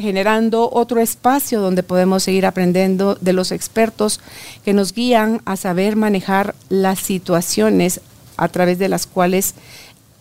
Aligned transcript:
generando 0.00 0.70
otro 0.72 1.00
espacio 1.00 1.60
donde 1.60 1.82
podemos 1.82 2.22
seguir 2.22 2.46
aprendiendo 2.46 3.16
de 3.20 3.32
los 3.32 3.52
expertos 3.52 4.20
que 4.64 4.72
nos 4.72 4.92
guían 4.92 5.40
a 5.44 5.56
saber 5.56 5.96
manejar 5.96 6.54
las 6.68 6.98
situaciones 6.98 8.00
a 8.36 8.48
través 8.48 8.78
de 8.78 8.88
las 8.88 9.06
cuales 9.06 9.54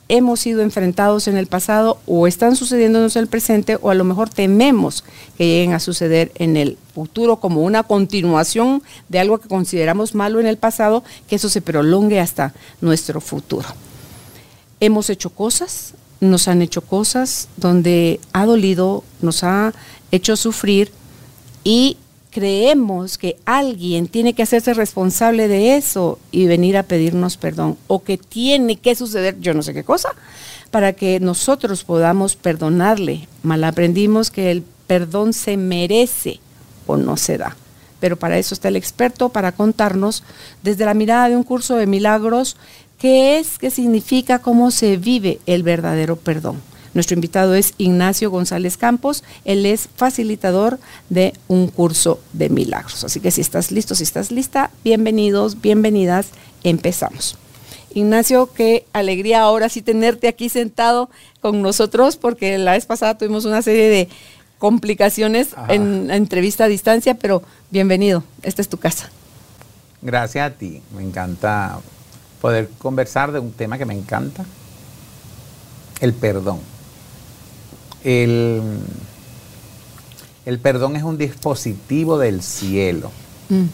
hemos 0.10 0.40
sido 0.40 0.62
enfrentados 0.62 1.28
en 1.28 1.38
el 1.38 1.46
pasado 1.48 2.00
o 2.08 2.26
están 2.28 2.56
sucediéndonos 2.56 3.16
en 3.16 3.22
el 3.22 3.28
presente 3.28 3.78
o 3.80 3.92
a 3.92 3.94
lo 3.94 4.04
mejor 4.04 4.30
tememos 4.30 5.04
que 5.38 5.46
lleguen 5.46 5.74
a 5.74 5.80
suceder 5.80 6.32
en 6.36 6.58
el 6.58 6.78
futuro 6.94 7.38
como 7.38 7.62
una 7.62 7.84
continuación 7.84 8.82
de 9.08 9.20
algo 9.20 9.38
que 9.38 9.48
consideramos 9.48 10.16
malo 10.16 10.40
en 10.40 10.48
el 10.48 10.58
pasado, 10.58 11.04
que 11.30 11.36
eso 11.36 11.48
se 11.48 11.62
prolongue 11.62 12.20
hasta 12.20 12.54
nuestro 12.82 13.22
futuro. 13.22 13.68
Hemos 14.80 15.10
hecho 15.12 15.30
cosas, 15.30 15.94
nos 16.22 16.48
han 16.48 16.62
hecho 16.62 16.82
cosas 16.82 17.48
donde 17.58 18.20
ha 18.34 18.46
dolido, 18.46 19.04
nos 19.22 19.44
ha 19.44 19.74
hecho 20.12 20.36
sufrir 20.36 20.92
y 21.64 21.98
creemos 22.32 23.18
que 23.18 23.38
alguien 23.46 24.08
tiene 24.08 24.34
que 24.34 24.44
hacerse 24.44 24.74
responsable 24.74 25.48
de 25.48 25.78
eso 25.78 26.20
y 26.32 26.46
venir 26.46 26.78
a 26.78 26.84
pedirnos 26.84 27.38
perdón 27.38 27.78
o 27.88 28.04
que 28.04 28.18
tiene 28.18 28.76
que 28.76 28.96
suceder 28.96 29.40
yo 29.40 29.54
no 29.54 29.64
sé 29.64 29.74
qué 29.74 29.84
cosa 29.84 30.14
para 30.72 30.94
que 30.94 31.20
nosotros 31.20 31.84
podamos 31.84 32.36
perdonarle. 32.36 33.28
Mal 33.44 33.64
aprendimos 33.64 34.30
que 34.30 34.52
el 34.52 34.64
perdón 34.88 35.34
se 35.34 35.58
merece 35.58 36.40
o 36.86 36.98
no 36.98 37.18
se 37.18 37.38
da. 37.38 37.56
Pero 38.00 38.18
para 38.18 38.38
eso 38.38 38.54
está 38.54 38.70
el 38.70 38.76
experto, 38.76 39.30
para 39.30 39.52
contarnos 39.52 40.24
desde 40.64 40.86
la 40.86 40.94
mirada 40.94 41.30
de 41.30 41.36
un 41.36 41.44
curso 41.44 41.76
de 41.76 41.86
milagros 41.86 42.56
qué 43.00 43.40
es, 43.40 43.58
qué 43.58 43.72
significa, 43.72 44.40
cómo 44.40 44.72
se 44.72 44.98
vive 44.98 45.40
el 45.46 45.64
verdadero 45.64 46.18
perdón. 46.18 46.62
Nuestro 46.94 47.16
invitado 47.16 47.54
es 47.54 47.74
Ignacio 47.78 48.32
González 48.32 48.76
Campos. 48.76 49.24
Él 49.46 49.66
es 49.66 49.90
facilitador 49.96 50.80
de 51.10 51.34
un 51.48 51.68
curso 51.68 52.20
de 52.34 52.50
milagros. 52.50 53.04
Así 53.04 53.20
que 53.20 53.32
si 53.32 53.42
estás 53.42 53.72
listo, 53.72 53.96
si 53.96 54.04
estás 54.04 54.32
lista, 54.32 54.72
bienvenidos, 54.84 55.62
bienvenidas. 55.62 56.30
Empezamos. 56.64 57.38
Ignacio, 57.94 58.52
qué 58.54 58.86
alegría 58.94 59.42
ahora 59.42 59.70
sí 59.70 59.82
tenerte 59.82 60.28
aquí 60.28 60.50
sentado 60.50 61.10
con 61.42 61.62
nosotros, 61.62 62.18
porque 62.18 62.58
la 62.58 62.74
vez 62.74 62.86
pasada 62.86 63.18
tuvimos 63.18 63.46
una 63.46 63.62
serie 63.62 63.90
de 63.90 64.10
complicaciones 64.58 65.50
en 65.70 66.08
la 66.08 66.16
entrevista 66.16 66.66
a 66.66 66.68
distancia, 66.68 67.16
pero 67.16 67.42
bienvenido, 67.72 68.24
esta 68.44 68.62
es 68.62 68.70
tu 68.70 68.78
casa. 68.78 69.10
Gracias 70.02 70.52
a 70.52 70.54
ti, 70.54 70.82
me 70.96 71.02
encanta 71.02 71.80
poder 72.42 72.70
conversar 72.78 73.32
de 73.32 73.40
un 73.40 73.52
tema 73.52 73.78
que 73.78 73.86
me 73.86 73.94
encanta, 73.94 74.46
el 76.00 76.14
perdón. 76.14 76.60
El, 78.04 78.80
el 80.46 80.60
perdón 80.60 80.96
es 80.96 81.04
un 81.04 81.18
dispositivo 81.18 82.18
del 82.18 82.42
cielo. 82.42 83.12
Mm. 83.50 83.66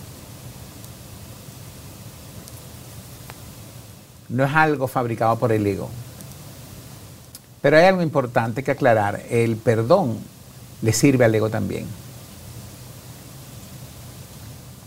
No 4.29 4.43
es 4.43 4.53
algo 4.55 4.87
fabricado 4.87 5.37
por 5.37 5.51
el 5.51 5.65
ego. 5.67 5.89
Pero 7.61 7.77
hay 7.77 7.85
algo 7.85 8.01
importante 8.01 8.63
que 8.63 8.71
aclarar. 8.71 9.23
El 9.29 9.55
perdón 9.55 10.17
le 10.81 10.93
sirve 10.93 11.25
al 11.25 11.33
ego 11.33 11.49
también. 11.49 11.85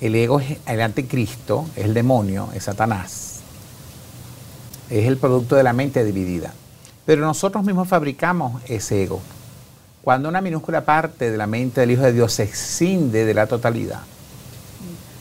El 0.00 0.14
ego 0.14 0.40
es 0.40 0.58
el 0.66 0.80
anticristo, 0.80 1.66
es 1.74 1.86
el 1.86 1.94
demonio, 1.94 2.50
es 2.54 2.64
Satanás. 2.64 3.37
Es 4.90 5.06
el 5.06 5.18
producto 5.18 5.54
de 5.56 5.62
la 5.62 5.72
mente 5.72 6.04
dividida. 6.04 6.54
Pero 7.04 7.22
nosotros 7.22 7.64
mismos 7.64 7.88
fabricamos 7.88 8.62
ese 8.66 9.02
ego. 9.02 9.20
Cuando 10.02 10.28
una 10.28 10.40
minúscula 10.40 10.84
parte 10.84 11.30
de 11.30 11.36
la 11.36 11.46
mente 11.46 11.80
del 11.80 11.90
Hijo 11.90 12.02
de 12.02 12.12
Dios 12.12 12.32
se 12.32 12.44
escinde 12.44 13.24
de 13.24 13.34
la 13.34 13.46
totalidad, 13.46 14.00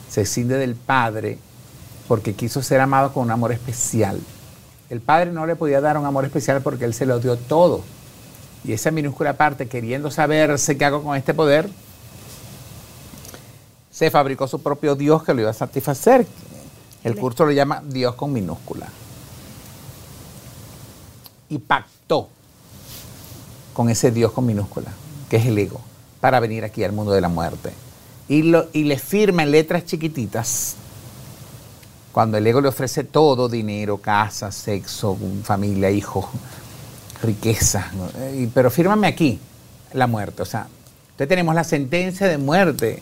se 0.10 0.22
escinde 0.22 0.58
del 0.58 0.76
Padre 0.76 1.38
porque 2.08 2.34
quiso 2.34 2.62
ser 2.62 2.80
amado 2.80 3.12
con 3.12 3.24
un 3.24 3.32
amor 3.32 3.52
especial. 3.52 4.20
El 4.90 5.02
Padre 5.02 5.32
no 5.32 5.46
le 5.46 5.58
podía 5.58 5.82
dar 5.82 5.98
un 5.98 6.06
amor 6.06 6.24
especial 6.24 6.62
porque 6.62 6.86
Él 6.86 6.94
se 6.94 7.06
lo 7.06 7.20
dio 7.20 7.36
todo. 7.38 7.84
Y 8.64 8.72
esa 8.72 8.92
minúscula 8.92 9.34
parte, 9.34 9.68
queriendo 9.68 10.12
saberse 10.12 10.78
qué 10.78 10.86
hago 10.86 11.04
con 11.04 11.18
este 11.18 11.34
poder, 11.34 11.70
se 13.92 14.12
fabricó 14.12 14.48
su 14.48 14.62
propio 14.62 14.96
Dios 14.96 15.24
que 15.24 15.34
lo 15.34 15.42
iba 15.42 15.50
a 15.50 15.54
satisfacer. 15.54 16.26
El 17.04 17.16
curso 17.16 17.46
lo 17.46 17.52
llama 17.52 17.84
Dios 17.86 18.16
con 18.16 18.32
minúscula 18.32 18.88
y 21.50 21.60
pactó 21.60 22.30
con 23.74 23.90
ese 23.90 24.12
Dios 24.12 24.32
con 24.32 24.46
minúscula, 24.46 24.92
que 25.30 25.38
es 25.38 25.46
el 25.46 25.58
ego, 25.58 25.82
para 26.20 26.40
venir 26.40 26.64
aquí 26.64 26.84
al 26.84 26.92
mundo 26.92 27.12
de 27.12 27.22
la 27.22 27.30
muerte. 27.30 27.72
Y, 28.28 28.42
lo, 28.44 28.68
y 28.74 28.84
le 28.84 28.98
firma 28.98 29.44
en 29.44 29.52
letras 29.52 29.86
chiquititas, 29.86 30.76
cuando 32.12 32.38
el 32.38 32.48
ego 32.48 32.60
le 32.62 32.68
ofrece 32.68 33.04
todo, 33.04 33.48
dinero, 33.48 33.98
casa, 33.98 34.52
sexo, 34.52 35.18
familia, 35.44 35.92
hijos, 35.92 36.26
riqueza, 37.22 37.92
pero 38.54 38.72
fírmame 38.72 39.08
aquí 39.08 39.40
la 39.94 40.08
muerte. 40.08 40.42
O 40.42 40.46
sea, 40.46 40.68
entonces 41.12 41.28
tenemos 41.28 41.54
la 41.54 41.64
sentencia 41.64 42.28
de 42.28 42.38
muerte 42.38 43.02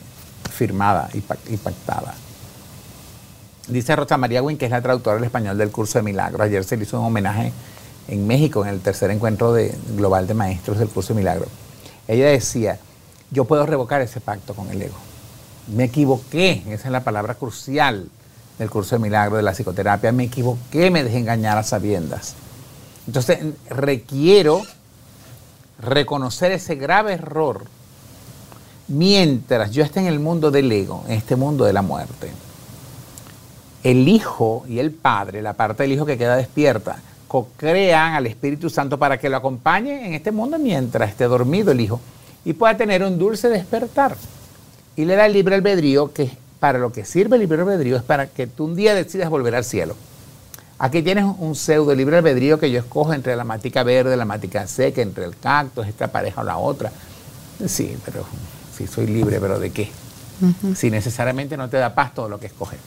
firmada 0.52 1.10
y 1.14 1.58
pactada. 1.58 2.14
Dice 3.68 3.96
Rosa 3.96 4.18
María 4.18 4.44
Wynn, 4.44 4.58
que 4.58 4.66
es 4.66 4.72
la 4.72 4.82
traductora 4.82 5.16
del 5.16 5.24
español 5.24 5.58
del 5.58 5.72
curso 5.72 5.98
de 5.98 6.04
milagros. 6.04 6.42
Ayer 6.42 6.64
se 6.64 6.78
le 6.78 6.84
hizo 6.84 7.00
un 7.00 7.08
homenaje 7.08 7.52
en 8.08 8.28
México, 8.28 8.64
en 8.64 8.70
el 8.70 8.82
tercer 8.82 9.12
encuentro 9.12 9.54
de, 9.54 9.76
global 9.96 10.28
de 10.28 10.34
maestros 10.34 10.78
del 10.78 10.90
curso 10.90 11.14
de 11.14 11.20
milagro. 11.20 11.48
Ella 12.08 12.28
decía, 12.28 12.80
yo 13.32 13.46
puedo 13.46 13.66
revocar 13.66 14.02
ese 14.02 14.22
pacto 14.22 14.54
con 14.54 14.70
el 14.70 14.82
ego. 14.82 14.96
Me 15.68 15.86
equivoqué, 15.86 16.64
esa 16.68 16.88
es 16.88 16.92
la 16.92 17.04
palabra 17.04 17.36
crucial 17.36 18.08
del 18.60 18.70
curso 18.70 18.96
de 18.96 19.02
milagro, 19.02 19.38
de 19.38 19.44
la 19.44 19.54
psicoterapia, 19.54 20.12
me 20.12 20.26
equivoqué, 20.26 20.92
me 20.92 21.04
dejé 21.04 21.18
engañar 21.18 21.58
a 21.58 21.64
sabiendas. 21.64 22.36
Entonces 23.08 23.40
requiero 23.70 24.64
reconocer 25.80 26.52
ese 26.52 26.76
grave 26.76 27.14
error 27.14 27.66
mientras 28.88 29.72
yo 29.72 29.84
esté 29.84 30.00
en 30.00 30.08
el 30.08 30.20
mundo 30.20 30.52
del 30.52 30.72
ego, 30.72 31.04
en 31.08 31.14
este 31.14 31.36
mundo 31.36 31.66
de 31.66 31.74
la 31.74 31.82
muerte. 31.82 32.32
El 33.84 34.08
hijo 34.08 34.64
y 34.68 34.80
el 34.80 34.92
padre, 34.92 35.42
la 35.42 35.54
parte 35.54 35.84
del 35.84 35.92
hijo 35.92 36.06
que 36.06 36.18
queda 36.18 36.36
despierta, 36.36 36.98
crean 37.58 38.14
al 38.14 38.28
Espíritu 38.28 38.70
Santo 38.70 38.98
para 38.98 39.18
que 39.18 39.30
lo 39.30 39.38
acompañe 39.38 40.06
en 40.06 40.14
este 40.14 40.32
mundo 40.32 40.58
mientras 40.58 41.10
esté 41.10 41.26
dormido 41.26 41.72
el 41.72 41.82
Hijo 41.82 42.00
y 42.46 42.54
pueda 42.54 42.78
tener 42.78 43.04
un 43.04 43.18
dulce 43.18 43.50
despertar. 43.50 44.16
Y 44.96 45.06
le 45.06 45.16
da 45.16 45.26
el 45.26 45.34
libre 45.34 45.56
albedrío, 45.56 46.14
que 46.14 46.30
para 46.60 46.80
lo 46.80 46.92
que 46.92 47.04
sirve 47.04 47.36
el 47.36 47.42
libre 47.42 47.62
albedrío 47.62 47.98
es 47.98 48.04
para 48.04 48.28
que 48.28 48.48
tú 48.48 48.66
un 48.66 48.76
día 48.76 48.94
decidas 48.94 49.30
volver 49.30 49.56
al 49.56 49.66
cielo. 49.66 49.96
Aquí 50.78 51.02
tienes 51.02 51.26
un 51.40 51.56
pseudo 51.56 51.96
libre 51.96 52.18
albedrío 52.18 52.60
que 52.60 52.70
yo 52.70 52.80
escojo 52.80 53.14
entre 53.14 53.36
la 53.36 53.44
matica 53.44 53.84
verde, 53.84 54.16
la 54.18 54.26
matica 54.26 54.68
seca, 54.68 55.02
entre 55.02 55.26
el 55.26 55.38
cactus, 55.38 55.88
esta 55.88 56.08
pareja 56.08 56.42
o 56.42 56.44
la 56.44 56.58
otra. 56.58 56.92
Sí, 57.66 57.98
pero 58.06 58.26
sí 58.78 58.86
soy 58.88 59.08
libre, 59.08 59.40
pero 59.40 59.60
¿de 59.60 59.72
qué? 59.72 59.90
Si 60.76 60.92
necesariamente 60.92 61.56
no 61.56 61.70
te 61.70 61.78
da 61.78 61.96
paz 61.96 62.14
todo 62.14 62.28
lo 62.28 62.40
que 62.40 62.48
escoges. 62.48 62.80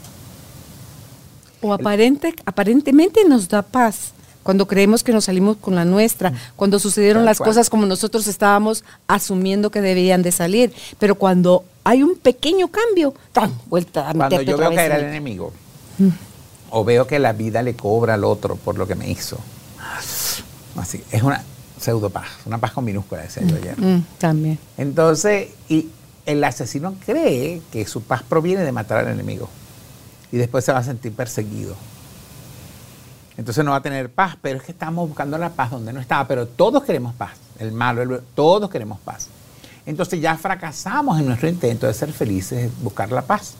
O 1.62 1.72
aparente, 1.72 2.34
aparentemente 2.44 3.24
nos 3.24 3.48
da 3.48 3.62
paz, 3.62 4.12
cuando 4.48 4.66
creemos 4.66 5.04
que 5.04 5.12
nos 5.12 5.26
salimos 5.26 5.58
con 5.58 5.74
la 5.74 5.84
nuestra, 5.84 6.32
cuando 6.56 6.78
sucedieron 6.78 7.26
las 7.26 7.36
cosas 7.36 7.68
como 7.68 7.84
nosotros 7.84 8.26
estábamos 8.26 8.82
asumiendo 9.06 9.70
que 9.70 9.82
debían 9.82 10.22
de 10.22 10.32
salir. 10.32 10.72
Pero 10.98 11.16
cuando 11.16 11.64
hay 11.84 12.02
un 12.02 12.16
pequeño 12.16 12.68
cambio, 12.68 13.12
¡tan! 13.32 13.52
vuelta 13.66 14.08
a 14.08 14.14
Cuando 14.14 14.40
yo 14.40 14.54
otra 14.54 14.70
veo 14.70 14.76
caer 14.78 14.92
al 14.92 15.00
el- 15.02 15.08
enemigo, 15.08 15.52
o 16.70 16.82
veo 16.82 17.06
que 17.06 17.18
la 17.18 17.34
vida 17.34 17.62
le 17.62 17.74
cobra 17.74 18.14
al 18.14 18.24
otro 18.24 18.56
por 18.56 18.78
lo 18.78 18.86
que 18.86 18.94
me 18.94 19.10
hizo, 19.10 19.36
así, 20.78 21.04
es 21.12 21.22
una 21.22 21.44
pseudo 21.78 22.08
paz, 22.08 22.28
una 22.46 22.56
paz 22.56 22.72
con 22.72 22.86
minúscula, 22.86 23.20
decía 23.20 23.42
yo 23.42 23.54
ayer. 23.54 23.78
Mm, 23.78 24.02
también. 24.16 24.58
Entonces, 24.78 25.48
y 25.68 25.88
el 26.24 26.42
asesino 26.42 26.94
cree 27.04 27.60
que 27.70 27.86
su 27.86 28.00
paz 28.00 28.22
proviene 28.26 28.62
de 28.62 28.72
matar 28.72 29.04
al 29.04 29.12
enemigo. 29.12 29.46
Y 30.32 30.38
después 30.38 30.64
se 30.64 30.72
va 30.72 30.78
a 30.78 30.84
sentir 30.84 31.12
perseguido. 31.12 31.74
Entonces 33.38 33.64
no 33.64 33.70
va 33.70 33.76
a 33.76 33.82
tener 33.82 34.10
paz, 34.10 34.36
pero 34.42 34.58
es 34.58 34.64
que 34.64 34.72
estamos 34.72 35.08
buscando 35.08 35.38
la 35.38 35.50
paz 35.50 35.70
donde 35.70 35.92
no 35.92 36.00
estaba. 36.00 36.26
Pero 36.26 36.48
todos 36.48 36.82
queremos 36.82 37.14
paz. 37.14 37.30
El 37.60 37.70
malo, 37.70 38.02
el 38.02 38.20
todos 38.34 38.68
queremos 38.68 38.98
paz. 38.98 39.28
Entonces 39.86 40.20
ya 40.20 40.36
fracasamos 40.36 41.18
en 41.20 41.26
nuestro 41.26 41.48
intento 41.48 41.86
de 41.86 41.94
ser 41.94 42.12
felices, 42.12 42.62
de 42.62 42.70
buscar 42.82 43.12
la 43.12 43.22
paz. 43.22 43.54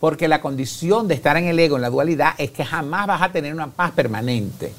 Porque 0.00 0.26
la 0.26 0.40
condición 0.40 1.06
de 1.06 1.14
estar 1.14 1.36
en 1.36 1.44
el 1.44 1.58
ego, 1.58 1.76
en 1.76 1.82
la 1.82 1.90
dualidad, 1.90 2.32
es 2.38 2.50
que 2.50 2.64
jamás 2.64 3.06
vas 3.06 3.20
a 3.20 3.30
tener 3.30 3.52
una 3.54 3.66
paz 3.66 3.92
permanente. 3.92 4.72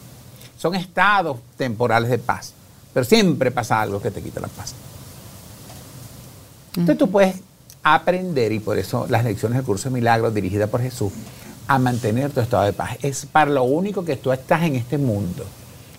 Son 0.58 0.74
estados 0.74 1.38
temporales 1.56 2.10
de 2.10 2.18
paz. 2.18 2.54
Pero 2.96 3.04
siempre 3.06 3.52
pasa 3.52 3.80
algo 3.80 4.02
que 4.02 4.10
te 4.10 4.24
quita 4.24 4.40
la 4.40 4.48
paz. 4.48 4.74
Entonces 6.72 6.98
tú 6.98 7.12
puedes 7.12 7.36
aprender, 7.84 8.52
y 8.52 8.60
por 8.60 8.80
eso 8.80 9.06
las 9.08 9.24
lecciones 9.24 9.58
del 9.58 9.66
curso 9.66 9.90
de 9.90 9.94
milagros 9.94 10.34
dirigida 10.34 10.66
por 10.66 10.82
Jesús, 10.82 11.14
a 11.68 11.80
mantener 11.80 12.32
tu 12.32 12.40
estado 12.40 12.64
de 12.64 12.74
paz. 12.74 12.98
Es 13.02 13.26
para 13.26 13.52
lo 13.52 13.64
único 13.64 14.06
que 14.06 14.16
tú 14.16 14.32
estás 14.32 14.64
en 14.64 14.76
este 14.76 14.98
mundo. 14.98 15.46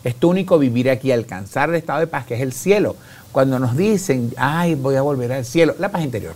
Es 0.04 0.14
tu 0.14 0.30
único 0.30 0.58
vivir 0.58 0.88
aquí, 0.88 1.10
alcanzar 1.10 1.68
el 1.70 1.76
estado 1.76 2.00
de 2.00 2.06
paz, 2.06 2.26
que 2.26 2.34
es 2.34 2.40
el 2.40 2.52
cielo. 2.52 2.96
Cuando 3.32 3.58
nos 3.58 3.76
dicen, 3.76 4.32
ay, 4.36 4.74
voy 4.74 4.94
a 4.94 5.02
volver 5.02 5.32
al 5.32 5.44
cielo, 5.44 5.74
la 5.78 5.90
paz 5.90 6.02
interior. 6.02 6.34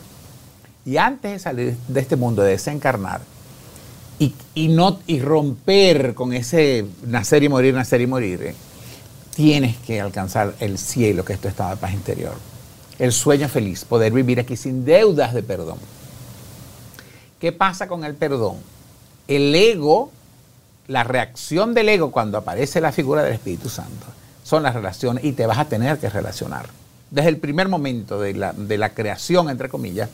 Y 0.84 0.96
antes 0.96 1.32
de 1.32 1.38
salir 1.38 1.76
de 1.86 2.00
este 2.00 2.16
mundo, 2.16 2.42
de 2.42 2.50
desencarnar, 2.50 3.20
y, 4.18 4.34
y 4.54 4.68
no, 4.68 4.98
y 5.06 5.20
romper 5.20 6.14
con 6.14 6.32
ese 6.32 6.84
nacer 7.06 7.42
y 7.42 7.48
morir, 7.48 7.72
nacer 7.72 8.00
y 8.00 8.06
morir, 8.06 8.42
eh, 8.42 8.54
tienes 9.34 9.76
que 9.78 10.00
alcanzar 10.00 10.54
el 10.60 10.76
cielo, 10.76 11.24
que 11.24 11.32
es 11.32 11.40
tu 11.40 11.48
estado 11.48 11.70
de 11.70 11.76
paz 11.76 11.94
interior. 11.94 12.34
El 12.98 13.12
sueño 13.12 13.48
feliz, 13.48 13.84
poder 13.84 14.12
vivir 14.12 14.40
aquí 14.40 14.56
sin 14.56 14.84
deudas 14.84 15.32
de 15.32 15.42
perdón. 15.42 15.78
¿Qué 17.40 17.52
pasa 17.52 17.88
con 17.88 18.04
el 18.04 18.14
perdón? 18.14 18.56
El 19.30 19.54
ego, 19.54 20.10
la 20.88 21.04
reacción 21.04 21.72
del 21.72 21.88
ego 21.88 22.10
cuando 22.10 22.36
aparece 22.36 22.80
la 22.80 22.90
figura 22.90 23.22
del 23.22 23.34
Espíritu 23.34 23.68
Santo, 23.68 24.06
son 24.42 24.64
las 24.64 24.74
relaciones 24.74 25.22
y 25.22 25.30
te 25.30 25.46
vas 25.46 25.58
a 25.58 25.66
tener 25.66 25.98
que 25.98 26.10
relacionar. 26.10 26.66
Desde 27.12 27.28
el 27.28 27.36
primer 27.36 27.68
momento 27.68 28.20
de 28.20 28.34
la, 28.34 28.52
de 28.52 28.76
la 28.76 28.92
creación, 28.92 29.48
entre 29.48 29.68
comillas, 29.68 30.10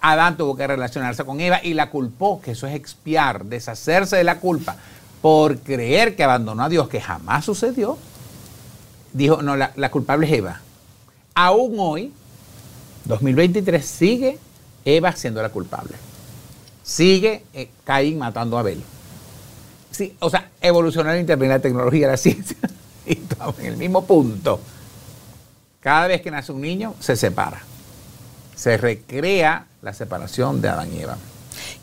Adán 0.00 0.36
tuvo 0.36 0.54
que 0.54 0.68
relacionarse 0.68 1.24
con 1.24 1.40
Eva 1.40 1.58
y 1.64 1.74
la 1.74 1.90
culpó, 1.90 2.40
que 2.40 2.52
eso 2.52 2.68
es 2.68 2.76
expiar, 2.76 3.44
deshacerse 3.44 4.14
de 4.14 4.22
la 4.22 4.38
culpa, 4.38 4.76
por 5.20 5.58
creer 5.58 6.14
que 6.14 6.22
abandonó 6.22 6.62
a 6.62 6.68
Dios, 6.68 6.88
que 6.88 7.00
jamás 7.00 7.44
sucedió. 7.44 7.98
Dijo, 9.12 9.42
no, 9.42 9.56
la, 9.56 9.72
la 9.74 9.90
culpable 9.90 10.28
es 10.28 10.32
Eva. 10.32 10.60
Aún 11.34 11.74
hoy, 11.80 12.12
2023, 13.06 13.84
sigue 13.84 14.38
Eva 14.84 15.10
siendo 15.10 15.42
la 15.42 15.48
culpable. 15.48 15.96
Sigue 16.84 17.42
eh, 17.54 18.14
matando 18.14 18.56
a 18.56 18.60
Abel. 18.60 18.82
Sí, 19.90 20.14
o 20.20 20.28
sea, 20.28 20.50
evolucionó 20.60 21.10
el 21.10 21.20
internet, 21.20 21.48
la 21.48 21.58
tecnología, 21.58 22.08
la 22.08 22.16
ciencia, 22.18 22.56
y 23.06 23.12
estamos 23.12 23.58
en 23.58 23.66
el 23.66 23.76
mismo 23.76 24.04
punto. 24.04 24.60
Cada 25.80 26.06
vez 26.06 26.20
que 26.20 26.30
nace 26.30 26.52
un 26.52 26.60
niño, 26.60 26.94
se 27.00 27.16
separa. 27.16 27.62
Se 28.54 28.76
recrea 28.76 29.66
la 29.82 29.92
separación 29.92 30.60
de 30.60 30.68
Adán 30.68 30.92
y 30.94 31.00
Eva. 31.00 31.16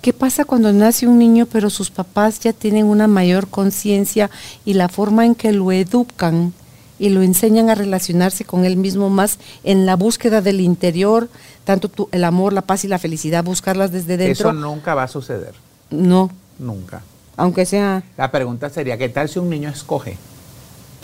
¿Qué 0.01 0.13
pasa 0.13 0.45
cuando 0.45 0.71
nace 0.74 1.07
un 1.07 1.19
niño 1.19 1.45
pero 1.45 1.69
sus 1.69 1.92
papás 1.92 2.39
ya 2.39 2.53
tienen 2.53 2.86
una 2.86 3.07
mayor 3.07 3.48
conciencia 3.48 4.30
y 4.65 4.74
la 4.74 4.89
forma 4.89 5.25
en 5.25 5.36
que 5.36 5.51
lo 5.51 5.71
educan 5.71 6.53
y 7.01 7.09
lo 7.09 7.24
enseñan 7.24 7.69
a 7.69 7.75
relacionarse 7.75 8.45
con 8.45 8.63
él 8.63 8.77
mismo 8.77 9.09
más 9.09 9.39
en 9.63 9.86
la 9.86 9.95
búsqueda 9.95 10.42
del 10.42 10.62
interior, 10.62 11.30
tanto 11.63 11.89
tu- 11.89 12.09
el 12.11 12.23
amor, 12.23 12.53
la 12.53 12.61
paz 12.61 12.83
y 12.85 12.87
la 12.87 12.99
felicidad, 12.99 13.43
buscarlas 13.43 13.91
desde 13.91 14.17
dentro? 14.17 14.49
Eso 14.49 14.53
nunca 14.53 14.95
va 14.95 15.03
a 15.03 15.07
suceder. 15.07 15.53
no, 15.89 16.29
Nunca. 16.59 17.01
aunque 17.37 17.65
sea... 17.65 18.03
La 18.17 18.29
pregunta 18.31 18.69
sería, 18.69 18.97
¿qué 18.97 19.09
tal 19.09 19.27
si 19.29 19.39
un 19.39 19.49
niño 19.49 19.69
escoge 19.69 20.17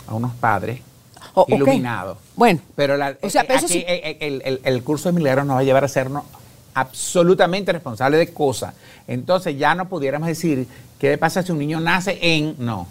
a 0.06 0.14
unos 0.14 0.32
padres 0.34 0.80
Oh, 1.34 1.44
iluminados? 1.48 2.18
Bueno, 2.36 2.60
Pero 2.76 2.96
la- 2.96 3.16
o 3.22 3.28
sea, 3.30 3.42
eh, 3.42 3.44
pero 3.48 3.58
eso 3.58 3.66
aquí, 3.66 3.74
sí- 3.80 3.84
el, 3.88 4.42
el- 4.44 4.60
el 4.62 4.82
curso 4.84 5.08
de 5.08 5.14
milagros 5.14 5.46
nos 5.46 5.56
va 5.56 5.60
a 5.60 5.64
llevar 5.64 5.84
a 5.84 5.88
sernos 5.88 6.22
absolutamente 6.74 7.72
responsables 7.72 8.20
de 8.20 8.32
cosas. 8.32 8.74
Entonces 9.06 9.58
ya 9.58 9.74
no 9.74 9.88
pudiéramos 9.88 10.28
decir, 10.28 10.66
¿qué 10.98 11.18
pasa 11.18 11.42
si 11.42 11.50
un 11.52 11.58
niño 11.58 11.80
nace 11.80 12.18
en...? 12.22 12.54
No. 12.58 12.86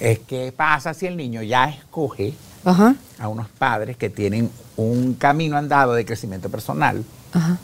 Es 0.00 0.20
que 0.20 0.52
pasa 0.52 0.94
si 0.94 1.06
el 1.06 1.16
niño 1.16 1.42
ya 1.42 1.64
escoge 1.68 2.34
Ajá, 2.64 2.94
a 3.18 3.28
unos 3.28 3.48
padres 3.48 3.96
que 3.96 4.10
tienen 4.10 4.50
un 4.76 5.14
camino 5.14 5.56
andado 5.56 5.92
de 5.94 6.04
crecimiento 6.04 6.48
personal, 6.48 7.04
ajá. 7.32 7.58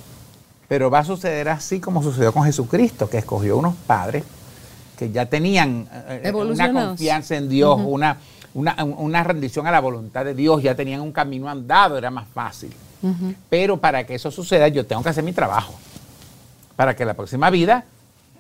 pero 0.69 0.91
va 0.91 1.01
a 1.01 1.05
suceder 1.05 1.49
así 1.49 1.81
como 1.81 2.03
sucedió 2.03 2.33
con 2.33 2.45
Jesucristo, 2.45 3.09
que 3.09 3.19
escogió 3.19 3.57
unos 3.57 3.75
padres 3.87 4.25
que 4.99 5.11
ya 5.11 5.27
tenían 5.27 5.89
eh, 5.91 6.19
una 6.21 6.29
Evolucionados. 6.29 6.89
confianza 6.91 7.37
en 7.37 7.49
Dios, 7.49 7.81
una, 7.83 8.19
una, 8.53 8.85
una 8.85 9.25
rendición 9.25 9.67
a 9.67 9.71
la 9.71 9.81
voluntad 9.81 10.27
de 10.27 10.35
Dios, 10.35 10.63
ya 10.63 10.75
tenían 10.75 11.01
un 11.01 11.13
camino 11.13 11.49
andado, 11.49 11.97
era 11.97 12.11
más 12.11 12.29
fácil. 12.35 12.73
Pero 13.49 13.79
para 13.79 14.05
que 14.05 14.15
eso 14.17 14.31
suceda, 14.31 14.69
yo 14.69 14.85
tengo 14.85 15.03
que 15.03 15.09
hacer 15.09 15.25
mi 15.25 15.33
trabajo. 15.33 15.73
Para 16.77 16.95
que 16.95 17.07
la 17.07 17.15
próxima 17.15 17.49
vida 17.49 17.87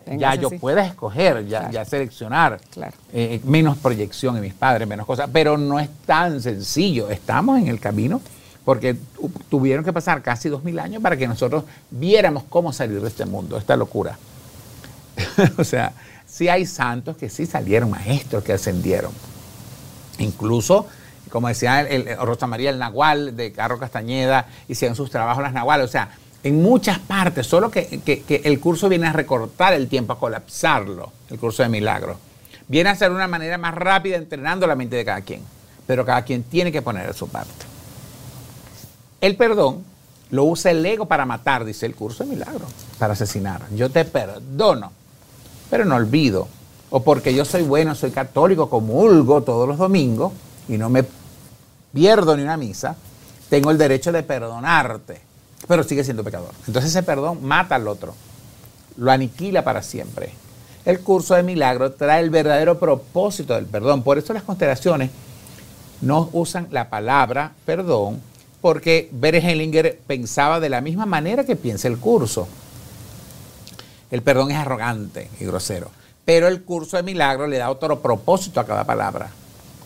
ya 0.07 0.35
yo 0.35 0.51
pueda 0.51 0.85
escoger, 0.87 1.47
ya, 1.47 1.59
Claro. 1.61 1.73
ya 1.75 1.85
seleccionar. 1.85 2.61
Claro. 2.71 2.93
Eh, 3.13 3.41
menos 3.45 3.79
proyección 3.79 4.37
en 4.37 4.43
mis 4.43 4.55
padres, 4.55 4.87
menos 4.89 5.07
cosas. 5.07 5.29
Pero 5.33 5.57
no 5.59 5.79
es 5.79 5.89
tan 6.07 6.41
sencillo. 6.43 7.11
Estamos 7.11 7.59
en 7.59 7.69
el 7.69 7.79
camino 7.81 8.21
porque 8.65 8.95
tu- 8.95 9.31
tuvieron 9.49 9.85
que 9.85 9.93
pasar 9.93 10.23
casi 10.23 10.49
dos 10.49 10.63
mil 10.65 10.79
años 10.79 11.03
para 11.03 11.17
que 11.17 11.27
nosotros 11.29 11.65
viéramos 11.91 12.45
cómo 12.49 12.73
salir 12.73 13.01
de 13.01 13.09
este 13.09 13.25
mundo, 13.27 13.57
esta 13.57 13.77
locura. 13.77 14.19
o 15.59 15.65
sea, 15.65 15.93
sí 16.27 16.49
hay 16.49 16.67
santos 16.67 17.17
que 17.17 17.29
sí 17.29 17.47
salieron, 17.47 17.91
maestros 17.91 18.43
que 18.45 18.53
ascendieron. 18.53 19.13
Incluso, 20.19 20.87
como 21.31 21.49
decía 21.49 21.81
el, 21.83 22.09
el- 22.09 22.17
Rosa 22.19 22.47
María 22.47 22.71
el 22.71 22.79
Nahual 22.79 23.37
de 23.37 23.53
Carlos 23.53 23.81
Castañeda, 23.81 24.47
hicieron 24.69 24.97
sus 24.97 25.11
trabajos 25.11 25.43
las 25.43 25.53
Nahuales. 25.53 25.85
O 25.87 25.91
sea, 25.91 26.11
en 26.43 26.63
muchas 26.63 26.99
partes, 26.99 27.47
solo 27.47 27.71
que, 27.71 28.41
el 28.45 28.61
curso 28.61 28.89
viene 28.89 29.07
a 29.07 29.13
recortar 29.13 29.75
el 29.75 29.89
tiempo, 29.89 30.15
a 30.15 30.19
colapsarlo, 30.19 31.13
el 31.29 31.39
curso 31.39 31.63
de 31.63 31.69
milagros. 31.69 32.17
Viene 32.67 32.91
a 32.91 32.95
ser 32.95 33.11
una 33.11 33.29
manera 33.29 33.59
más 33.59 33.75
rápida 33.75 34.17
entrenando 34.17 34.67
la 34.67 34.77
mente 34.77 34.97
de 34.97 35.05
cada 35.05 35.21
quien. 35.21 35.43
Pero 35.87 36.05
cada 36.07 36.23
quien 36.23 36.45
tiene 36.45 36.71
que 36.71 36.83
poner 36.83 37.13
su 37.15 37.29
parte. 37.29 37.67
El 39.21 39.37
perdón 39.37 39.85
lo 40.31 40.45
usa 40.45 40.71
el 40.71 40.87
ego 40.87 41.07
para 41.07 41.27
matar, 41.27 41.65
dice 41.65 41.85
el 41.85 41.95
curso 41.95 42.25
de 42.25 42.31
milagros, 42.31 42.71
para 42.99 43.15
asesinar. 43.15 43.63
Yo 43.75 43.91
te 43.91 44.05
perdono, 44.05 44.93
pero 45.69 45.85
no 45.85 45.97
olvido. 45.97 46.49
O 46.91 47.03
porque 47.03 47.35
yo 47.35 47.45
soy 47.45 47.63
bueno, 47.63 47.95
soy 47.95 48.13
católico, 48.13 48.71
comulgo 48.71 49.43
todos 49.43 49.69
los 49.69 49.79
domingos 49.79 50.33
y 50.69 50.79
no 50.79 50.89
me 50.89 51.05
pierdo 51.93 52.37
ni 52.37 52.43
una 52.43 52.57
misa, 52.57 52.97
tengo 53.49 53.71
el 53.71 53.79
derecho 53.79 54.13
de 54.13 54.23
perdonarte, 54.23 55.21
pero 55.67 55.83
sigue 55.85 56.05
siendo 56.05 56.25
pecador. 56.25 56.51
Entonces 56.67 56.91
ese 56.91 57.03
perdón 57.03 57.43
mata 57.43 57.75
al 57.77 57.89
otro, 57.89 58.15
lo 58.97 59.11
aniquila 59.11 59.65
para 59.65 59.83
siempre. 59.83 60.33
El 60.85 61.01
curso 61.01 61.35
de 61.35 61.43
milagros 61.43 61.97
trae 61.97 62.23
el 62.23 62.31
verdadero 62.31 62.79
propósito 62.79 63.55
del 63.55 63.67
perdón. 63.67 64.03
Por 64.03 64.19
eso 64.19 64.33
las 64.33 64.43
constelaciones 64.43 65.11
no 66.01 66.31
usan 66.33 66.69
la 66.71 66.89
palabra 66.89 67.53
perdón, 67.67 68.21
porque 68.61 69.09
Bert 69.13 69.45
Hellinger 69.45 70.01
pensaba 70.07 70.61
de 70.61 70.69
la 70.69 70.81
misma 70.81 71.07
manera 71.07 71.45
que 71.45 71.57
piensa 71.57 71.89
el 71.89 71.99
curso. 71.99 72.49
El 74.11 74.23
perdón 74.23 74.51
es 74.51 74.57
arrogante 74.57 75.31
y 75.39 75.45
grosero, 75.45 75.91
pero 76.25 76.49
el 76.49 76.63
curso 76.63 76.97
de 76.97 77.03
milagros 77.03 77.49
le 77.49 77.59
da 77.59 77.71
otro 77.71 78.01
propósito 78.01 78.59
a 78.59 78.67
cada 78.67 78.85
palabra, 78.85 79.31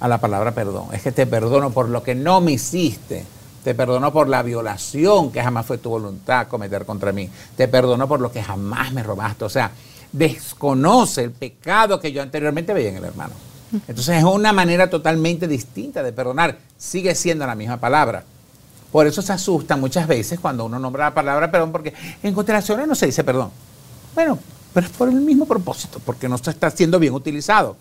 a 0.01 0.09
la 0.09 0.19
palabra 0.19 0.53
perdón. 0.53 0.89
Es 0.93 1.03
que 1.03 1.13
te 1.13 1.27
perdono 1.27 1.71
por 1.71 1.89
lo 1.89 2.03
que 2.03 2.15
no 2.15 2.41
me 2.41 2.53
hiciste. 2.53 3.25
Te 3.65 3.75
perdono 3.75 4.13
por 4.13 4.29
la 4.29 4.43
violación 4.43 5.33
que 5.33 5.43
jamás 5.43 5.65
fue 5.65 5.79
tu 5.79 5.89
voluntad 5.89 6.49
cometer 6.49 6.85
contra 6.85 7.13
mí. 7.13 7.31
Te 7.57 7.67
perdono 7.67 8.07
por 8.07 8.21
lo 8.21 8.31
que 8.31 8.43
jamás 8.43 8.93
me 8.93 9.03
robaste. 9.03 9.47
O 9.47 9.49
sea, 9.49 9.73
desconoce 10.13 11.25
el 11.25 11.31
pecado 11.31 11.99
que 11.99 12.13
yo 12.13 12.23
anteriormente 12.23 12.75
veía 12.75 12.91
en 12.91 12.99
el 12.99 13.05
hermano. 13.05 13.33
Entonces 13.89 14.19
es 14.19 14.25
una 14.25 14.53
manera 14.53 14.89
totalmente 14.89 15.49
distinta 15.49 16.03
de 16.03 16.13
perdonar. 16.13 16.59
Sigue 16.77 17.15
siendo 17.15 17.47
la 17.47 17.55
misma 17.55 17.79
palabra. 17.79 18.23
Por 18.93 19.07
eso 19.07 19.23
se 19.23 19.33
asustan 19.33 19.81
muchas 19.81 20.07
veces 20.07 20.39
cuando 20.39 20.67
uno 20.67 20.79
nombra 20.79 21.07
la 21.07 21.15
palabra 21.15 21.51
perdón, 21.51 21.73
porque 21.73 21.95
en 22.23 22.35
constelaciones 22.35 22.87
no 22.87 22.95
se 22.95 23.07
dice 23.07 23.25
perdón. 23.25 23.51
Bueno, 24.15 24.39
pero 24.73 24.87
es 24.87 24.93
por 24.93 25.09
el 25.09 25.17
mismo 25.17 25.47
propósito, 25.47 26.01
porque 26.05 26.29
no 26.29 26.39
se 26.39 26.51
está 26.51 26.71
siendo 26.71 26.99
bien 27.01 27.15
utilizado. 27.15 27.77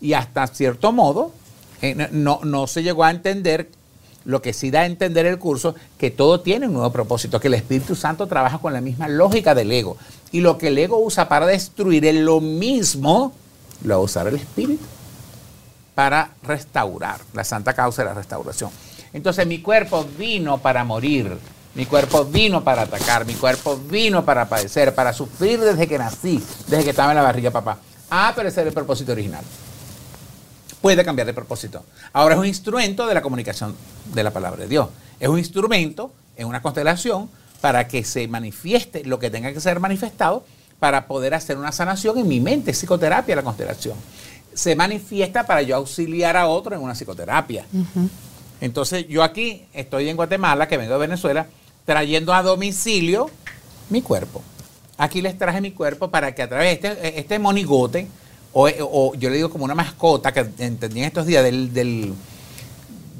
Y 0.00 0.14
hasta 0.14 0.46
cierto 0.46 0.90
modo, 0.90 1.32
Eh, 1.80 2.08
no, 2.10 2.40
no 2.42 2.66
se 2.66 2.82
llegó 2.82 3.04
a 3.04 3.12
entender 3.12 3.68
lo 4.28 4.42
que 4.42 4.52
sí 4.52 4.70
da 4.70 4.80
a 4.80 4.86
entender 4.86 5.24
el 5.24 5.38
curso, 5.38 5.74
que 5.96 6.10
todo 6.10 6.40
tiene 6.40 6.66
un 6.66 6.74
nuevo 6.74 6.92
propósito, 6.92 7.40
que 7.40 7.48
el 7.48 7.54
Espíritu 7.54 7.96
Santo 7.96 8.26
trabaja 8.26 8.58
con 8.58 8.74
la 8.74 8.82
misma 8.82 9.08
lógica 9.08 9.54
del 9.54 9.72
ego. 9.72 9.96
Y 10.32 10.42
lo 10.42 10.58
que 10.58 10.68
el 10.68 10.76
ego 10.76 10.98
usa 10.98 11.30
para 11.30 11.46
destruir 11.46 12.04
es 12.04 12.14
lo 12.14 12.42
mismo, 12.42 13.32
lo 13.84 13.94
va 13.94 14.00
a 14.02 14.04
usar 14.04 14.28
el 14.28 14.36
Espíritu 14.36 14.84
para 15.94 16.32
restaurar, 16.42 17.20
la 17.32 17.42
santa 17.42 17.72
causa 17.72 18.02
de 18.02 18.10
la 18.10 18.14
restauración. 18.14 18.70
Entonces 19.14 19.46
mi 19.46 19.62
cuerpo 19.62 20.06
vino 20.18 20.58
para 20.58 20.84
morir, 20.84 21.34
mi 21.74 21.86
cuerpo 21.86 22.26
vino 22.26 22.62
para 22.62 22.82
atacar, 22.82 23.24
mi 23.24 23.32
cuerpo 23.32 23.78
vino 23.78 24.26
para 24.26 24.46
padecer, 24.46 24.94
para 24.94 25.14
sufrir 25.14 25.58
desde 25.58 25.86
que 25.86 25.96
nací, 25.96 26.44
desde 26.66 26.84
que 26.84 26.90
estaba 26.90 27.12
en 27.12 27.16
la 27.16 27.22
barriga 27.22 27.50
papá. 27.50 27.78
Ah, 28.10 28.34
pero 28.36 28.50
el 28.50 28.72
propósito 28.74 29.12
original. 29.12 29.42
Puede 30.80 31.04
cambiar 31.04 31.26
de 31.26 31.34
propósito. 31.34 31.84
Ahora 32.12 32.34
es 32.34 32.40
un 32.40 32.46
instrumento 32.46 33.06
de 33.06 33.14
la 33.14 33.22
comunicación 33.22 33.74
de 34.14 34.22
la 34.22 34.32
palabra 34.32 34.62
de 34.62 34.68
Dios. 34.68 34.88
Es 35.18 35.28
un 35.28 35.38
instrumento 35.38 36.12
en 36.36 36.46
una 36.46 36.62
constelación 36.62 37.28
para 37.60 37.88
que 37.88 38.04
se 38.04 38.28
manifieste 38.28 39.04
lo 39.04 39.18
que 39.18 39.30
tenga 39.30 39.52
que 39.52 39.60
ser 39.60 39.80
manifestado 39.80 40.44
para 40.78 41.06
poder 41.06 41.34
hacer 41.34 41.58
una 41.58 41.72
sanación 41.72 42.18
en 42.18 42.28
mi 42.28 42.40
mente, 42.40 42.72
psicoterapia 42.72 43.34
la 43.34 43.42
constelación. 43.42 43.96
Se 44.54 44.76
manifiesta 44.76 45.44
para 45.44 45.62
yo 45.62 45.76
auxiliar 45.76 46.36
a 46.36 46.46
otro 46.46 46.74
en 46.74 46.82
una 46.82 46.94
psicoterapia. 46.94 47.66
Entonces 48.60 49.06
yo 49.08 49.22
aquí 49.22 49.66
estoy 49.72 50.08
en 50.08 50.16
Guatemala, 50.16 50.68
que 50.68 50.76
vengo 50.76 50.92
de 50.92 50.98
Venezuela, 50.98 51.46
trayendo 51.84 52.32
a 52.32 52.42
domicilio 52.42 53.30
mi 53.90 54.02
cuerpo. 54.02 54.42
Aquí 54.96 55.22
les 55.22 55.38
traje 55.38 55.60
mi 55.60 55.72
cuerpo 55.72 56.10
para 56.10 56.34
que 56.34 56.42
a 56.42 56.48
través 56.48 56.80
de 56.80 56.88
este, 56.88 57.18
este 57.20 57.38
monigote, 57.38 58.08
o, 58.52 59.14
yo 59.14 59.30
le 59.30 59.36
digo 59.36 59.50
como 59.50 59.64
una 59.64 59.74
mascota 59.74 60.32
que 60.32 60.40
entendí 60.58 61.00
en 61.00 61.06
estos 61.06 61.26
días 61.26 61.44
del, 61.44 61.72
del, 61.72 62.14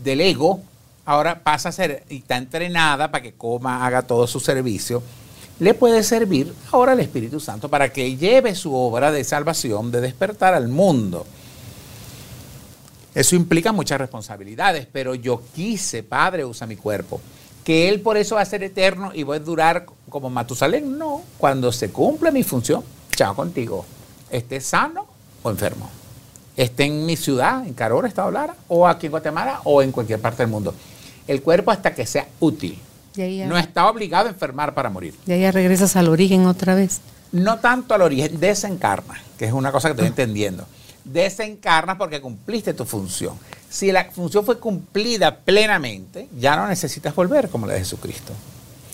del 0.02 0.20
ego, 0.20 0.60
ahora 1.04 1.40
pasa 1.40 1.70
a 1.70 1.72
ser 1.72 2.04
y 2.08 2.18
está 2.18 2.36
entrenada 2.36 3.10
para 3.10 3.22
que 3.22 3.32
coma, 3.32 3.86
haga 3.86 4.02
todo 4.02 4.26
su 4.26 4.40
servicio, 4.40 5.02
le 5.58 5.74
puede 5.74 6.02
servir 6.02 6.54
ahora 6.70 6.92
al 6.92 7.00
Espíritu 7.00 7.40
Santo 7.40 7.68
para 7.68 7.92
que 7.92 8.16
lleve 8.16 8.54
su 8.54 8.74
obra 8.74 9.10
de 9.10 9.24
salvación, 9.24 9.90
de 9.90 10.00
despertar 10.00 10.54
al 10.54 10.68
mundo. 10.68 11.26
Eso 13.14 13.34
implica 13.34 13.72
muchas 13.72 13.98
responsabilidades, 13.98 14.86
pero 14.90 15.14
yo 15.14 15.42
quise, 15.54 16.04
Padre, 16.04 16.44
usa 16.44 16.66
mi 16.66 16.76
cuerpo. 16.76 17.20
Que 17.64 17.88
Él 17.88 18.00
por 18.00 18.16
eso 18.16 18.36
va 18.36 18.42
a 18.42 18.46
ser 18.46 18.62
eterno 18.62 19.10
y 19.12 19.24
voy 19.24 19.38
a 19.38 19.40
durar 19.40 19.86
como 20.08 20.30
Matusalén. 20.30 20.96
No, 20.96 21.22
cuando 21.36 21.72
se 21.72 21.90
cumpla 21.90 22.30
mi 22.30 22.44
función, 22.44 22.84
chao 23.16 23.34
contigo. 23.34 23.84
Esté 24.30 24.60
sano 24.60 25.07
o 25.42 25.50
enfermo. 25.50 25.88
Esté 26.56 26.84
en 26.84 27.06
mi 27.06 27.16
ciudad, 27.16 27.66
en 27.66 27.74
Carora, 27.74 28.08
Estado 28.08 28.30
Lara, 28.30 28.54
o 28.68 28.86
aquí 28.88 29.06
en 29.06 29.12
Guatemala, 29.12 29.60
o 29.64 29.80
en 29.82 29.92
cualquier 29.92 30.20
parte 30.20 30.42
del 30.42 30.50
mundo. 30.50 30.74
El 31.26 31.42
cuerpo 31.42 31.70
hasta 31.70 31.94
que 31.94 32.04
sea 32.06 32.26
útil. 32.40 32.78
Ya, 33.14 33.46
No 33.46 33.56
está 33.58 33.88
obligado 33.88 34.26
a 34.26 34.30
enfermar 34.30 34.74
para 34.74 34.90
morir. 34.90 35.14
y 35.26 35.32
ahí 35.32 35.40
ya 35.42 35.52
regresas 35.52 35.96
al 35.96 36.08
origen 36.08 36.46
otra 36.46 36.74
vez. 36.74 37.00
No 37.32 37.58
tanto 37.58 37.94
al 37.94 38.02
origen, 38.02 38.40
desencarna, 38.40 39.20
que 39.38 39.44
es 39.44 39.52
una 39.52 39.70
cosa 39.72 39.88
que 39.88 39.92
estoy 39.92 40.06
entendiendo. 40.06 40.66
Desencarna 41.04 41.96
porque 41.98 42.20
cumpliste 42.20 42.74
tu 42.74 42.84
función. 42.84 43.34
Si 43.68 43.92
la 43.92 44.04
función 44.06 44.44
fue 44.44 44.58
cumplida 44.58 45.36
plenamente, 45.36 46.28
ya 46.38 46.56
no 46.56 46.66
necesitas 46.68 47.14
volver 47.14 47.48
como 47.48 47.66
la 47.66 47.74
de 47.74 47.80
Jesucristo. 47.80 48.32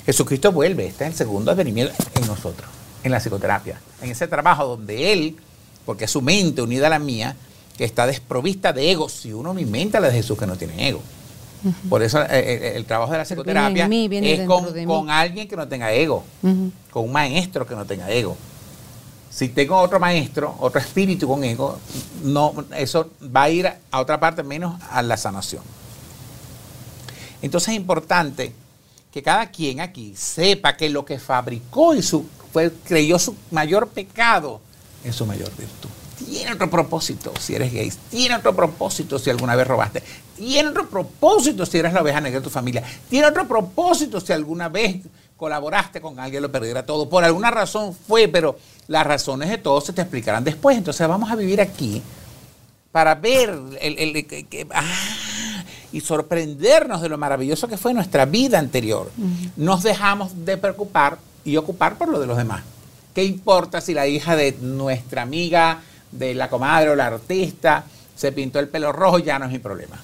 Jesucristo 0.06 0.52
vuelve, 0.52 0.86
este 0.86 1.04
es 1.04 1.10
el 1.10 1.16
segundo 1.16 1.50
advenimiento 1.52 1.94
en 2.14 2.26
nosotros, 2.26 2.68
en 3.02 3.10
la 3.12 3.20
psicoterapia, 3.20 3.78
en 4.02 4.10
ese 4.10 4.26
trabajo 4.28 4.66
donde 4.66 5.12
Él, 5.12 5.36
porque 5.84 6.04
es 6.04 6.10
su 6.10 6.22
mente 6.22 6.62
unida 6.62 6.86
a 6.86 6.90
la 6.90 6.98
mía, 6.98 7.36
que 7.76 7.84
está 7.84 8.06
desprovista 8.06 8.72
de 8.72 8.90
ego. 8.90 9.08
Si 9.08 9.32
uno 9.32 9.54
mi 9.54 9.64
mente 9.64 9.96
a 9.96 10.00
la 10.00 10.08
de 10.08 10.14
Jesús 10.14 10.38
que 10.38 10.46
no 10.46 10.56
tiene 10.56 10.88
ego. 10.88 11.00
Por 11.88 12.02
eso 12.02 12.20
eh, 12.22 12.26
eh, 12.30 12.72
el, 12.76 12.84
trabajo 12.84 13.12
de 13.12 13.18
la 13.18 13.24
viene 13.24 13.36
psicoterapia 13.36 13.88
mí, 13.88 14.06
viene 14.06 14.34
es 14.34 14.46
con, 14.46 14.70
de 14.72 14.80
mí. 14.80 14.86
con 14.86 15.08
alguien 15.08 15.48
que 15.48 15.56
no 15.56 15.66
tenga 15.66 15.90
ego 15.92 16.22
con 16.90 17.04
un 17.04 17.12
maestro 17.12 17.66
que 17.66 17.74
no 17.74 17.84
tenga 17.84 18.10
ego. 18.10 18.36
Si 19.30 19.48
tengo 19.48 19.76
otro 19.78 19.98
maestro, 19.98 20.54
otro 20.60 20.80
espíritu 20.80 21.26
con 21.26 21.42
ego, 21.42 21.78
no, 22.22 22.54
eso 22.76 23.10
va 23.34 23.44
a 23.44 23.50
ir 23.50 23.66
a 23.66 24.00
otra 24.00 24.20
parte 24.20 24.44
menos 24.44 24.80
a 24.90 25.02
la 25.02 25.16
sanación. 25.16 25.62
Entonces 27.42 27.70
es 27.70 27.74
importante 27.74 28.52
que 29.12 29.22
cada 29.22 29.46
quien 29.50 29.80
aquí 29.80 30.14
sepa 30.16 30.76
que 30.76 30.88
lo 30.88 31.04
que 31.04 31.18
fabricó 31.18 31.94
y 31.94 32.02
su, 32.02 32.26
fue, 32.52 32.72
creyó 32.84 33.18
su 33.18 33.34
mayor 33.50 33.88
pecado 33.88 34.60
es 35.04 35.14
su 35.14 35.26
mayor 35.26 35.50
virtud. 35.56 35.88
Tiene 36.26 36.52
otro 36.52 36.70
propósito 36.70 37.32
si 37.38 37.54
eres 37.54 37.72
gay, 37.72 37.92
tiene 38.10 38.36
otro 38.36 38.54
propósito 38.54 39.18
si 39.18 39.30
alguna 39.30 39.56
vez 39.56 39.66
robaste, 39.66 40.02
tiene 40.36 40.68
otro 40.68 40.88
propósito 40.88 41.66
si 41.66 41.78
eres 41.78 41.92
la 41.92 42.02
oveja 42.02 42.20
negra 42.20 42.38
de 42.40 42.44
tu 42.44 42.50
familia, 42.50 42.82
tiene 43.10 43.26
otro 43.26 43.46
propósito 43.48 44.20
si 44.20 44.32
alguna 44.32 44.68
vez 44.68 44.96
colaboraste 45.36 46.00
con 46.00 46.18
alguien 46.20 46.42
lo 46.42 46.50
perdiera 46.52 46.86
todo. 46.86 47.08
Por 47.08 47.24
alguna 47.24 47.50
razón 47.50 47.94
fue, 47.94 48.28
pero 48.28 48.56
las 48.86 49.04
razones 49.06 49.50
de 49.50 49.58
todo 49.58 49.80
se 49.80 49.92
te 49.92 50.00
explicarán 50.02 50.44
después. 50.44 50.78
Entonces 50.78 51.06
vamos 51.08 51.30
a 51.30 51.34
vivir 51.36 51.60
aquí 51.60 52.00
para 52.92 53.16
ver 53.16 53.50
el- 53.80 53.98
el- 53.98 54.26
ah, 54.72 55.64
y 55.92 56.00
sorprendernos 56.00 57.02
de 57.02 57.08
lo 57.08 57.18
maravilloso 57.18 57.66
que 57.66 57.76
fue 57.76 57.92
nuestra 57.92 58.24
vida 58.24 58.58
anterior. 58.60 59.10
Nos 59.56 59.82
dejamos 59.82 60.44
de 60.44 60.56
preocupar 60.56 61.18
y 61.44 61.56
ocupar 61.56 61.98
por 61.98 62.08
lo 62.08 62.20
de 62.20 62.26
los 62.28 62.36
demás. 62.36 62.62
¿Qué 63.14 63.24
importa 63.24 63.80
si 63.80 63.94
la 63.94 64.06
hija 64.06 64.36
de 64.36 64.52
nuestra 64.60 65.22
amiga, 65.22 65.80
de 66.10 66.34
la 66.34 66.48
comadre 66.50 66.90
o 66.90 66.96
la 66.96 67.06
artista, 67.06 67.84
se 68.16 68.32
pintó 68.32 68.58
el 68.58 68.68
pelo 68.68 68.92
rojo? 68.92 69.18
Ya 69.20 69.38
no 69.38 69.46
es 69.46 69.52
mi 69.52 69.58
problema. 69.60 69.96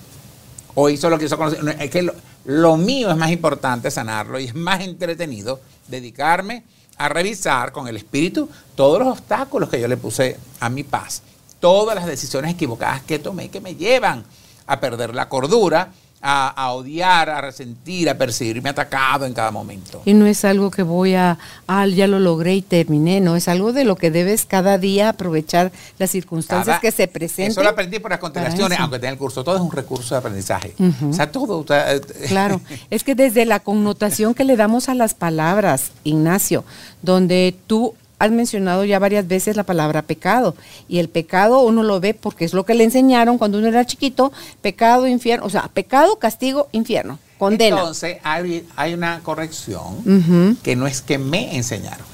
O 0.77 0.89
hizo 0.89 1.11
lo 1.11 1.19
que 1.19 1.25
hizo 1.25 1.37
con 1.37 1.51
los- 1.53 1.63
no, 1.63 1.71
Es 1.73 1.91
que 1.91 2.03
lo, 2.03 2.15
lo 2.45 2.77
mío 2.77 3.11
es 3.11 3.17
más 3.17 3.31
importante 3.31 3.91
sanarlo 3.91 4.39
y 4.39 4.45
es 4.47 4.55
más 4.55 4.81
entretenido 4.81 5.61
dedicarme 5.89 6.63
a 6.99 7.09
revisar 7.09 7.73
con 7.73 7.89
el 7.89 7.97
espíritu 7.97 8.49
todos 8.77 8.99
los 9.01 9.09
obstáculos 9.09 9.69
que 9.69 9.81
yo 9.81 9.89
le 9.89 9.97
puse 9.97 10.37
a 10.61 10.69
mi 10.69 10.85
paz. 10.85 11.23
Todas 11.59 11.95
las 11.97 12.07
decisiones 12.07 12.53
equivocadas 12.53 13.03
que 13.03 13.19
tomé 13.19 13.49
que 13.49 13.61
me 13.61 13.75
llevan 13.75 14.25
a 14.67 14.79
perder 14.81 15.15
la 15.15 15.29
cordura, 15.29 15.91
a, 16.23 16.49
a 16.49 16.73
odiar, 16.73 17.31
a 17.31 17.41
resentir, 17.41 18.11
a 18.11 18.19
percibirme 18.19 18.69
atacado 18.69 19.25
en 19.25 19.33
cada 19.33 19.51
momento. 19.51 20.03
Y 20.05 20.13
no 20.15 20.27
es 20.27 20.45
algo 20.45 20.71
que 20.71 20.83
voy 20.83 21.15
a, 21.15 21.39
ah, 21.67 21.87
ya 21.87 22.07
lo 22.07 22.19
logré 22.21 22.55
y 22.57 22.63
terminé, 22.63 23.21
no, 23.21 23.37
es 23.37 23.49
algo 23.49 23.73
de 23.73 23.85
lo 23.85 23.97
que 23.97 24.11
debes 24.11 24.45
cada 24.45 24.77
día 24.77 25.09
aprovechar 25.11 25.73
las 25.99 26.11
circunstancias 26.11 26.67
Cada- 26.67 26.81
que 26.81 26.93
se 26.93 27.09
presenten. 27.09 27.53
Eso 27.53 27.63
lo 27.63 27.71
aprendí 27.71 27.99
por 28.01 28.11
las 28.11 28.21
constelaciones, 28.21 28.79
aunque 28.79 28.99
tenga 28.99 29.13
el 29.13 29.19
curso. 29.19 29.43
Todo 29.43 29.57
es 29.57 29.63
un 29.63 29.73
recurso 29.73 30.15
de 30.15 30.19
aprendizaje. 30.19 30.75
O 31.09 31.13
sea, 31.13 31.31
todo. 31.33 31.65
eh, 31.71 32.01
Claro, 32.29 32.61
es 32.91 33.03
que 33.03 33.15
desde 33.15 33.47
la 33.47 33.61
connotación 33.61 34.35
que 34.35 34.45
le 34.45 34.57
damos 34.57 34.89
a 34.91 34.95
las 34.95 35.15
palabras, 35.15 35.91
Ignacio, 36.05 36.65
donde 37.03 37.57
tú 37.67 37.95
has 38.21 38.31
mencionado 38.31 38.85
ya 38.85 38.99
varias 38.99 39.27
veces 39.27 39.57
la 39.57 39.65
palabra 39.65 40.03
pecado, 40.03 40.55
y 40.89 40.99
el 40.99 41.09
pecado 41.09 41.61
uno 41.63 41.83
lo 41.83 41.99
ve 42.01 42.15
porque 42.15 42.45
es 42.45 42.53
lo 42.53 42.65
que 42.65 42.75
le 42.75 42.85
enseñaron 42.85 43.39
cuando 43.39 43.59
uno 43.59 43.67
era 43.67 43.85
chiquito, 43.87 44.31
pecado, 44.61 45.09
infierno, 45.09 45.47
o 45.47 45.51
sea, 45.51 45.69
pecado, 45.69 46.19
castigo, 46.19 46.69
infierno, 46.73 47.19
condena. 47.39 47.79
Entonces, 47.79 48.19
hay, 48.23 48.67
hay 48.77 48.93
una 48.95 49.21
corrección 49.21 50.57
que 50.63 50.77
no 50.77 50.87
es 50.87 51.01
que 51.01 51.17
me 51.19 51.57
enseñaron. 51.57 52.07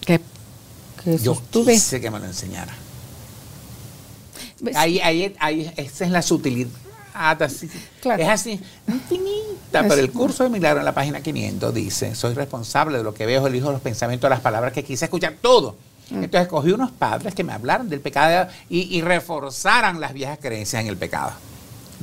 que, 0.00 0.18
que 1.04 1.18
Yo 1.18 1.34
sostuve. 1.34 1.74
quise 1.74 2.00
que 2.00 2.10
me 2.10 2.18
lo 2.18 2.24
enseñara. 2.24 2.74
Pues, 4.62 4.74
Ahí, 4.76 4.98
ahí, 5.00 5.34
ahí, 5.40 5.72
esa 5.76 6.06
es 6.06 6.10
la 6.10 6.22
sutilidad. 6.22 6.70
Así. 7.28 7.68
Claro. 8.00 8.22
Es 8.22 8.28
así, 8.28 8.60
infinita. 8.88 9.82
Pero 9.82 9.94
el 9.94 10.10
curso 10.10 10.42
de 10.44 10.50
milagro 10.50 10.80
en 10.80 10.84
la 10.84 10.94
página 10.94 11.20
500 11.20 11.72
dice, 11.74 12.14
soy 12.14 12.34
responsable 12.34 12.98
de 12.98 13.04
lo 13.04 13.14
que 13.14 13.26
veo, 13.26 13.46
elijo 13.46 13.70
los 13.70 13.80
pensamientos, 13.80 14.28
las 14.30 14.40
palabras 14.40 14.72
que 14.72 14.82
quise 14.84 15.04
escuchar, 15.06 15.34
todo. 15.40 15.76
Mm. 16.10 16.24
Entonces 16.24 16.42
escogí 16.42 16.72
unos 16.72 16.90
padres 16.90 17.34
que 17.34 17.44
me 17.44 17.52
hablaran 17.52 17.88
del 17.88 18.00
pecado 18.00 18.48
y, 18.68 18.96
y 18.96 19.02
reforzaran 19.02 20.00
las 20.00 20.12
viejas 20.12 20.38
creencias 20.40 20.82
en 20.82 20.88
el 20.88 20.96
pecado. 20.96 21.32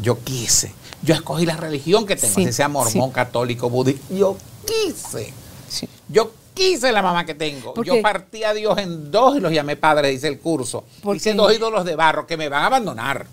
Yo 0.02 0.24
quise. 0.24 0.72
Yo 1.02 1.14
escogí 1.14 1.46
la 1.46 1.58
religión 1.58 2.06
que 2.06 2.16
tengo, 2.16 2.34
Sí, 2.36 2.46
si 2.46 2.54
sea 2.54 2.68
mormón, 2.70 3.10
sí. 3.10 3.14
católico, 3.14 3.70
budista. 3.70 4.14
Yo 4.14 4.38
quise. 4.66 5.34
sí. 5.68 5.90
Yo 6.08 6.32
quise 6.54 6.92
la 6.92 7.02
mamá 7.02 7.26
que 7.26 7.34
tengo. 7.36 7.74
Porque- 7.74 7.96
Yo 7.98 8.02
partí 8.02 8.44
a 8.44 8.54
Dios 8.54 8.78
en 8.78 9.12
dos 9.12 9.36
y 9.38 9.40
los 9.40 9.52
llamé 9.52 9.76
padres, 9.76 10.12
dice 10.12 10.28
el 10.28 10.40
curso. 10.40 10.86
Porque- 11.04 11.18
Hice 11.18 11.34
dos 11.34 11.54
ídolos 11.54 11.84
de 11.84 11.96
barro 11.96 12.26
que 12.26 12.38
me 12.38 12.48
van 12.50 12.64
a 12.64 12.68
abandonar. 12.68 13.28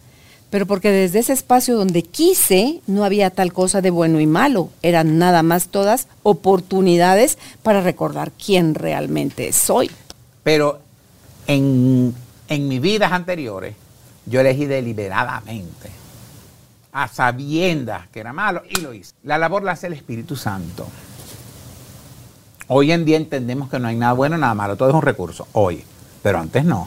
Pero 0.55 0.67
porque 0.67 0.93
desde 0.93 1.19
ese 1.19 1.33
espacio 1.33 1.75
donde 1.75 2.05
quise, 2.05 2.81
no 2.87 3.05
había 3.05 3.31
tal 3.31 3.53
cosa 3.53 3.81
de 3.81 3.91
bueno 3.91 4.21
y 4.21 4.27
malo. 4.29 4.71
Eran 4.83 5.19
nada 5.19 5.43
más 5.43 5.67
todas 5.67 6.07
oportunidades 6.23 7.39
para 7.65 7.81
recordar 7.81 8.31
quién 8.31 8.77
realmente 8.77 9.53
soy. 9.53 9.91
Pero 10.45 10.79
en, 11.49 12.15
en 12.47 12.69
mis 12.69 12.81
vidas 12.81 13.11
anteriores, 13.11 13.75
yo 14.27 14.43
elegí 14.43 14.67
deliberadamente, 14.67 15.91
a 16.93 17.09
sabiendas 17.09 18.07
que 18.11 18.21
era 18.21 18.33
malo, 18.33 18.63
y 18.71 18.81
lo 18.81 18.95
hice. 18.95 19.13
La 19.25 19.39
labor 19.39 19.65
la 19.65 19.73
hace 19.73 19.89
el 19.89 19.95
Espíritu 19.95 20.37
Santo. 20.37 20.87
Hoy 22.69 22.93
en 22.93 23.05
día 23.05 23.17
entendemos 23.17 23.69
que 23.69 23.81
no 23.81 23.89
hay 23.89 23.97
nada 23.97 24.13
bueno, 24.13 24.39
nada 24.39 24.55
malo, 24.55 24.77
todo 24.77 24.89
es 24.91 24.95
un 24.95 25.03
recurso, 25.03 25.49
hoy. 25.55 25.83
Pero 26.23 26.39
antes 26.39 26.65
no. 26.65 26.87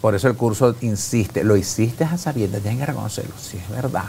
Por 0.00 0.14
eso 0.14 0.28
el 0.28 0.34
curso 0.36 0.74
insiste, 0.80 1.44
lo 1.44 1.56
hiciste 1.56 2.04
a 2.04 2.16
sabiendas, 2.16 2.62
tienen 2.62 2.78
que 2.80 2.86
reconocerlo, 2.86 3.34
sí, 3.38 3.58
es 3.58 3.68
verdad. 3.68 4.04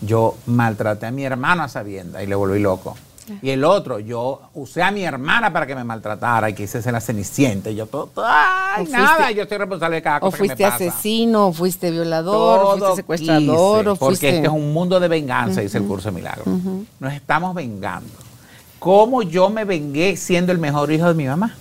Yo 0.00 0.36
maltraté 0.46 1.06
a 1.06 1.10
mi 1.10 1.24
hermano 1.24 1.62
a 1.64 1.68
sabiendas 1.68 2.22
y 2.22 2.26
le 2.26 2.34
volví 2.34 2.60
loco. 2.60 2.96
Y 3.42 3.50
el 3.50 3.64
otro, 3.64 3.98
yo 3.98 4.40
usé 4.54 4.84
a 4.84 4.92
mi 4.92 5.02
hermana 5.02 5.52
para 5.52 5.66
que 5.66 5.74
me 5.74 5.82
maltratara 5.82 6.48
y 6.48 6.54
quise 6.54 6.80
ser 6.80 6.92
la 6.92 7.00
cenicienta. 7.00 7.70
Y 7.70 7.74
yo 7.74 7.86
todo, 7.86 8.10
ay, 8.24 8.84
fuiste- 8.84 8.96
nada, 8.96 9.30
yo 9.32 9.42
estoy 9.42 9.58
responsable 9.58 9.96
de 9.96 10.02
cada 10.02 10.18
O 10.18 10.20
cosa 10.20 10.36
que 10.36 10.42
me 10.42 10.46
fuiste 10.50 10.62
pasa. 10.64 10.76
asesino, 10.76 11.48
o 11.48 11.52
fuiste 11.52 11.90
violador, 11.90 12.60
o 12.60 12.70
fuiste 12.78 12.96
secuestrador, 12.96 13.78
quise, 13.78 13.90
o 13.90 13.96
porque 13.96 14.06
fuiste... 14.18 14.28
este 14.36 14.46
es 14.46 14.52
un 14.52 14.72
mundo 14.72 15.00
de 15.00 15.08
venganza, 15.08 15.60
dice 15.60 15.78
el 15.78 15.84
curso 15.84 16.10
de 16.10 16.14
milagros. 16.14 16.46
Nos 17.00 17.12
estamos 17.12 17.52
vengando. 17.52 18.12
¿Cómo 18.78 19.22
yo 19.22 19.50
me 19.50 19.64
vengué 19.64 20.16
siendo 20.16 20.52
el 20.52 20.58
mejor 20.58 20.92
hijo 20.92 21.08
de 21.08 21.14
mi 21.14 21.26
mamá? 21.26 21.52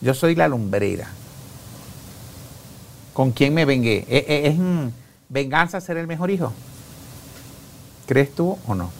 Yo 0.00 0.14
soy 0.14 0.36
la 0.36 0.46
lumbrera. 0.46 1.08
¿Con 3.14 3.30
quién 3.32 3.54
me 3.54 3.64
vengué? 3.64 4.04
¿Es, 4.08 4.24
es- 4.28 4.54
es, 4.54 4.92
venganza 5.30 5.80
ser 5.80 5.96
el 5.96 6.06
mejor 6.06 6.30
hijo? 6.30 6.52
¿Crees 8.06 8.34
tú 8.34 8.58
o 8.66 8.74
no? 8.74 8.90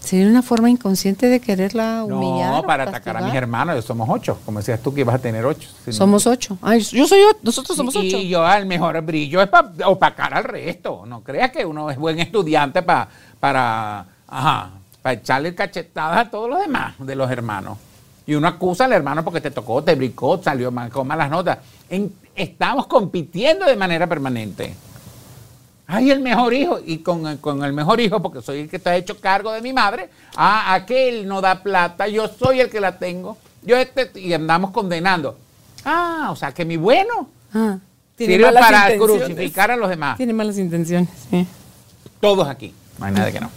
Sería 0.00 0.26
una 0.28 0.42
forma 0.42 0.70
inconsciente 0.70 1.26
de 1.26 1.38
quererla 1.40 2.04
humillar. 2.04 2.52
No, 2.52 2.62
para 2.62 2.84
atacar 2.84 3.16
a 3.16 3.20
mis 3.20 3.34
hermanos, 3.34 3.76
yo 3.76 3.82
somos 3.82 4.08
ocho. 4.10 4.38
Como 4.46 4.58
decías 4.60 4.80
tú 4.80 4.94
que 4.94 5.02
ibas 5.02 5.16
a 5.16 5.18
tener 5.18 5.44
ocho. 5.44 5.68
Si 5.84 5.90
no- 5.90 5.96
Somos 5.96 6.26
ocho. 6.26 6.56
Ay, 6.62 6.80
yo 6.80 7.06
soy 7.06 7.20
ocho. 7.28 7.38
Nosotros 7.42 7.76
somos 7.76 7.94
y, 7.96 7.98
ocho. 7.98 8.16
Y 8.18 8.28
yo 8.28 8.50
el 8.50 8.64
mejor 8.64 9.00
brillo 9.02 9.42
es 9.42 9.48
para 9.48 9.70
opacar 9.86 10.32
al 10.34 10.44
resto. 10.44 11.04
No 11.06 11.20
creas 11.22 11.50
que 11.50 11.64
uno 11.66 11.90
es 11.90 11.98
buen 11.98 12.18
estudiante 12.20 12.82
pa- 12.82 13.08
para, 13.38 14.06
ajá, 14.26 14.70
para 15.02 15.12
echarle 15.14 15.54
cachetadas 15.54 16.26
a 16.26 16.30
todos 16.30 16.48
los 16.48 16.60
demás 16.60 16.94
de 16.98 17.14
los 17.14 17.30
hermanos. 17.30 17.76
Y 18.26 18.34
uno 18.34 18.48
acusa 18.48 18.86
al 18.86 18.92
hermano 18.92 19.22
porque 19.24 19.40
te 19.40 19.50
tocó, 19.50 19.82
te 19.82 19.94
brincó, 19.94 20.40
salió 20.42 20.70
mal, 20.70 20.90
con 20.90 21.06
malas 21.06 21.28
notas. 21.30 21.58
En- 21.90 22.12
estamos 22.34 22.86
compitiendo 22.86 23.66
de 23.66 23.76
manera 23.76 24.06
permanente. 24.06 24.74
Ay, 25.86 26.10
el 26.10 26.20
mejor 26.20 26.52
hijo. 26.54 26.78
Y 26.84 26.98
con, 26.98 27.26
el- 27.26 27.38
con 27.38 27.64
el 27.64 27.72
mejor 27.72 28.00
hijo, 28.00 28.20
porque 28.20 28.42
soy 28.42 28.60
el 28.60 28.68
que 28.68 28.76
está 28.76 28.94
hecho 28.96 29.18
cargo 29.20 29.52
de 29.52 29.62
mi 29.62 29.72
madre. 29.72 30.10
Ah, 30.36 30.74
aquel 30.74 31.26
no 31.26 31.40
da 31.40 31.62
plata, 31.62 32.06
yo 32.08 32.28
soy 32.28 32.60
el 32.60 32.68
que 32.70 32.80
la 32.80 32.98
tengo. 32.98 33.38
Yo 33.62 33.76
este, 33.76 34.10
y 34.20 34.32
andamos 34.34 34.70
condenando. 34.70 35.38
Ah, 35.84 36.28
o 36.30 36.36
sea 36.36 36.52
que 36.52 36.64
mi 36.64 36.76
bueno 36.76 37.28
Ah, 37.54 37.78
sirve 38.16 38.38
malas 38.38 38.62
para 38.66 38.92
intenciones. 38.92 39.26
crucificar 39.26 39.70
a 39.70 39.76
los 39.76 39.88
demás. 39.88 40.16
Tiene 40.16 40.32
malas 40.34 40.58
intenciones, 40.58 41.08
sí. 41.30 41.46
Todos 42.20 42.46
aquí. 42.48 42.74
No 42.98 43.06
hay 43.06 43.12
nadie 43.12 43.32
que 43.32 43.40
no. 43.40 43.50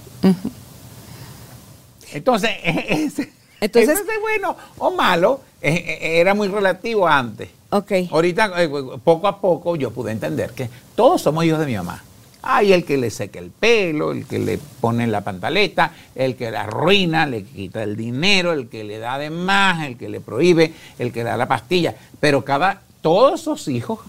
Entonces, 2.13 2.51
ese, 2.63 3.31
Entonces- 3.59 3.99
ese 3.99 4.19
bueno 4.19 4.55
o 4.77 4.91
malo 4.91 5.41
era 5.61 6.33
muy 6.33 6.47
relativo 6.47 7.07
antes. 7.07 7.49
Ok. 7.69 7.91
Ahorita, 8.11 8.51
eh, 8.63 8.69
poco 9.03 9.27
a 9.27 9.39
poco, 9.39 9.75
yo 9.75 9.91
pude 9.91 10.11
entender 10.11 10.51
que 10.51 10.69
todos 10.95 11.21
somos 11.21 11.45
hijos 11.45 11.59
de 11.59 11.65
mi 11.65 11.75
mamá. 11.75 12.03
Hay 12.43 12.73
el 12.73 12.83
que 12.83 12.97
le 12.97 13.11
seca 13.11 13.39
el 13.39 13.51
pelo, 13.51 14.11
el 14.11 14.25
que 14.25 14.39
le 14.39 14.57
pone 14.57 15.05
la 15.05 15.21
pantaleta, 15.21 15.93
el 16.15 16.35
que 16.35 16.49
la 16.49 16.61
arruina, 16.61 17.27
le 17.27 17.43
quita 17.43 17.83
el 17.83 17.95
dinero, 17.95 18.51
el 18.51 18.67
que 18.67 18.83
le 18.83 18.97
da 18.97 19.19
de 19.19 19.29
más, 19.29 19.85
el 19.85 19.97
que 19.97 20.09
le 20.09 20.19
prohíbe, 20.19 20.73
el 20.97 21.13
que 21.13 21.23
le 21.23 21.29
da 21.29 21.37
la 21.37 21.47
pastilla. 21.47 21.95
Pero 22.19 22.43
cada, 22.43 22.81
todos 23.01 23.41
esos 23.41 23.67
hijos 23.67 23.99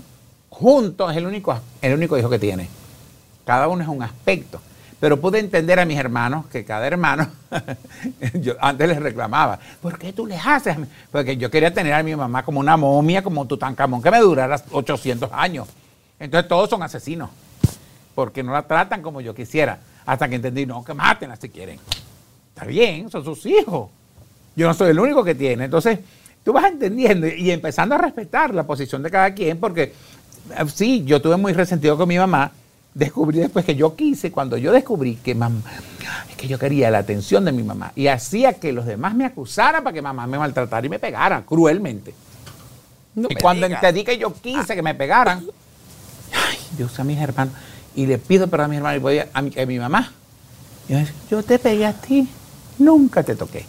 juntos 0.49 1.11
es 1.11 1.19
el 1.19 1.27
único, 1.27 1.57
el 1.83 1.95
único 1.95 2.17
hijo 2.17 2.31
que 2.31 2.39
tiene. 2.39 2.69
Cada 3.45 3.69
uno 3.69 3.83
es 3.83 3.89
un 3.89 4.03
aspecto. 4.03 4.61
Pero 5.03 5.21
pude 5.21 5.41
entender 5.41 5.81
a 5.81 5.85
mis 5.85 5.99
hermanos 5.99 6.47
que 6.47 6.65
cada 6.65 6.87
hermano, 6.87 7.27
antes 8.61 8.89
les 8.89 9.03
reclamaba, 9.03 9.59
¿por 9.81 9.99
qué 9.99 10.13
tú 10.13 10.29
les 10.29 10.41
haces? 10.47 10.77
Porque 11.11 11.37
yo 11.37 11.51
quería 11.51 11.75
tener 11.75 11.93
a 11.93 12.05
mi 12.05 12.15
mamá 12.15 12.45
como 12.45 12.61
una 12.61 12.77
momia, 12.77 13.21
como 13.21 13.45
Tutankamón, 13.45 14.01
que 14.01 14.13
me 14.13 14.21
durara 14.21 14.63
800 14.71 15.29
años. 15.33 15.67
Entonces 16.21 16.49
todos 16.49 16.71
son 16.71 16.85
asesinos, 16.85 17.31
porque 18.15 18.45
no 18.45 18.53
la 18.53 18.63
tratan 18.63 19.03
como 19.03 19.21
yo 19.21 19.35
quisiera. 19.35 19.81
Hasta 20.07 20.29
que 20.29 20.37
entendí, 20.37 20.67
no, 20.67 20.85
que 20.85 20.95
mátenla 20.95 21.35
si 21.35 21.49
quieren. 21.49 21.81
Está 22.55 22.65
bien, 22.65 23.11
son 23.11 23.25
sus 23.25 23.45
hijos. 23.47 23.91
Yo 24.55 24.69
no 24.69 24.73
soy 24.73 24.91
el 24.91 25.01
único 25.01 25.25
que 25.25 25.35
tiene. 25.35 25.65
Entonces, 25.65 25.99
tú 26.45 26.53
vas 26.53 26.67
entendiendo 26.67 27.27
y 27.27 27.51
empezando 27.51 27.97
a 27.97 27.99
respetar 27.99 28.55
la 28.55 28.63
posición 28.63 29.03
de 29.03 29.11
cada 29.11 29.35
quien, 29.35 29.59
porque 29.59 29.83
eh, 29.83 30.65
sí, 30.73 31.03
yo 31.05 31.21
tuve 31.21 31.37
muy 31.39 31.55
resentido 31.55 31.97
con 31.97 32.09
mi 32.09 32.19
mamá. 32.19 32.53
Descubrí 32.95 33.39
después 33.39 33.65
que 33.65 33.75
yo 33.75 33.97
quise, 33.97 34.31
cuando 34.31 34.59
yo 34.59 34.71
descubrí 34.71 35.17
que 35.17 35.35
mamá, 35.35 35.63
es 36.29 36.37
que 36.37 36.47
yo 36.47 36.59
quería 36.59 36.91
la 36.91 36.99
atención 36.99 37.45
de 37.45 37.53
mi 37.53 37.63
mamá 37.63 37.93
y 37.97 38.09
hacía 38.09 38.55
que 38.55 38.73
los 38.73 38.85
demás 38.85 39.15
me 39.15 39.25
acusaran 39.25 39.83
para 39.83 39.95
que 39.95 40.03
mamá 40.03 40.27
me 40.27 40.39
maltratara 40.39 40.87
y 40.87 40.91
me 40.91 40.99
pegara 40.99 41.43
cruelmente. 41.43 42.15
No 43.15 43.29
y 43.31 43.35
cuando 43.37 43.67
digas. 43.67 43.83
entendí 43.83 44.05
que 44.05 44.19
yo 44.19 44.35
quise 44.35 44.75
que 44.75 44.83
me 44.83 44.95
pegaran, 44.95 45.43
ay, 46.35 46.59
yo 46.79 46.87
usé 46.87 47.01
a 47.01 47.05
mis 47.05 47.19
hermanos 47.19 47.55
y 47.95 48.07
le 48.07 48.19
pido 48.19 48.49
perdón 48.49 48.67
a 48.67 48.69
mis 48.69 48.77
hermanos 48.79 48.99
y 48.99 49.03
voy 49.03 49.19
a, 49.19 49.29
a 49.33 49.41
mi, 49.43 49.59
a 49.59 49.67
mi 49.67 49.79
mamá. 49.79 50.13
Y 50.89 50.93
me 50.93 51.01
dice, 51.01 51.15
yo 51.31 51.43
te 51.43 51.59
pegué 51.59 51.87
a 51.87 51.95
ti, 51.95 52.29
nunca 52.79 53.23
te 53.23 53.37
toqué. 53.37 53.65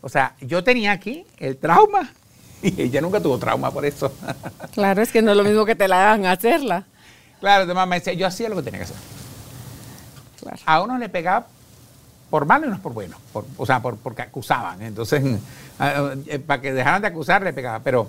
O 0.00 0.08
sea, 0.08 0.34
yo 0.40 0.64
tenía 0.64 0.92
aquí 0.92 1.26
el 1.38 1.58
trauma 1.58 2.12
y 2.62 2.80
ella 2.80 3.02
nunca 3.02 3.20
tuvo 3.20 3.38
trauma 3.38 3.70
por 3.70 3.84
eso. 3.84 4.10
Claro, 4.72 5.02
es 5.02 5.12
que 5.12 5.20
no 5.20 5.32
es 5.32 5.36
lo 5.36 5.44
mismo 5.44 5.66
que 5.66 5.74
te 5.74 5.86
la 5.86 6.12
hagan 6.12 6.26
hacerla. 6.26 6.86
Claro, 7.40 7.64
además 7.64 7.88
me 7.88 7.96
decía, 7.96 8.12
yo 8.14 8.26
hacía 8.26 8.48
lo 8.48 8.56
que 8.56 8.62
tenía 8.62 8.78
que 8.80 8.84
hacer. 8.84 8.96
Claro. 10.40 10.56
A 10.66 10.82
unos 10.82 10.98
le 10.98 11.08
pegaba 11.08 11.46
por 12.30 12.44
malo 12.46 12.66
y 12.66 12.68
unos 12.68 12.80
por 12.80 12.92
bueno, 12.92 13.16
por- 13.32 13.46
o 13.56 13.66
sea, 13.66 13.80
por, 13.80 13.96
porque 13.96 14.22
acusaban. 14.22 14.80
Entonces, 14.82 15.22
ah, 15.78 16.12
eh, 16.26 16.38
para 16.38 16.60
que 16.60 16.72
dejaran 16.72 17.02
de 17.02 17.08
acusar, 17.08 17.42
le 17.42 17.52
pegaba. 17.52 17.80
Pero 17.80 18.08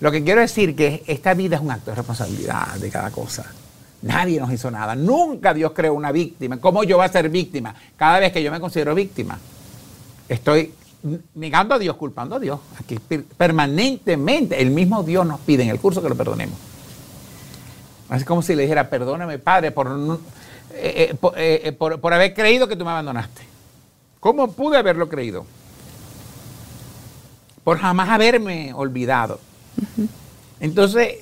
lo 0.00 0.10
que 0.10 0.22
quiero 0.24 0.40
decir 0.40 0.74
que 0.74 1.04
esta 1.06 1.34
vida 1.34 1.56
es 1.56 1.62
un 1.62 1.70
acto 1.70 1.90
de 1.90 1.96
responsabilidad 1.96 2.74
de 2.76 2.90
cada 2.90 3.10
cosa. 3.10 3.44
Nadie 4.02 4.40
nos 4.40 4.50
hizo 4.50 4.70
nada. 4.70 4.94
Nunca 4.94 5.52
Dios 5.52 5.72
creó 5.74 5.92
una 5.94 6.10
víctima. 6.10 6.56
¿Cómo 6.56 6.84
yo 6.84 6.96
voy 6.96 7.04
a 7.06 7.08
ser 7.12 7.28
víctima? 7.28 7.74
Cada 7.96 8.18
vez 8.18 8.32
que 8.32 8.42
yo 8.42 8.50
me 8.50 8.58
considero 8.58 8.94
víctima, 8.94 9.38
estoy 10.26 10.72
negando 11.34 11.74
a 11.74 11.78
Dios, 11.78 11.96
culpando 11.96 12.36
a 12.36 12.38
Dios. 12.38 12.58
Aquí 12.82 12.98
per- 12.98 13.24
permanentemente 13.24 14.60
el 14.60 14.70
mismo 14.70 15.02
Dios 15.02 15.26
nos 15.26 15.38
pide 15.40 15.64
en 15.64 15.68
el 15.68 15.78
curso 15.78 16.02
que 16.02 16.08
lo 16.08 16.14
perdonemos. 16.16 16.56
Es 18.14 18.24
como 18.24 18.42
si 18.42 18.54
le 18.54 18.62
dijera, 18.62 18.90
perdóname, 18.90 19.38
Padre, 19.38 19.70
por, 19.70 19.86
eh, 20.74 21.08
eh, 21.10 21.14
por, 21.20 21.34
eh, 21.36 21.72
por- 21.78 22.00
por 22.00 22.12
haber 22.12 22.34
creído 22.34 22.66
que 22.68 22.76
tú 22.76 22.84
me 22.84 22.90
abandonaste. 22.90 23.42
¿Cómo 24.18 24.50
pude 24.52 24.76
haberlo 24.78 25.08
creído? 25.08 25.46
Por 27.64 27.78
jamás 27.78 28.08
haberme 28.08 28.72
olvidado. 28.74 29.38
Entonces, 30.60 31.14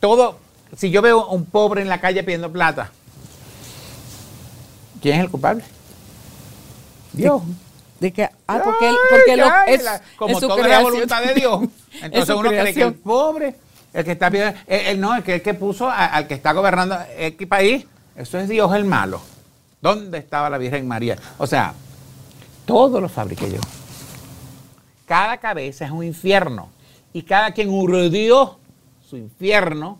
todo, 0.00 0.38
si 0.76 0.90
yo 0.90 1.02
veo 1.02 1.20
a 1.20 1.32
un 1.32 1.44
pobre 1.46 1.82
en 1.82 1.88
la 1.88 2.00
calle 2.00 2.22
pidiendo 2.22 2.52
plata, 2.52 2.90
¿quién 5.00 5.16
es 5.16 5.20
el 5.22 5.30
culpable? 5.30 5.64
Dios. 7.12 7.42
De 8.00 8.12
que, 8.12 8.28
ah, 8.46 8.60
porque, 8.62 8.88
él- 8.88 8.96
porque 9.10 9.32
Ay, 9.32 9.36
lo, 9.38 9.46
ay, 9.50 9.74
es, 9.74 9.82
la- 9.84 10.00
como 10.16 10.34
es 10.34 10.40
su 10.40 10.46
todo 10.46 10.58
es 10.62 10.68
la 10.68 10.80
voluntad 10.80 11.22
de 11.22 11.34
Dios. 11.34 11.62
Es 11.94 12.02
Entonces 12.04 12.36
uno 12.36 12.48
cree 12.50 12.74
que 12.74 12.82
el 12.82 12.94
pobre, 12.94 13.56
el 13.92 14.04
que 14.04 14.12
está 14.12 14.30
pidiendo, 14.30 14.58
él, 14.66 14.80
él 14.86 15.00
no, 15.00 15.14
el 15.16 15.22
que, 15.22 15.36
el 15.36 15.42
que 15.42 15.54
puso 15.54 15.88
al 15.90 16.26
que 16.26 16.34
está 16.34 16.52
gobernando 16.52 16.96
X 17.16 17.46
país, 17.48 17.86
eso 18.16 18.38
es 18.38 18.48
Dios 18.48 18.72
el 18.74 18.84
malo. 18.84 19.20
¿Dónde 19.80 20.18
estaba 20.18 20.50
la 20.50 20.58
Virgen 20.58 20.86
María? 20.88 21.16
O 21.38 21.46
sea, 21.46 21.72
todo 22.66 23.00
lo 23.00 23.08
fabriqué 23.08 23.50
yo. 23.50 23.60
Cada 25.06 25.38
cabeza 25.38 25.84
es 25.86 25.90
un 25.90 26.04
infierno 26.04 26.68
y 27.12 27.22
cada 27.22 27.52
quien 27.52 27.70
urdió 27.70 28.58
su 29.08 29.16
infierno 29.16 29.98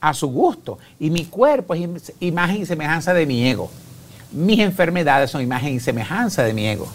a 0.00 0.12
su 0.14 0.28
gusto. 0.28 0.78
Y 1.00 1.10
mi 1.10 1.24
cuerpo 1.24 1.74
es 1.74 1.80
im- 1.80 2.12
imagen 2.20 2.62
y 2.62 2.66
semejanza 2.66 3.14
de 3.14 3.24
mi 3.24 3.48
ego. 3.48 3.70
Mis 4.32 4.58
enfermedades 4.58 5.30
son 5.30 5.40
imagen 5.40 5.74
y 5.74 5.80
semejanza 5.80 6.42
de 6.42 6.52
mi 6.52 6.66
ego. 6.66 6.88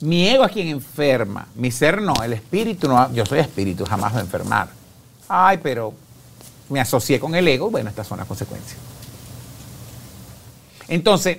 Mi 0.00 0.28
ego 0.28 0.44
es 0.44 0.52
quien 0.52 0.68
enferma, 0.68 1.48
mi 1.54 1.70
ser 1.70 2.02
no, 2.02 2.14
el 2.22 2.34
espíritu 2.34 2.86
no, 2.88 3.10
yo 3.12 3.24
soy 3.24 3.38
espíritu, 3.38 3.84
jamás 3.86 4.14
va 4.14 4.18
a 4.18 4.22
enfermar. 4.22 4.68
Ay, 5.28 5.58
pero 5.62 5.94
me 6.68 6.80
asocié 6.80 7.18
con 7.18 7.34
el 7.34 7.48
ego, 7.48 7.70
bueno, 7.70 7.88
estas 7.88 8.06
son 8.06 8.18
las 8.18 8.26
consecuencias. 8.26 8.78
Entonces, 10.88 11.38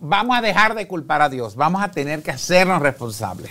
vamos 0.00 0.36
a 0.36 0.42
dejar 0.42 0.74
de 0.74 0.86
culpar 0.86 1.22
a 1.22 1.28
Dios, 1.28 1.56
vamos 1.56 1.82
a 1.82 1.90
tener 1.90 2.22
que 2.22 2.30
hacernos 2.30 2.82
responsables 2.82 3.50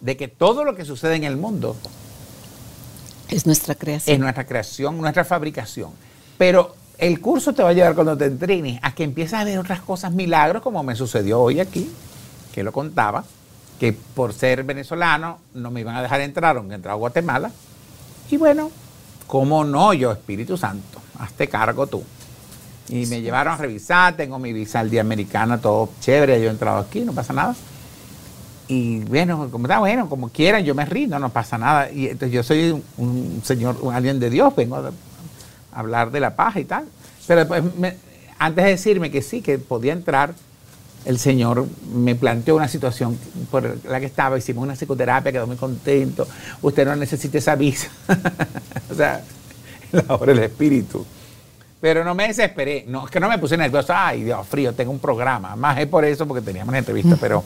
de 0.00 0.16
que 0.16 0.28
todo 0.28 0.64
lo 0.64 0.74
que 0.74 0.84
sucede 0.84 1.14
en 1.14 1.24
el 1.24 1.36
mundo 1.36 1.76
Es 3.28 3.46
nuestra 3.46 3.74
creación. 3.74 4.14
es 4.14 4.20
nuestra 4.20 4.46
creación, 4.46 5.00
nuestra 5.00 5.24
fabricación. 5.24 5.90
Pero 6.36 6.76
el 6.98 7.20
curso 7.20 7.52
te 7.54 7.62
va 7.62 7.70
a 7.70 7.72
llevar 7.72 7.94
cuando 7.94 8.16
te 8.16 8.26
entrenes 8.26 8.78
a 8.82 8.94
que 8.94 9.04
empieces 9.04 9.34
a 9.34 9.44
ver 9.44 9.58
otras 9.58 9.80
cosas, 9.80 10.12
milagros, 10.12 10.62
como 10.62 10.82
me 10.82 10.94
sucedió 10.96 11.40
hoy 11.40 11.60
aquí, 11.60 11.90
que 12.52 12.62
lo 12.62 12.72
contaba, 12.72 13.24
que 13.80 13.92
por 13.92 14.32
ser 14.32 14.64
venezolano 14.64 15.38
no 15.54 15.70
me 15.70 15.80
iban 15.80 15.96
a 15.96 16.02
dejar 16.02 16.20
entrar, 16.20 16.56
aunque 16.56 16.74
entraba 16.74 16.94
a 16.94 16.98
Guatemala. 16.98 17.50
Y 18.30 18.36
bueno, 18.36 18.70
¿cómo 19.26 19.64
no? 19.64 19.92
Yo, 19.94 20.12
Espíritu 20.12 20.56
Santo, 20.56 21.00
hazte 21.18 21.48
cargo 21.48 21.86
tú. 21.86 22.02
Y 22.88 23.06
me 23.06 23.20
llevaron 23.22 23.54
a 23.54 23.56
revisar, 23.56 24.14
tengo 24.16 24.38
mi 24.38 24.52
visa 24.52 24.80
al 24.80 24.90
día 24.90 25.00
americana, 25.00 25.58
todo 25.58 25.88
chévere, 26.00 26.40
yo 26.40 26.48
he 26.48 26.50
entrado 26.50 26.78
aquí, 26.78 27.00
no 27.00 27.12
pasa 27.12 27.32
nada. 27.32 27.54
y 28.68 29.00
bueno, 29.00 29.48
como 29.50 29.66
está 29.66 29.78
bueno, 29.80 30.08
como 30.08 30.28
quieran, 30.30 30.64
yo 30.64 30.74
me 30.74 30.84
rindo, 30.84 31.18
no 31.18 31.28
pasa 31.30 31.58
nada. 31.58 31.90
Y 31.90 32.06
entonces 32.06 32.32
yo 32.32 32.42
soy 32.42 32.70
un, 32.70 32.84
un 32.96 33.42
señor, 33.44 33.76
un 33.82 33.92
alguien 33.94 34.18
de 34.20 34.30
Dios, 34.30 34.54
vengo 34.56 34.76
a, 34.76 34.88
a 34.88 35.78
hablar 35.78 36.10
de 36.10 36.20
la 36.20 36.36
paz 36.36 36.56
y 36.56 36.64
tal. 36.64 36.84
Pero 37.26 37.40
después, 37.40 37.62
me- 37.76 37.96
antes 38.38 38.64
de 38.64 38.70
decirme 38.70 39.10
que 39.10 39.22
sí, 39.22 39.42
que 39.42 39.58
podía 39.58 39.92
entrar, 39.92 40.34
el 41.04 41.18
Señor 41.18 41.66
me 41.94 42.14
planteó 42.14 42.56
una 42.56 42.68
situación 42.68 43.18
por 43.50 43.78
la 43.84 44.00
que 44.00 44.06
estaba, 44.06 44.38
hicimos 44.38 44.64
una 44.64 44.74
psicoterapia, 44.74 45.32
quedó 45.32 45.46
muy 45.46 45.56
contento, 45.56 46.26
usted 46.62 46.84
no 46.86 46.96
necesita 46.96 47.38
esa 47.38 47.54
visa. 47.56 47.88
o 48.90 48.94
sea, 48.94 49.22
la 49.92 50.04
obra 50.14 50.32
del 50.32 50.44
Espíritu. 50.44 51.04
Pero 51.80 52.04
no 52.04 52.14
me 52.14 52.28
desesperé, 52.28 52.84
no, 52.86 53.06
es 53.06 53.10
que 53.10 53.18
no 53.18 53.28
me 53.28 53.38
puse 53.38 53.56
nervioso, 53.56 53.92
ay 53.96 54.22
Dios 54.22 54.46
frío, 54.46 54.72
tengo 54.72 54.92
un 54.92 55.00
programa, 55.00 55.56
más 55.56 55.78
es 55.78 55.88
por 55.88 56.04
eso 56.04 56.28
porque 56.28 56.40
teníamos 56.40 56.68
una 56.68 56.78
entrevista, 56.78 57.16
pero 57.20 57.42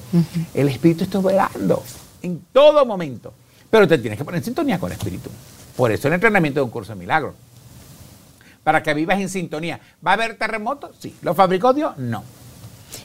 el 0.52 0.68
Espíritu 0.68 1.04
está 1.04 1.18
operando 1.20 1.82
en 2.22 2.42
todo 2.52 2.84
momento. 2.84 3.32
Pero 3.70 3.88
te 3.88 3.98
tienes 3.98 4.18
que 4.18 4.24
poner 4.24 4.38
en 4.38 4.44
sintonía 4.44 4.78
con 4.78 4.92
el 4.92 4.98
Espíritu. 4.98 5.30
Por 5.76 5.90
eso 5.90 6.08
el 6.08 6.14
entrenamiento 6.14 6.60
de 6.60 6.64
un 6.64 6.70
curso 6.70 6.92
de 6.92 6.98
milagros. 6.98 7.34
Para 8.62 8.82
que 8.82 8.94
vivas 8.94 9.18
en 9.20 9.28
sintonía. 9.28 9.80
¿Va 10.04 10.12
a 10.12 10.14
haber 10.14 10.36
terremotos? 10.36 10.96
Sí. 10.98 11.14
¿Lo 11.22 11.34
fabricó 11.34 11.72
Dios? 11.72 11.96
No. 11.98 12.24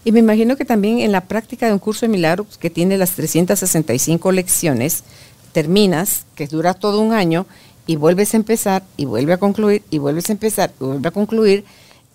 Y 0.03 0.11
me 0.11 0.19
imagino 0.19 0.55
que 0.55 0.65
también 0.65 0.99
en 0.99 1.11
la 1.11 1.21
práctica 1.21 1.67
de 1.67 1.73
un 1.73 1.79
curso 1.79 2.01
de 2.01 2.09
milagros 2.09 2.57
que 2.57 2.69
tiene 2.69 2.97
las 2.97 3.11
365 3.11 4.31
lecciones, 4.31 5.03
terminas, 5.51 6.25
que 6.35 6.47
dura 6.47 6.73
todo 6.73 7.01
un 7.01 7.13
año, 7.13 7.45
y 7.87 7.95
vuelves 7.95 8.33
a 8.33 8.37
empezar, 8.37 8.83
y 8.97 9.05
vuelve 9.05 9.33
a 9.33 9.37
concluir, 9.37 9.83
y 9.89 9.97
vuelves 9.97 10.29
a 10.29 10.33
empezar, 10.33 10.71
y 10.79 10.83
vuelve 10.85 11.07
a 11.07 11.11
concluir, 11.11 11.65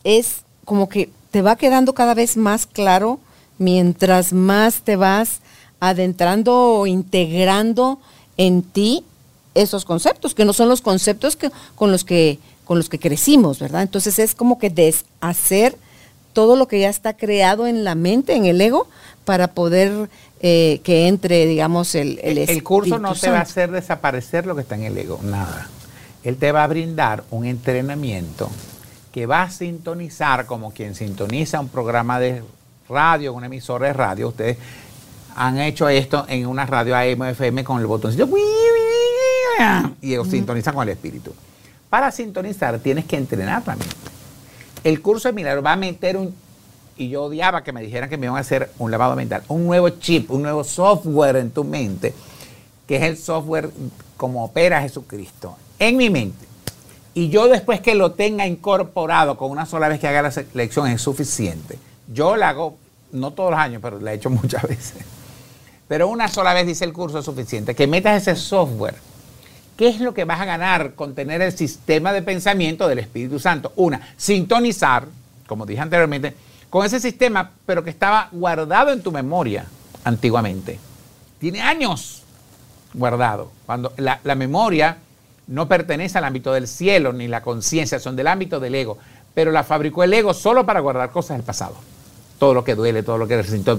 es 0.04 0.38
como 0.64 0.88
que 0.88 1.10
te 1.30 1.42
va 1.42 1.56
quedando 1.56 1.94
cada 1.94 2.14
vez 2.14 2.36
más 2.36 2.66
claro 2.66 3.20
mientras 3.58 4.32
más 4.32 4.82
te 4.82 4.96
vas 4.96 5.40
adentrando 5.80 6.54
o 6.54 6.86
integrando 6.86 7.98
en 8.36 8.62
ti 8.62 9.04
esos 9.54 9.84
conceptos, 9.84 10.34
que 10.34 10.44
no 10.44 10.52
son 10.52 10.68
los 10.68 10.82
conceptos 10.82 11.36
que, 11.36 11.50
con, 11.74 11.90
los 11.90 12.04
que, 12.04 12.38
con 12.64 12.78
los 12.78 12.88
que 12.88 12.98
crecimos, 12.98 13.58
¿verdad? 13.58 13.82
Entonces 13.82 14.18
es 14.18 14.34
como 14.34 14.58
que 14.58 14.70
deshacer 14.70 15.76
todo 16.36 16.54
lo 16.54 16.68
que 16.68 16.80
ya 16.80 16.90
está 16.90 17.16
creado 17.16 17.66
en 17.66 17.82
la 17.82 17.94
mente, 17.94 18.34
en 18.34 18.44
el 18.44 18.60
ego, 18.60 18.88
para 19.24 19.54
poder 19.54 20.10
eh, 20.42 20.82
que 20.84 21.08
entre, 21.08 21.46
digamos, 21.46 21.94
el 21.94 22.20
el, 22.22 22.36
El, 22.36 22.62
curso 22.62 22.98
no 22.98 23.14
te 23.14 23.30
va 23.30 23.38
a 23.38 23.40
hacer 23.40 23.70
desaparecer 23.70 24.44
lo 24.44 24.54
que 24.54 24.60
está 24.60 24.74
en 24.74 24.82
el 24.82 24.98
ego, 24.98 25.18
nada. 25.22 25.66
Él 26.24 26.36
te 26.36 26.52
va 26.52 26.64
a 26.64 26.66
brindar 26.66 27.24
un 27.30 27.46
entrenamiento 27.46 28.50
que 29.12 29.24
va 29.24 29.44
a 29.44 29.50
sintonizar 29.50 30.44
como 30.44 30.72
quien 30.74 30.94
sintoniza 30.94 31.58
un 31.58 31.70
programa 31.70 32.20
de 32.20 32.42
radio, 32.86 33.32
una 33.32 33.46
emisora 33.46 33.86
de 33.86 33.94
radio. 33.94 34.28
Ustedes 34.28 34.58
han 35.36 35.58
hecho 35.58 35.88
esto 35.88 36.26
en 36.28 36.46
una 36.46 36.66
radio 36.66 36.96
AM 36.96 37.22
o 37.22 37.24
FM 37.24 37.64
con 37.64 37.80
el 37.80 37.86
botoncito 37.86 38.28
y 40.02 40.12
ellos 40.12 40.28
sintonizan 40.28 40.74
con 40.74 40.82
el 40.82 40.90
espíritu. 40.90 41.32
Para 41.88 42.10
sintonizar 42.10 42.78
tienes 42.78 43.06
que 43.06 43.16
entrenar 43.16 43.66
mente. 43.66 44.15
El 44.86 45.02
curso 45.02 45.26
de 45.26 45.32
milagro 45.32 45.62
va 45.62 45.72
a 45.72 45.76
meter 45.76 46.16
un, 46.16 46.32
y 46.96 47.08
yo 47.08 47.24
odiaba 47.24 47.64
que 47.64 47.72
me 47.72 47.82
dijeran 47.82 48.08
que 48.08 48.16
me 48.16 48.26
iban 48.26 48.36
a 48.36 48.42
hacer 48.42 48.70
un 48.78 48.92
lavado 48.92 49.16
mental, 49.16 49.42
un 49.48 49.66
nuevo 49.66 49.88
chip, 49.88 50.30
un 50.30 50.42
nuevo 50.42 50.62
software 50.62 51.34
en 51.34 51.50
tu 51.50 51.64
mente, 51.64 52.14
que 52.86 52.94
es 52.94 53.02
el 53.02 53.18
software 53.18 53.68
como 54.16 54.44
opera 54.44 54.80
Jesucristo, 54.80 55.56
en 55.80 55.96
mi 55.96 56.08
mente. 56.08 56.46
Y 57.14 57.30
yo 57.30 57.48
después 57.48 57.80
que 57.80 57.96
lo 57.96 58.12
tenga 58.12 58.46
incorporado 58.46 59.36
con 59.36 59.50
una 59.50 59.66
sola 59.66 59.88
vez 59.88 59.98
que 59.98 60.06
haga 60.06 60.22
la 60.22 60.32
lección 60.54 60.86
es 60.86 61.02
suficiente. 61.02 61.76
Yo 62.06 62.36
la 62.36 62.50
hago, 62.50 62.76
no 63.10 63.32
todos 63.32 63.50
los 63.50 63.58
años, 63.58 63.82
pero 63.82 63.98
la 63.98 64.12
he 64.12 64.14
hecho 64.14 64.30
muchas 64.30 64.62
veces. 64.62 64.98
Pero 65.88 66.06
una 66.06 66.28
sola 66.28 66.54
vez 66.54 66.64
dice 66.64 66.84
el 66.84 66.92
curso 66.92 67.18
es 67.18 67.24
suficiente. 67.24 67.74
Que 67.74 67.88
metas 67.88 68.22
ese 68.22 68.40
software. 68.40 68.94
¿Qué 69.76 69.88
es 69.88 70.00
lo 70.00 70.14
que 70.14 70.24
vas 70.24 70.40
a 70.40 70.46
ganar 70.46 70.94
con 70.94 71.14
tener 71.14 71.42
el 71.42 71.52
sistema 71.52 72.12
de 72.12 72.22
pensamiento 72.22 72.88
del 72.88 72.98
Espíritu 72.98 73.38
Santo? 73.38 73.72
Una, 73.76 74.00
sintonizar, 74.16 75.06
como 75.46 75.66
dije 75.66 75.82
anteriormente, 75.82 76.34
con 76.70 76.86
ese 76.86 76.98
sistema, 76.98 77.50
pero 77.66 77.84
que 77.84 77.90
estaba 77.90 78.30
guardado 78.32 78.90
en 78.90 79.02
tu 79.02 79.12
memoria 79.12 79.66
antiguamente. 80.04 80.78
Tiene 81.38 81.60
años 81.60 82.22
guardado. 82.94 83.52
Cuando 83.66 83.92
la, 83.98 84.18
la 84.24 84.34
memoria 84.34 84.96
no 85.46 85.68
pertenece 85.68 86.16
al 86.16 86.24
ámbito 86.24 86.54
del 86.54 86.68
cielo 86.68 87.12
ni 87.12 87.28
la 87.28 87.42
conciencia, 87.42 87.98
son 87.98 88.16
del 88.16 88.28
ámbito 88.28 88.58
del 88.60 88.74
ego. 88.74 88.96
Pero 89.34 89.52
la 89.52 89.62
fabricó 89.62 90.02
el 90.02 90.14
ego 90.14 90.32
solo 90.32 90.64
para 90.64 90.80
guardar 90.80 91.10
cosas 91.10 91.36
del 91.36 91.44
pasado. 91.44 91.74
Todo 92.38 92.54
lo 92.54 92.64
que 92.64 92.74
duele, 92.74 93.02
todo 93.02 93.18
lo 93.18 93.28
que 93.28 93.36
resintió. 93.42 93.78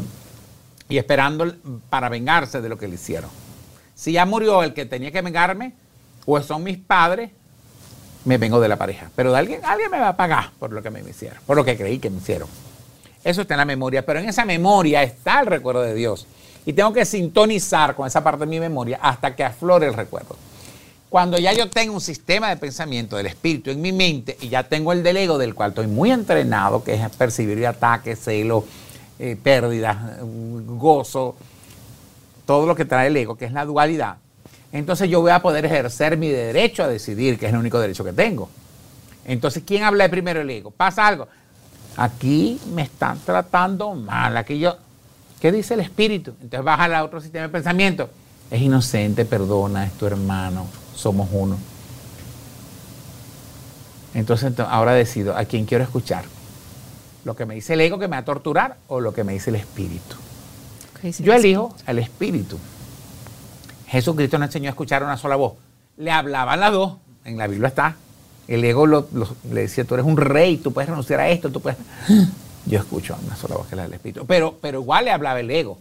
Y 0.89 0.99
esperando 0.99 1.55
para 1.89 2.07
vengarse 2.07 2.61
de 2.61 2.69
lo 2.69 2.77
que 2.77 2.87
le 2.87 2.95
hicieron. 2.95 3.31
Si 3.95 4.11
ya 4.11 4.27
murió 4.27 4.61
el 4.61 4.75
que 4.75 4.85
tenía 4.85 5.11
que 5.11 5.23
vengarme, 5.23 5.73
o 6.27 6.41
son 6.41 6.61
mis 6.61 6.77
padres, 6.77 7.31
me 8.25 8.37
vengo 8.37 8.59
de 8.59 8.67
la 8.67 8.75
pareja. 8.75 9.09
Pero 9.15 9.31
de 9.31 9.39
alguien, 9.39 9.61
alguien 9.63 9.89
me 9.89 9.97
va 9.97 10.09
a 10.09 10.17
pagar 10.17 10.51
por 10.59 10.71
lo 10.73 10.83
que 10.83 10.91
me 10.91 10.99
hicieron, 10.99 11.39
por 11.47 11.55
lo 11.55 11.63
que 11.63 11.77
creí 11.77 11.99
que 11.99 12.09
me 12.09 12.17
hicieron. 12.17 12.49
Eso 13.23 13.41
está 13.41 13.53
en 13.53 13.59
la 13.59 13.65
memoria, 13.65 14.05
pero 14.05 14.19
en 14.19 14.27
esa 14.27 14.43
memoria 14.43 15.01
está 15.03 15.39
el 15.39 15.47
recuerdo 15.47 15.81
de 15.81 15.93
Dios. 15.95 16.27
Y 16.65 16.73
tengo 16.73 16.91
que 16.91 17.05
sintonizar 17.05 17.95
con 17.95 18.05
esa 18.05 18.23
parte 18.23 18.41
de 18.41 18.47
mi 18.47 18.59
memoria 18.59 18.99
hasta 19.01 19.33
que 19.35 19.43
aflore 19.45 19.87
el 19.87 19.93
recuerdo. 19.93 20.35
Cuando 21.09 21.37
ya 21.37 21.53
yo 21.53 21.69
tengo 21.69 21.93
un 21.93 22.01
sistema 22.01 22.49
de 22.49 22.57
pensamiento 22.57 23.15
del 23.15 23.27
espíritu 23.27 23.71
en 23.71 23.79
mi 23.79 23.93
mente 23.93 24.37
y 24.41 24.49
ya 24.49 24.63
tengo 24.63 24.91
el 24.91 25.03
del 25.03 25.15
ego, 25.15 25.37
del 25.37 25.55
cual 25.55 25.69
estoy 25.69 25.87
muy 25.87 26.11
entrenado, 26.11 26.83
que 26.83 26.95
es 26.95 27.09
percibir 27.11 27.65
ataques, 27.65 28.19
celos, 28.19 28.65
eh, 29.17 29.37
pérdidas, 29.41 29.95
eh, 29.95 30.21
gozo, 30.21 31.37
todo 32.45 32.65
lo 32.65 32.75
que 32.75 32.83
trae 32.83 33.07
el 33.07 33.15
ego, 33.15 33.37
que 33.37 33.45
es 33.45 33.53
la 33.53 33.63
dualidad, 33.63 34.17
entonces 34.71 35.09
yo 35.09 35.21
voy 35.21 35.31
a 35.31 35.41
poder 35.41 35.65
ejercer 35.65 36.17
mi 36.17 36.29
derecho 36.29 36.83
a 36.83 36.87
decidir, 36.87 37.39
que 37.39 37.45
es 37.47 37.53
el 37.53 37.57
único 37.59 37.79
derecho 37.79 38.03
que 38.03 38.13
tengo. 38.13 38.49
Entonces, 39.25 39.63
¿quién 39.65 39.83
habla 39.83 40.05
de 40.05 40.09
primero 40.09 40.41
el 40.41 40.49
ego? 40.49 40.71
Pasa 40.71 41.05
algo. 41.07 41.27
Aquí 41.97 42.59
me 42.73 42.83
están 42.83 43.19
tratando 43.25 43.93
mal, 43.95 44.37
aquí 44.37 44.59
yo... 44.59 44.77
¿Qué 45.39 45.51
dice 45.51 45.75
el 45.75 45.81
espíritu? 45.81 46.31
Entonces 46.41 46.63
baja 46.63 46.85
al 46.85 46.95
otro 47.05 47.21
sistema 47.21 47.43
de 47.43 47.49
pensamiento. 47.49 48.09
Es 48.49 48.61
inocente, 48.61 49.23
perdona, 49.25 49.85
es 49.85 49.93
tu 49.93 50.05
hermano, 50.07 50.65
somos 50.95 51.29
uno. 51.31 51.57
Entonces 54.13 54.51
ento- 54.51 54.67
ahora 54.69 54.93
decido 54.93 55.35
a 55.35 55.45
quién 55.45 55.65
quiero 55.65 55.83
escuchar. 55.83 56.23
Lo 57.23 57.35
que 57.35 57.45
me 57.45 57.55
dice 57.55 57.73
el 57.73 57.81
ego 57.81 57.99
que 57.99 58.07
me 58.07 58.15
va 58.15 58.19
a 58.21 58.25
torturar 58.25 58.77
o 58.87 58.99
lo 58.99 59.13
que 59.13 59.23
me 59.23 59.33
dice 59.33 59.49
el 59.49 59.57
espíritu. 59.57 60.15
Yo 61.23 61.33
elijo 61.33 61.75
al 61.85 61.99
espíritu. 61.99 62.57
Jesucristo 63.87 64.37
nos 64.37 64.47
enseñó 64.47 64.67
a 64.67 64.71
escuchar 64.71 65.03
una 65.03 65.17
sola 65.17 65.35
voz. 65.35 65.53
Le 65.97 66.11
hablaban 66.11 66.59
las 66.59 66.71
dos, 66.71 66.97
en 67.25 67.37
la 67.37 67.47
Biblia 67.47 67.69
está. 67.69 67.95
El 68.47 68.63
ego 68.63 68.85
lo- 68.85 69.07
lo- 69.13 69.35
le 69.51 69.61
decía, 69.61 69.83
tú 69.83 69.95
eres 69.95 70.05
un 70.05 70.17
rey, 70.17 70.57
tú 70.57 70.71
puedes 70.71 70.89
renunciar 70.89 71.19
a 71.19 71.29
esto, 71.29 71.49
tú 71.49 71.59
puedes... 71.61 71.77
Yo 72.65 72.79
escucho 72.79 73.13
a 73.15 73.17
una 73.25 73.35
sola 73.37 73.55
voz 73.55 73.67
que 73.67 73.75
es 73.75 73.77
la 73.77 73.83
del 73.83 73.93
espíritu. 73.93 74.25
Pero, 74.25 74.57
pero 74.61 74.81
igual 74.81 75.05
le 75.05 75.11
hablaba 75.11 75.39
el 75.39 75.49
ego, 75.49 75.77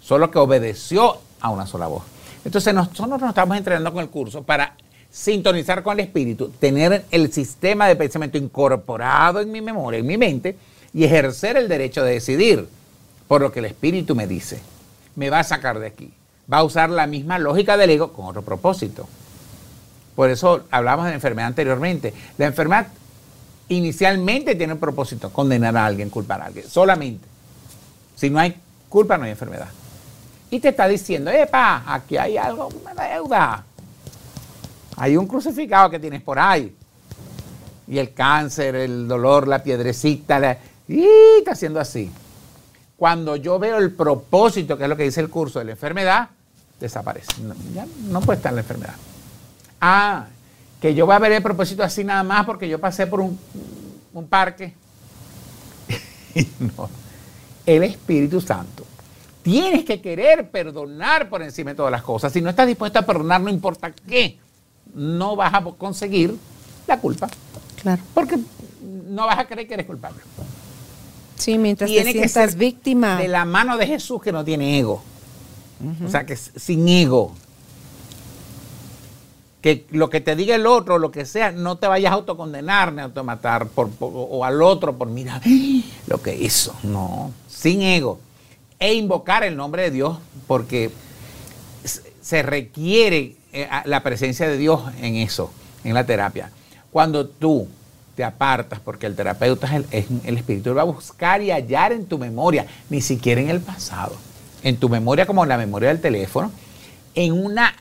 solo 0.00 0.30
que 0.30 0.38
obedeció 0.38 1.16
a 1.40 1.48
una 1.50 1.66
sola 1.66 1.86
voz. 1.86 2.02
Entonces 2.44 2.74
nosotros 2.74 3.08
nos 3.20 3.28
estamos 3.30 3.56
entrenando 3.56 3.90
con 3.92 4.02
el 4.02 4.10
curso 4.10 4.42
para 4.42 4.74
sintonizar 5.10 5.82
con 5.82 5.98
el 5.98 6.04
espíritu, 6.04 6.50
tener 6.60 7.06
el 7.10 7.32
sistema 7.32 7.88
de 7.88 7.96
pensamiento 7.96 8.36
incorporado 8.36 9.40
en 9.40 9.50
mi 9.50 9.62
memoria, 9.62 9.98
en 10.00 10.06
mi 10.06 10.18
mente, 10.18 10.56
y 10.92 11.04
ejercer 11.04 11.56
el 11.56 11.68
derecho 11.68 12.02
de 12.04 12.12
decidir 12.12 12.68
por 13.28 13.40
lo 13.40 13.50
que 13.50 13.60
el 13.60 13.64
espíritu 13.64 14.14
me 14.14 14.26
dice. 14.26 14.60
Me 15.14 15.30
va 15.30 15.40
a 15.40 15.44
sacar 15.44 15.78
de 15.78 15.86
aquí. 15.86 16.12
Va 16.52 16.58
a 16.58 16.64
usar 16.64 16.90
la 16.90 17.06
misma 17.06 17.38
lógica 17.38 17.76
del 17.76 17.90
ego 17.90 18.12
con 18.12 18.26
otro 18.26 18.42
propósito. 18.42 19.08
Por 20.14 20.30
eso 20.30 20.64
hablamos 20.70 21.04
de 21.04 21.10
la 21.10 21.16
enfermedad 21.16 21.48
anteriormente. 21.48 22.14
La 22.38 22.46
enfermedad 22.46 22.86
inicialmente 23.68 24.54
tiene 24.54 24.74
un 24.74 24.78
propósito, 24.78 25.30
condenar 25.30 25.76
a 25.76 25.84
alguien, 25.86 26.08
culpar 26.08 26.40
a 26.40 26.46
alguien, 26.46 26.68
solamente. 26.68 27.26
Si 28.14 28.30
no 28.30 28.38
hay 28.38 28.56
culpa, 28.88 29.18
no 29.18 29.24
hay 29.24 29.32
enfermedad. 29.32 29.68
Y 30.50 30.60
te 30.60 30.68
está 30.68 30.86
diciendo, 30.86 31.30
epa, 31.30 31.82
aquí 31.86 32.16
hay 32.16 32.36
algo, 32.38 32.68
una 32.68 32.94
deuda. 32.94 33.64
Hay 34.96 35.16
un 35.16 35.26
crucificado 35.26 35.90
que 35.90 35.98
tienes 35.98 36.22
por 36.22 36.38
ahí. 36.38 36.74
Y 37.88 37.98
el 37.98 38.14
cáncer, 38.14 38.76
el 38.76 39.06
dolor, 39.08 39.46
la 39.48 39.62
piedrecita, 39.62 40.38
la- 40.38 40.58
y 40.88 41.04
está 41.38 41.52
haciendo 41.52 41.80
así. 41.80 42.10
Cuando 42.96 43.36
yo 43.36 43.58
veo 43.58 43.76
el 43.78 43.90
propósito, 43.92 44.78
que 44.78 44.84
es 44.84 44.88
lo 44.88 44.96
que 44.96 45.02
dice 45.02 45.20
el 45.20 45.28
curso 45.28 45.58
de 45.58 45.66
la 45.66 45.72
enfermedad, 45.72 46.30
desaparece. 46.80 47.40
No, 47.42 47.54
ya 47.74 47.86
no 48.08 48.20
puede 48.20 48.36
estar 48.38 48.50
en 48.50 48.56
la 48.56 48.60
enfermedad. 48.62 48.94
Ah, 49.80 50.26
que 50.80 50.94
yo 50.94 51.06
voy 51.06 51.14
a 51.14 51.18
ver 51.18 51.32
el 51.32 51.42
propósito 51.42 51.82
así 51.82 52.04
nada 52.04 52.22
más 52.22 52.44
porque 52.44 52.68
yo 52.68 52.78
pasé 52.78 53.06
por 53.06 53.20
un, 53.20 53.38
un 54.12 54.26
parque. 54.26 54.74
no. 56.60 56.88
El 57.64 57.82
Espíritu 57.82 58.40
Santo. 58.40 58.84
Tienes 59.42 59.84
que 59.84 60.00
querer 60.00 60.50
perdonar 60.50 61.28
por 61.28 61.42
encima 61.42 61.70
de 61.70 61.76
todas 61.76 61.92
las 61.92 62.02
cosas. 62.02 62.32
Si 62.32 62.40
no 62.40 62.50
estás 62.50 62.66
dispuesto 62.66 62.98
a 62.98 63.02
perdonar, 63.02 63.40
no 63.40 63.48
importa 63.48 63.92
qué, 63.92 64.38
no 64.94 65.36
vas 65.36 65.54
a 65.54 65.62
conseguir 65.62 66.36
la 66.86 66.98
culpa. 66.98 67.28
Claro. 67.80 68.02
Porque 68.12 68.38
no 69.08 69.26
vas 69.26 69.38
a 69.38 69.46
creer 69.46 69.68
que 69.68 69.74
eres 69.74 69.86
culpable. 69.86 70.18
Sí, 71.36 71.58
mientras 71.58 71.88
Tiene 71.88 72.12
te 72.12 72.22
que 72.22 72.28
ser 72.28 72.56
víctima. 72.56 73.16
de 73.16 73.28
la 73.28 73.44
mano 73.44 73.76
de 73.76 73.86
Jesús 73.86 74.20
que 74.20 74.32
no 74.32 74.44
tiene 74.44 74.78
ego. 74.78 75.02
O 76.04 76.08
sea, 76.10 76.24
que 76.26 76.36
sin 76.36 76.88
ego. 76.88 77.32
Que 79.62 79.84
lo 79.90 80.10
que 80.10 80.20
te 80.20 80.36
diga 80.36 80.54
el 80.54 80.66
otro, 80.66 80.98
lo 80.98 81.10
que 81.10 81.24
sea, 81.26 81.50
no 81.50 81.76
te 81.76 81.86
vayas 81.88 82.12
a 82.12 82.14
autocondenar 82.14 82.92
ni 82.92 83.00
a 83.00 83.04
automatar 83.04 83.66
por, 83.68 83.90
por- 83.90 84.12
o 84.14 84.44
al 84.44 84.62
otro 84.62 84.96
por 84.96 85.08
mira 85.08 85.40
lo 86.06 86.22
que 86.22 86.36
hizo. 86.36 86.74
No, 86.82 87.32
sin 87.48 87.82
ego. 87.82 88.20
E 88.78 88.94
invocar 88.94 89.42
el 89.42 89.56
nombre 89.56 89.82
de 89.82 89.90
Dios 89.90 90.18
porque 90.46 90.90
se 92.20 92.42
requiere 92.42 93.36
eh, 93.52 93.68
la 93.86 94.02
presencia 94.02 94.46
de 94.48 94.56
Dios 94.58 94.82
en 95.00 95.16
eso, 95.16 95.50
en 95.84 95.94
la 95.94 96.04
terapia. 96.04 96.50
Cuando 96.92 97.26
tú 97.26 97.66
te 98.14 98.22
apartas, 98.24 98.80
porque 98.80 99.06
el 99.06 99.16
terapeuta 99.16 99.74
el, 99.76 99.86
es 99.90 100.06
el 100.24 100.36
espíritu, 100.36 100.70
él 100.70 100.78
va 100.78 100.82
a 100.82 100.86
buscar 100.86 101.42
y 101.42 101.50
hallar 101.50 101.92
en 101.92 102.06
tu 102.06 102.18
memoria, 102.18 102.66
ni 102.88 103.00
siquiera 103.00 103.40
en 103.40 103.50
el 103.50 103.60
pasado, 103.60 104.16
en 104.66 104.78
tu 104.78 104.88
memoria 104.88 105.26
como 105.26 105.44
en 105.44 105.48
la 105.48 105.58
memoria 105.58 105.90
del 105.90 106.00
teléfono, 106.00 106.50
en 107.14 107.32
una, 107.32 107.72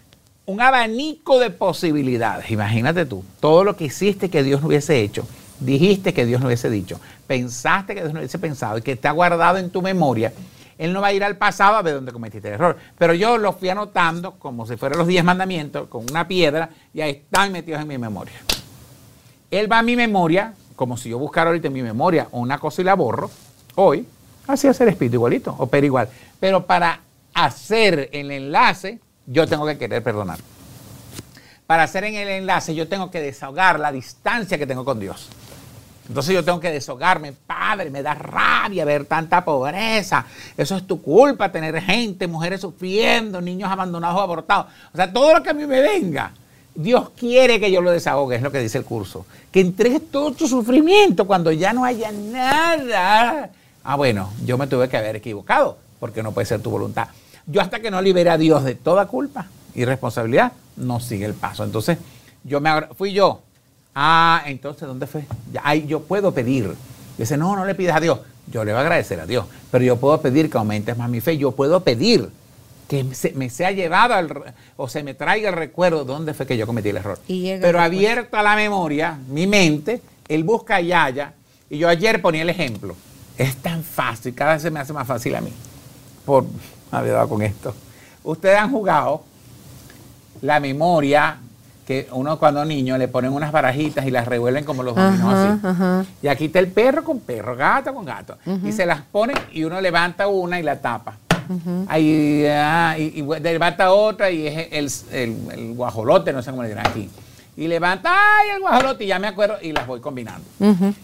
un 0.46 0.62
abanico 0.62 1.40
de 1.40 1.50
posibilidades. 1.50 2.52
Imagínate 2.52 3.08
tú, 3.08 3.26
todo 3.40 3.64
lo 3.64 3.76
que 3.76 3.86
hiciste 3.86 4.30
que 4.30 4.44
Dios 4.44 4.62
no 4.62 4.68
hubiese 4.68 5.02
hecho, 5.02 5.28
dijiste 5.60 6.14
que 6.14 6.28
Dios 6.28 6.42
no 6.42 6.46
hubiese 6.46 6.70
dicho, 6.70 7.00
pensaste 7.26 7.96
que 7.96 8.02
Dios 8.02 8.14
no 8.14 8.20
hubiese 8.20 8.38
pensado 8.38 8.78
y 8.78 8.84
que 8.84 8.92
está 8.92 9.10
guardado 9.10 9.58
en 9.58 9.72
tu 9.72 9.82
memoria. 9.82 10.32
Él 10.78 10.94
no 10.94 11.02
va 11.02 11.08
a 11.08 11.14
ir 11.14 11.24
al 11.24 11.38
pasado 11.38 11.76
a 11.76 11.82
ver 11.82 11.96
dónde 11.96 12.12
cometiste 12.12 12.50
el 12.50 12.54
error. 12.54 12.78
Pero 13.00 13.16
yo 13.16 13.40
lo 13.40 13.54
fui 13.54 13.70
anotando 13.70 14.34
como 14.34 14.68
si 14.68 14.78
fueran 14.78 15.00
los 15.00 15.08
diez 15.08 15.24
mandamientos, 15.24 15.88
con 15.88 16.06
una 16.08 16.28
piedra, 16.28 16.70
y 16.94 17.02
ahí 17.02 17.12
están 17.12 17.52
metidos 17.52 17.82
en 17.82 17.88
mi 17.88 17.98
memoria. 17.98 18.36
Él 19.50 19.72
va 19.72 19.80
a 19.80 19.84
mi 19.84 19.96
memoria, 19.96 20.54
como 20.76 20.98
si 20.98 21.10
yo 21.10 21.18
buscara 21.18 21.50
ahorita 21.50 21.66
en 21.66 21.74
mi 21.74 21.82
memoria 21.82 22.28
una 22.32 22.60
cosa 22.60 22.84
y 22.84 22.86
la 22.86 22.94
borro, 22.94 23.32
hoy, 23.74 24.06
así 24.48 24.68
hace 24.68 24.84
el 24.84 24.90
espíritu 24.90 25.16
igualito, 25.16 25.56
opera 25.58 25.86
igual. 25.86 26.10
Pero 26.40 26.66
para 26.66 27.00
hacer 27.34 28.10
el 28.12 28.32
enlace, 28.32 29.00
yo 29.26 29.48
tengo 29.48 29.66
que 29.66 29.78
querer 29.78 30.04
perdonar. 30.04 30.40
Para 31.68 31.84
hacer 31.84 32.04
en 32.04 32.16
el 32.16 32.28
enlace, 32.28 32.76
yo 32.76 32.88
tengo 32.88 33.10
que 33.10 33.20
desahogar 33.22 33.80
la 33.80 33.92
distancia 33.92 34.58
que 34.58 34.68
tengo 34.68 34.86
con 34.86 35.00
Dios. 35.00 35.30
Entonces 36.08 36.34
yo 36.36 36.44
tengo 36.46 36.60
que 36.60 36.72
desahogarme, 36.72 37.34
padre, 37.34 37.90
me 37.90 38.04
da 38.04 38.14
rabia 38.14 38.86
ver 38.86 39.06
tanta 39.06 39.44
pobreza. 39.44 40.26
Eso 40.56 40.78
es 40.78 40.86
tu 40.86 41.02
culpa, 41.02 41.52
tener 41.52 41.82
gente, 41.82 42.28
mujeres 42.28 42.62
sufriendo, 42.62 43.42
niños 43.42 43.72
abandonados 43.72 44.18
o 44.18 44.22
abortados. 44.22 44.68
O 44.94 44.96
sea, 44.96 45.12
todo 45.12 45.34
lo 45.34 45.44
que 45.44 45.50
a 45.50 45.54
mí 45.54 45.66
me 45.66 45.82
venga, 45.82 46.32
Dios 46.76 47.10
quiere 47.18 47.60
que 47.60 47.72
yo 47.72 47.82
lo 47.82 47.90
desahogue, 47.90 48.36
es 48.36 48.44
lo 48.44 48.52
que 48.52 48.60
dice 48.60 48.78
el 48.78 48.86
curso. 48.86 49.26
Que 49.52 49.62
entregues 49.62 50.12
todo 50.12 50.32
tu 50.34 50.48
sufrimiento 50.48 51.26
cuando 51.26 51.52
ya 51.52 51.74
no 51.74 51.84
haya 51.84 52.12
nada. 52.12 53.50
Ah, 53.86 53.96
bueno, 53.96 54.32
yo 54.46 54.58
me 54.58 54.68
tuve 54.68 54.90
que 54.90 54.98
haber 54.98 55.16
equivocado, 55.16 55.78
porque 56.00 56.22
no 56.24 56.32
puede 56.32 56.46
ser 56.48 56.60
tu 56.62 56.70
voluntad. 56.72 57.08
Yo 57.46 57.62
hasta 57.62 57.80
que 57.80 57.92
no 57.92 58.02
libere 58.02 58.30
a 58.32 58.38
Dios 58.38 58.64
de 58.64 58.76
toda 58.76 59.06
culpa 59.06 59.48
y 59.76 59.86
responsabilidad, 59.86 60.52
no 60.76 61.00
sigue 61.00 61.26
el 61.26 61.36
paso. 61.36 61.64
Entonces, 61.64 61.98
yo 62.44 62.60
me 62.60 62.72
fui 62.98 63.14
yo. 63.14 63.42
Ah, 63.94 64.42
entonces, 64.48 64.88
¿dónde 64.88 65.06
fue? 65.08 65.26
Ahí 65.64 65.86
yo 65.88 66.02
puedo 66.02 66.34
pedir. 66.34 66.74
Dice, 67.18 67.38
no, 67.38 67.56
no 67.56 67.64
le 67.66 67.76
pidas 67.76 67.96
a 67.96 68.00
Dios. 68.00 68.20
Yo 68.52 68.64
le 68.66 68.72
voy 68.74 68.80
a 68.80 68.82
agradecer 68.82 69.20
a 69.20 69.26
Dios, 69.26 69.46
pero 69.72 69.84
yo 69.86 69.98
puedo 69.98 70.20
pedir 70.22 70.50
que 70.50 70.58
aumentes 70.58 70.98
más 70.98 71.10
mi 71.10 71.22
fe. 71.22 71.38
Yo 71.38 71.52
puedo 71.52 71.80
pedir 71.82 72.30
que 72.88 73.06
me 73.36 73.50
sea 73.50 73.72
llevado 73.72 74.14
al 74.14 74.30
re- 74.30 74.54
o 74.78 74.88
se 74.88 75.02
me 75.02 75.14
traiga 75.16 75.50
el 75.50 75.56
recuerdo 75.56 76.00
de 76.06 76.06
dónde 76.14 76.34
fue 76.36 76.46
que 76.46 76.56
yo 76.58 76.68
cometí 76.68 76.90
el 76.90 76.98
error. 76.98 77.18
Y 77.28 77.50
el 77.50 77.62
Pero 77.62 77.80
abierta 77.82 78.44
la 78.44 78.56
memoria, 78.56 79.18
mi 79.30 79.48
mente, 79.48 80.02
él 80.28 80.44
busca 80.44 80.82
y 80.82 80.92
halla. 80.92 81.34
Y 81.70 81.78
yo 81.80 81.88
ayer 81.90 82.22
ponía 82.22 82.44
el 82.44 82.50
ejemplo. 82.50 82.96
Es 83.38 83.56
tan 83.58 83.84
fácil, 83.84 84.34
cada 84.34 84.54
vez 84.54 84.62
se 84.62 84.72
me 84.72 84.80
hace 84.80 84.94
más 84.94 85.08
fácil 85.08 85.36
a 85.36 85.42
mí. 85.42 85.52
Por 86.26 86.46
haber 86.92 87.14
dado 87.14 87.30
con 87.30 87.42
esto. 87.42 87.74
Ustedes 88.24 88.58
han 88.58 88.72
jugado 88.72 89.24
la 90.42 90.60
memoria 90.60 91.38
que 91.86 92.08
uno 92.12 92.40
cuando 92.40 92.66
niño 92.66 92.98
le 92.98 93.08
ponen 93.08 93.32
unas 93.32 93.52
barajitas 93.52 94.06
y 94.08 94.12
las 94.12 94.28
revuelven 94.28 94.64
como 94.64 94.82
los 94.82 94.96
dominos 94.96 95.34
así. 95.34 95.60
ajá. 95.68 96.06
Y 96.24 96.28
aquí 96.28 96.46
está 96.46 96.60
el 96.60 96.68
perro 96.70 97.04
con 97.04 97.20
perro, 97.20 97.56
gato 97.56 97.94
con 97.94 98.06
gato. 98.06 98.38
Y 98.64 98.72
se 98.72 98.86
las 98.88 99.02
ponen 99.02 99.36
y 99.52 99.64
uno 99.66 99.80
levanta 99.82 100.28
una 100.28 100.60
y 100.60 100.64
la 100.64 100.80
tapa. 100.82 101.18
Ahí, 101.88 102.44
ah, 102.50 102.96
y, 102.98 103.20
y 103.22 103.40
levanta 103.40 103.92
otra 103.92 104.32
y 104.32 104.48
es 104.48 104.68
el, 104.72 105.16
el- 105.20 105.52
el 105.60 105.74
guajolote, 105.76 106.34
no 106.34 106.42
sé 106.42 106.50
cómo 106.50 106.64
le 106.64 106.70
dirán 106.70 106.88
aquí. 106.88 107.08
Y 107.58 107.68
levanta, 107.68 108.12
ay, 108.14 108.50
el 108.56 108.60
guajolote, 108.62 109.06
y 109.06 109.08
ya 109.08 109.18
me 109.20 109.28
acuerdo, 109.28 109.56
y 109.62 109.72
las 109.72 109.88
voy 109.88 110.02
combinando. 110.02 110.46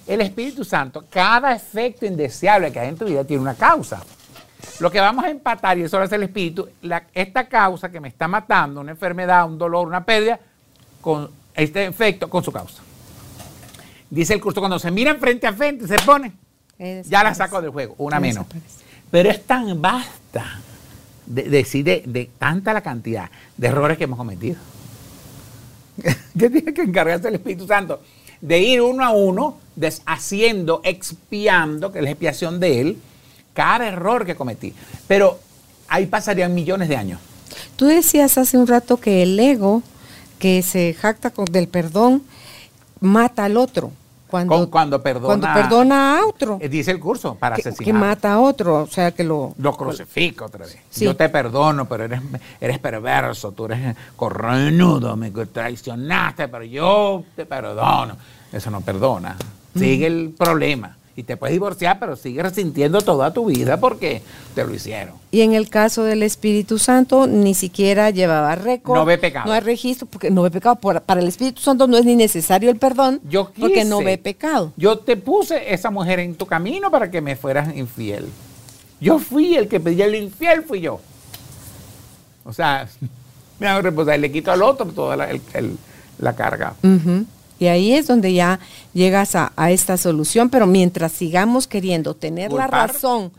El 0.05 0.19
Espíritu 0.21 0.65
Santo, 0.65 1.05
cada 1.09 1.53
efecto 1.55 2.05
indeseable 2.05 2.71
que 2.71 2.79
hay 2.79 2.89
en 2.89 2.97
tu 2.97 3.05
vida 3.05 3.23
tiene 3.23 3.41
una 3.41 3.53
causa. 3.55 4.01
Lo 4.79 4.91
que 4.91 4.99
vamos 4.99 5.23
a 5.23 5.29
empatar, 5.29 5.77
y 5.77 5.83
eso 5.83 5.97
lo 5.97 6.03
hace 6.03 6.15
el 6.15 6.23
Espíritu, 6.23 6.67
la- 6.81 7.03
esta 7.13 7.47
causa 7.47 7.89
que 7.89 7.99
me 8.01 8.09
está 8.09 8.27
matando, 8.27 8.81
una 8.81 8.91
enfermedad, 8.91 9.45
un 9.47 9.57
dolor, 9.57 9.87
una 9.87 10.03
pérdida, 10.03 10.39
con 10.99 11.29
este 11.55 11.85
efecto, 11.85 12.29
con 12.29 12.43
su 12.43 12.51
causa. 12.51 12.81
Dice 14.09 14.33
el 14.33 14.41
curso, 14.41 14.59
cuando 14.59 14.77
se 14.77 14.91
miran 14.91 15.19
frente 15.19 15.47
a 15.47 15.53
frente, 15.53 15.87
se 15.87 15.95
pone, 16.05 16.33
ya 17.07 17.23
la 17.23 17.33
saco 17.33 17.61
del 17.61 17.71
juego, 17.71 17.95
una 17.97 18.19
menos. 18.19 18.45
Pero 19.09 19.29
es 19.29 19.45
tan 19.45 19.81
basta 19.81 20.59
de, 21.25 21.43
decir 21.43 21.85
de, 21.85 22.03
de 22.05 22.29
tanta 22.37 22.73
la 22.73 22.81
cantidad 22.81 23.29
de 23.55 23.67
errores 23.67 23.97
que 23.97 24.03
hemos 24.03 24.17
cometido. 24.17 24.57
que 26.39 26.49
tiene 26.49 26.73
que 26.73 26.81
encargarse 26.81 27.27
el 27.27 27.35
Espíritu 27.35 27.67
Santo 27.67 27.99
de 28.41 28.59
ir 28.59 28.81
uno 28.81 29.05
a 29.05 29.11
uno, 29.11 29.57
deshaciendo, 29.75 30.81
expiando, 30.83 31.91
que 31.91 31.99
es 31.99 32.03
la 32.03 32.11
expiación 32.11 32.59
de 32.59 32.81
Él, 32.81 32.97
cada 33.53 33.87
error 33.87 34.25
que 34.25 34.35
cometí. 34.35 34.73
Pero 35.07 35.39
ahí 35.87 36.07
pasarían 36.07 36.53
millones 36.53 36.89
de 36.89 36.97
años. 36.97 37.19
Tú 37.75 37.85
decías 37.85 38.37
hace 38.37 38.57
un 38.57 38.67
rato 38.67 38.97
que 38.97 39.23
el 39.23 39.39
ego 39.39 39.83
que 40.39 40.63
se 40.63 40.93
jacta 40.93 41.31
del 41.51 41.67
perdón 41.67 42.23
mata 42.99 43.45
al 43.45 43.57
otro. 43.57 43.91
Cuando, 44.31 44.55
Con- 44.55 44.65
cuando 44.67 45.03
perdona- 45.03 45.25
cuando 45.27 45.47
perdona 45.53 46.17
a 46.19 46.25
otro. 46.25 46.57
Eh, 46.61 46.69
Dice 46.69 46.89
el 46.91 46.99
curso, 46.99 47.35
para 47.35 47.55
que, 47.57 47.61
asesinar. 47.61 47.85
que 47.85 47.93
mata 47.93 48.33
a 48.33 48.39
otro. 48.39 48.77
O 48.83 48.87
sea, 48.87 49.11
que 49.11 49.23
lo. 49.23 49.53
Lo 49.57 49.73
crucifico 49.77 50.45
otra 50.45 50.65
vez. 50.65 50.77
Sí. 50.89 51.05
Yo 51.05 51.15
te 51.15 51.29
perdono, 51.29 51.85
pero 51.87 52.05
eres, 52.05 52.21
eres 52.59 52.79
perverso, 52.79 53.51
tú 53.51 53.65
eres 53.65 53.95
correnudo, 54.15 55.15
me 55.15 55.29
traicionaste, 55.31 56.47
pero 56.47 56.63
yo 56.63 57.23
te 57.35 57.45
perdono. 57.45 58.15
Eso 58.51 58.71
no 58.71 58.81
perdona. 58.81 59.35
Sigue 59.75 60.07
el 60.07 60.33
problema. 60.37 60.97
Y 61.21 61.23
te 61.23 61.37
puedes 61.37 61.53
divorciar, 61.53 61.99
pero 61.99 62.15
sigues 62.15 62.41
resintiendo 62.43 62.99
toda 63.01 63.31
tu 63.31 63.45
vida 63.45 63.79
porque 63.79 64.23
te 64.55 64.63
lo 64.65 64.73
hicieron. 64.73 65.13
Y 65.29 65.41
en 65.41 65.53
el 65.53 65.69
caso 65.69 66.03
del 66.03 66.23
Espíritu 66.23 66.79
Santo, 66.79 67.27
ni 67.27 67.53
siquiera 67.53 68.09
llevaba 68.09 68.55
récord. 68.55 68.97
No 68.97 69.05
ve 69.05 69.19
pecado. 69.19 69.45
No 69.45 69.53
hay 69.53 69.59
registro, 69.59 70.07
porque 70.07 70.31
no 70.31 70.41
ve 70.41 70.49
pecado. 70.49 70.77
Para 70.77 71.21
el 71.21 71.27
Espíritu 71.27 71.61
Santo 71.61 71.85
no 71.85 71.95
es 71.95 72.05
ni 72.05 72.15
necesario 72.15 72.71
el 72.71 72.77
perdón, 72.77 73.21
Yo 73.29 73.51
porque 73.59 73.85
no 73.85 73.99
quise. 73.99 74.05
ve 74.09 74.17
pecado. 74.17 74.73
Yo 74.77 74.97
te 74.97 75.15
puse 75.15 75.71
esa 75.71 75.91
mujer 75.91 76.19
en 76.21 76.33
tu 76.33 76.47
camino 76.47 76.89
para 76.89 77.11
que 77.11 77.21
me 77.21 77.35
fueras 77.35 77.75
infiel. 77.75 78.25
Yo 78.99 79.19
fui 79.19 79.55
el 79.55 79.67
que 79.67 79.79
pedía 79.79 80.05
el 80.05 80.15
infiel, 80.15 80.63
fui 80.63 80.81
yo. 80.81 80.99
O 82.43 82.51
sea, 82.51 82.87
me 83.59 83.67
hago 83.67 83.83
responsable, 83.83 84.17
le 84.17 84.31
quito 84.31 84.51
al 84.51 84.63
otro 84.63 84.87
toda 84.87 85.15
la, 85.15 85.29
el- 85.29 85.41
el- 85.53 85.77
la 86.17 86.33
carga. 86.35 86.73
Ujú. 86.83 87.25
Y 87.61 87.67
ahí 87.67 87.93
es 87.93 88.07
donde 88.07 88.33
ya 88.33 88.59
llegas 88.91 89.35
a, 89.35 89.53
a 89.55 89.69
esta 89.69 89.95
solución, 89.95 90.49
pero 90.49 90.65
mientras 90.65 91.11
sigamos 91.11 91.67
queriendo 91.67 92.15
tener 92.15 92.51
la 92.51 92.65
razón, 92.65 93.31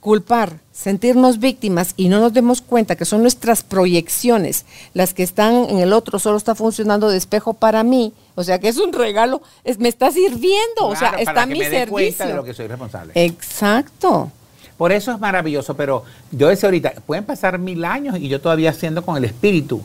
culpar, 0.00 0.54
sentirnos 0.72 1.38
víctimas 1.38 1.94
y 1.96 2.08
no 2.08 2.18
nos 2.18 2.32
demos 2.32 2.62
cuenta 2.62 2.96
que 2.96 3.04
son 3.04 3.22
nuestras 3.22 3.62
proyecciones 3.62 4.64
las 4.92 5.14
que 5.14 5.22
están 5.22 5.54
en 5.70 5.78
el 5.78 5.92
otro, 5.92 6.18
solo 6.18 6.36
está 6.36 6.56
funcionando 6.56 7.08
de 7.08 7.16
espejo 7.16 7.54
para 7.54 7.84
mí, 7.84 8.12
o 8.34 8.42
sea 8.42 8.58
que 8.58 8.66
es 8.66 8.76
un 8.76 8.92
regalo, 8.92 9.40
es, 9.62 9.78
me 9.78 9.88
está 9.88 10.10
sirviendo, 10.10 10.86
o 10.88 10.96
sea, 10.96 11.10
está 11.10 11.26
para 11.26 11.42
a 11.42 11.46
que 11.46 11.52
mi 11.52 11.60
me 11.60 11.68
dé 11.70 11.86
cuenta 11.86 12.24
servicio. 12.24 12.26
de 12.26 12.34
lo 12.34 12.42
que 12.42 12.54
soy 12.54 12.66
responsable. 12.66 13.12
Exacto. 13.14 14.32
Por 14.76 14.90
eso 14.90 15.12
es 15.12 15.20
maravilloso, 15.20 15.76
pero 15.76 16.02
yo 16.32 16.48
decía 16.48 16.66
ahorita, 16.66 16.94
pueden 17.06 17.22
pasar 17.24 17.56
mil 17.60 17.84
años 17.84 18.18
y 18.18 18.26
yo 18.26 18.40
todavía 18.40 18.70
haciendo 18.70 19.04
con 19.04 19.16
el 19.16 19.26
espíritu 19.26 19.80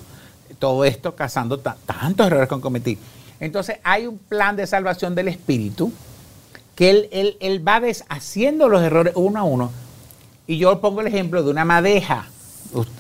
todo 0.58 0.86
esto, 0.86 1.14
cazando 1.14 1.60
ta- 1.60 1.78
tantos 1.86 2.26
errores 2.26 2.50
que 2.50 2.60
cometí. 2.60 2.98
Entonces 3.46 3.78
hay 3.84 4.08
un 4.08 4.18
plan 4.18 4.56
de 4.56 4.68
salvación 4.68 5.16
del 5.16 5.28
espíritu 5.28 5.92
que 6.76 6.90
él, 6.90 7.10
él- 7.12 7.38
él 7.40 7.66
va 7.66 7.80
deshaciendo 7.80 8.68
los 8.68 8.82
errores 8.82 9.14
uno 9.16 9.40
a 9.40 9.44
uno. 9.44 9.72
Y 10.48 10.58
yo 10.58 10.80
pongo 10.82 11.02
el 11.02 11.08
ejemplo 11.08 11.42
de 11.44 11.50
una 11.52 11.64
madeja. 11.66 12.28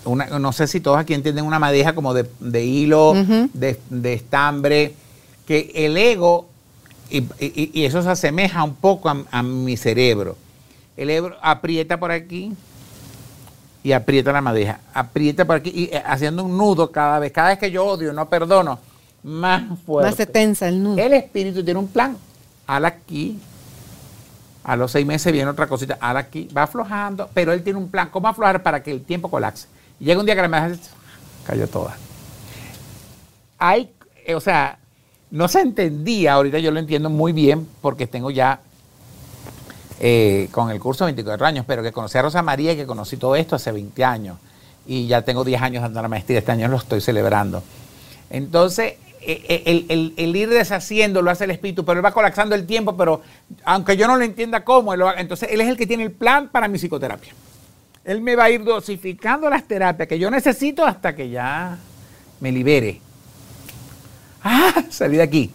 Una- 0.06 0.40
no 0.40 0.54
sé 0.54 0.68
si 0.68 0.80
todos 0.80 0.98
aquí 0.98 1.14
entienden 1.14 1.46
una 1.46 1.60
madeja 1.60 1.94
como 1.94 2.14
de, 2.14 2.30
de 2.40 2.64
hilo, 2.64 3.14
de, 3.54 3.80
de 3.90 4.14
estambre, 4.14 4.94
que 5.46 5.72
el 5.76 5.98
ego, 5.98 6.48
y, 7.10 7.18
y- 7.40 7.72
y 7.74 7.86
eso 7.86 8.02
se 8.02 8.10
asemeja 8.10 8.64
un 8.64 8.76
poco 8.76 9.10
a, 9.10 9.18
a 9.32 9.44
mi 9.44 9.76
cerebro. 9.78 10.38
El 10.96 11.10
ego 11.10 11.32
aprieta 11.42 12.00
por 12.00 12.12
aquí 12.12 12.54
y 13.84 13.92
aprieta 13.92 14.32
la 14.32 14.42
madeja. 14.42 14.80
Aprieta 14.94 15.46
por 15.46 15.58
aquí 15.58 15.72
y 15.76 15.84
eh, 15.96 16.02
haciendo 16.06 16.44
un 16.44 16.58
nudo 16.58 16.92
cada 16.92 17.20
vez. 17.20 17.32
Cada 17.32 17.50
vez 17.50 17.60
que 17.60 17.70
yo 17.70 17.86
odio, 17.86 18.14
no 18.14 18.28
perdono, 18.30 18.80
más 19.26 19.64
fuerte. 19.86 20.10
Más 20.10 20.18
se 20.18 20.26
tensa 20.28 20.68
el 20.68 20.82
nudo. 20.82 21.02
El 21.02 21.14
espíritu 21.14 21.64
tiene 21.64 21.80
un 21.80 21.88
plan. 21.88 22.16
Al 22.68 22.86
aquí. 22.86 23.40
A 24.64 24.76
los 24.76 24.92
seis 24.92 25.06
meses 25.06 25.34
viene 25.34 25.50
otra 25.50 25.66
cosita. 25.66 25.98
Al 26.00 26.18
aquí. 26.18 26.48
Va 26.56 26.64
aflojando, 26.64 27.28
pero 27.34 27.52
él 27.52 27.64
tiene 27.64 27.80
un 27.80 27.90
plan. 27.90 28.10
¿Cómo 28.12 28.28
aflojar 28.28 28.62
para 28.62 28.84
que 28.84 28.92
el 28.92 29.04
tiempo 29.04 29.30
colapse? 29.30 29.68
Y 30.00 30.06
llega 30.06 30.20
un 30.20 30.28
día 30.28 30.36
que 30.36 30.44
la 30.44 30.48
medalla 30.48 30.78
cayó 31.44 31.68
toda. 31.68 31.98
Hay, 33.58 33.92
eh, 34.26 34.36
o 34.36 34.40
sea, 34.40 34.78
no 35.32 35.48
se 35.48 35.62
entendía, 35.62 36.34
ahorita 36.34 36.60
yo 36.60 36.70
lo 36.70 36.80
entiendo 36.80 37.10
muy 37.10 37.34
bien 37.34 37.68
porque 37.82 38.06
tengo 38.06 38.30
ya 38.30 38.60
eh, 40.00 40.50
con 40.52 40.70
el 40.70 40.80
curso 40.80 41.06
24 41.06 41.48
años, 41.48 41.66
pero 41.68 41.82
que 41.82 41.92
conocí 41.92 42.16
a 42.20 42.22
Rosa 42.22 42.44
María 42.44 42.74
y 42.74 42.76
que 42.76 42.86
conocí 42.86 43.18
todo 43.18 43.36
esto 43.36 43.56
hace 43.56 43.72
20 43.72 44.04
años. 44.04 44.38
Y 44.86 45.08
ya 45.08 45.24
tengo 45.24 45.44
10 45.44 45.62
años 45.64 45.82
dando 45.82 46.00
la 46.00 46.08
maestría, 46.08 46.40
este 46.40 46.52
año 46.52 46.68
lo 46.68 46.78
estoy 46.78 47.02
celebrando. 47.02 47.64
Entonces, 48.30 48.96
eh, 49.28 49.86
el, 49.88 50.14
el, 50.18 50.36
ir 50.36 50.50
deshaciendo 50.50 51.22
lo 51.22 51.32
hace 51.32 51.46
el 51.46 51.52
espíritu, 51.52 51.84
pero 51.84 52.00
él 52.00 52.06
va 52.06 52.12
colapsando 52.12 52.56
el 52.56 52.66
tiempo, 52.66 52.96
pero 52.96 53.22
aunque 53.64 53.98
yo 53.98 54.08
no 54.08 54.18
lo 54.18 54.24
entienda 54.24 54.64
cómo, 54.64 54.94
entonces 54.94 55.50
él 55.52 55.62
es 55.62 55.68
el 55.68 55.78
que 55.78 55.88
tiene 55.88 56.04
el 56.04 56.12
plan 56.12 56.50
para 56.50 56.68
mi 56.68 56.78
psicoterapia. 56.78 57.34
Él 58.04 58.22
me 58.22 58.36
va 58.36 58.46
a 58.46 58.50
ir 58.52 58.64
dosificando 58.64 59.50
las 59.50 59.64
terapias 59.64 60.08
que 60.08 60.20
yo 60.20 60.30
necesito 60.30 60.86
hasta 60.86 61.16
que 61.16 61.30
ya 61.30 61.78
me 62.40 62.52
libere. 62.52 63.02
Ah, 64.44 64.84
salí 64.90 65.18
de 65.18 65.24
aquí. 65.24 65.52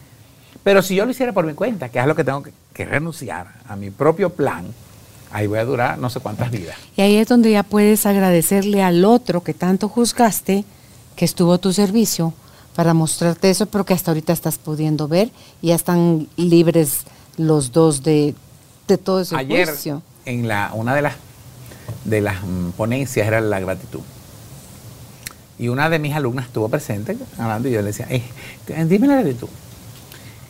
Pero 0.64 0.82
si 0.82 0.96
yo 0.96 1.04
lo 1.04 1.12
hiciera 1.12 1.32
por 1.32 1.46
mi 1.46 1.54
cuenta, 1.54 1.88
que 1.88 2.00
es 2.00 2.06
lo 2.06 2.16
que 2.16 2.24
tengo 2.24 2.42
que, 2.42 2.52
que 2.74 2.84
renunciar 2.84 3.46
a 3.68 3.76
mi 3.76 3.90
propio 3.90 4.30
plan, 4.30 4.66
ahí 5.30 5.46
voy 5.46 5.60
a 5.60 5.64
durar 5.64 5.98
no 5.98 6.10
sé 6.10 6.18
cuántas 6.20 6.50
vidas. 6.50 6.76
Y 6.96 7.02
ahí 7.02 7.16
es 7.16 7.28
donde 7.28 7.52
ya 7.52 7.62
puedes 7.62 8.04
agradecerle 8.04 8.82
al 8.82 9.04
otro 9.04 9.42
que 9.42 9.54
tanto 9.54 9.88
juzgaste, 9.88 10.64
que 11.14 11.24
estuvo 11.24 11.52
a 11.52 11.58
tu 11.58 11.72
servicio, 11.72 12.34
para 12.80 12.94
mostrarte 12.94 13.50
eso, 13.50 13.66
pero 13.66 13.84
que 13.84 13.92
hasta 13.92 14.10
ahorita 14.10 14.32
estás 14.32 14.56
pudiendo 14.56 15.06
ver 15.06 15.30
y 15.60 15.66
ya 15.66 15.74
están 15.74 16.28
libres 16.38 17.00
los 17.36 17.72
dos 17.72 18.02
de, 18.02 18.34
de 18.88 18.96
todo 18.96 19.20
ese 19.20 19.36
Ayer, 19.36 19.68
juicio. 19.68 20.00
en 20.24 20.48
la, 20.48 20.70
una 20.72 20.94
de 20.94 21.02
las, 21.02 21.16
de 22.06 22.22
las 22.22 22.42
mm, 22.42 22.70
ponencias 22.78 23.26
era 23.26 23.42
la 23.42 23.60
gratitud. 23.60 24.00
Y 25.58 25.68
una 25.68 25.90
de 25.90 25.98
mis 25.98 26.14
alumnas 26.14 26.46
estuvo 26.46 26.70
presente 26.70 27.18
hablando 27.36 27.68
y 27.68 27.72
yo 27.72 27.80
le 27.82 27.88
decía, 27.88 28.06
eh, 28.08 28.22
dime 28.86 29.08
la 29.08 29.16
gratitud. 29.16 29.48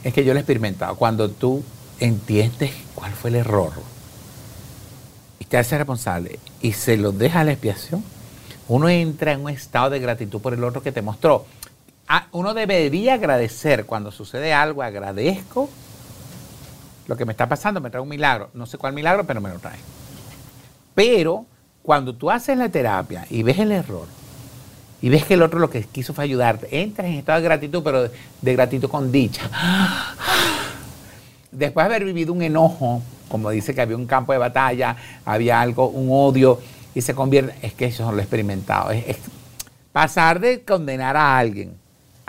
Es 0.04 0.14
que 0.14 0.24
yo 0.24 0.32
lo 0.32 0.38
he 0.38 0.42
experimentado. 0.42 0.94
Cuando 0.94 1.30
tú 1.30 1.64
entiendes 1.98 2.70
cuál 2.94 3.10
fue 3.10 3.30
el 3.30 3.36
error 3.38 3.72
y 5.40 5.46
te 5.46 5.56
haces 5.58 5.78
responsable 5.78 6.38
y 6.62 6.74
se 6.74 6.96
lo 6.96 7.10
deja 7.10 7.40
a 7.40 7.44
la 7.44 7.50
expiación, 7.50 8.04
uno 8.68 8.88
entra 8.88 9.32
en 9.32 9.40
un 9.40 9.50
estado 9.50 9.90
de 9.90 9.98
gratitud 9.98 10.40
por 10.40 10.54
el 10.54 10.62
otro 10.62 10.80
que 10.80 10.92
te 10.92 11.02
mostró 11.02 11.44
uno 12.33 12.55
debería 12.55 13.14
agradecer 13.14 13.87
cuando 13.87 14.11
sucede 14.11 14.53
algo, 14.53 14.83
agradezco 14.83 15.68
lo 17.07 17.16
que 17.16 17.25
me 17.25 17.33
está 17.33 17.49
pasando, 17.49 17.81
me 17.81 17.90
trae 17.90 18.03
un 18.03 18.09
milagro. 18.09 18.51
No 18.55 18.66
sé 18.66 18.79
cuál 18.79 18.92
milagro, 18.92 19.25
pero 19.25 19.40
me 19.40 19.51
lo 19.51 19.59
trae. 19.59 19.79
Pero 20.94 21.46
cuando 21.83 22.14
tú 22.14 22.31
haces 22.31 22.57
la 22.57 22.68
terapia 22.68 23.27
y 23.31 23.42
ves 23.42 23.59
el 23.59 23.73
error, 23.73 24.07
y 25.03 25.09
ves 25.09 25.25
que 25.25 25.35
el 25.35 25.42
otro 25.42 25.59
lo 25.59 25.70
que 25.70 25.83
quiso 25.83 26.12
fue 26.12 26.25
ayudarte, 26.25 26.83
entras 26.83 27.09
en 27.09 27.14
estado 27.14 27.40
de 27.40 27.44
gratitud, 27.44 27.83
pero 27.83 28.03
de, 28.03 28.53
gratitud 28.53 28.88
con 28.88 29.11
dicha. 29.11 29.42
Después 31.51 31.88
de 31.88 31.94
haber 31.94 32.05
vivido 32.05 32.33
un 32.33 32.42
enojo, 32.42 33.03
como 33.29 33.51
dice 33.51 33.75
que 33.75 33.81
había 33.81 33.96
un 33.96 34.07
campo 34.07 34.33
de 34.33 34.38
batalla, 34.38 34.96
había 35.25 35.61
algo, 35.61 35.88
un 35.88 36.09
odio, 36.12 36.61
y 36.94 37.01
se 37.01 37.14
convierte, 37.14 37.55
es 37.66 37.73
que 37.73 37.87
eso 37.87 38.12
lo 38.12 38.18
he 38.18 38.23
experimentado, 38.23 38.90
es 38.90 39.16
pasar 39.92 40.38
de 40.38 40.62
condenar 40.62 41.16
a 41.16 41.38
alguien 41.38 41.79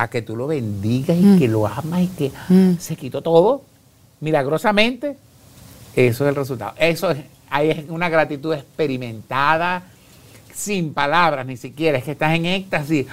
a 0.01 0.07
que 0.07 0.21
tú 0.21 0.35
lo 0.35 0.47
bendigas 0.47 1.17
y 1.17 1.21
mm. 1.21 1.39
que 1.39 1.47
lo 1.47 1.67
amas 1.67 2.01
y 2.01 2.07
que 2.07 2.31
mm. 2.49 2.77
se 2.79 2.95
quitó 2.95 3.21
todo 3.21 3.61
milagrosamente, 4.19 5.15
eso 5.95 6.23
es 6.23 6.29
el 6.29 6.35
resultado. 6.35 6.73
Eso 6.77 7.11
es, 7.11 7.19
es 7.61 7.89
una 7.89 8.09
gratitud 8.09 8.53
experimentada, 8.53 9.83
sin 10.55 10.93
palabras 10.93 11.45
ni 11.45 11.57
siquiera, 11.57 11.97
es 11.97 12.03
que 12.03 12.11
estás 12.11 12.33
en 12.35 12.45
éxtasis, 12.45 13.07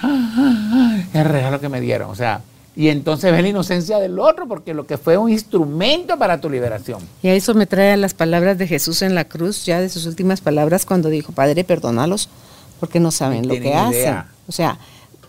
el 1.13 1.25
regalo 1.25 1.61
que 1.61 1.69
me 1.69 1.81
dieron, 1.81 2.11
o 2.11 2.15
sea, 2.15 2.41
y 2.75 2.89
entonces 2.89 3.33
ves 3.33 3.43
la 3.43 3.49
inocencia 3.49 3.99
del 3.99 4.19
otro 4.19 4.47
porque 4.47 4.73
lo 4.73 4.87
que 4.87 4.99
fue 4.99 5.17
un 5.17 5.31
instrumento 5.31 6.17
para 6.17 6.41
tu 6.41 6.49
liberación. 6.49 7.01
Y 7.23 7.29
a 7.29 7.35
eso 7.35 7.53
me 7.55 7.67
trae 7.67 7.97
las 7.97 8.15
palabras 8.15 8.57
de 8.57 8.69
Jesús 8.69 9.03
en 9.03 9.15
la 9.17 9.25
cruz, 9.25 9.67
ya 9.67 9.81
de 9.81 9.89
sus 9.89 10.07
últimas 10.07 10.41
palabras 10.41 10.87
cuando 10.87 11.09
dijo, 11.09 11.33
Padre, 11.33 11.65
perdónalos 11.65 12.29
porque 12.79 13.01
no 13.01 13.11
saben 13.11 13.49
lo 13.49 13.55
que 13.55 13.75
hacen. 13.75 14.19
O 14.47 14.53
sea, 14.53 14.79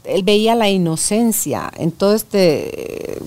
él 0.04 0.24
veía 0.24 0.56
la 0.56 0.70
inocencia 0.70 1.72
en 1.76 1.92
todo 1.92 2.14
este 2.14 3.20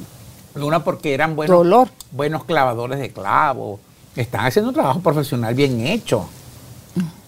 una 0.54 0.84
porque 0.84 1.14
eran 1.14 1.34
buenos, 1.34 1.56
dolor. 1.56 1.88
buenos 2.10 2.44
clavadores 2.44 2.98
de 2.98 3.10
clavos, 3.10 3.80
están 4.16 4.46
haciendo 4.46 4.68
un 4.68 4.74
trabajo 4.74 5.00
profesional 5.00 5.54
bien 5.54 5.86
hecho. 5.86 6.28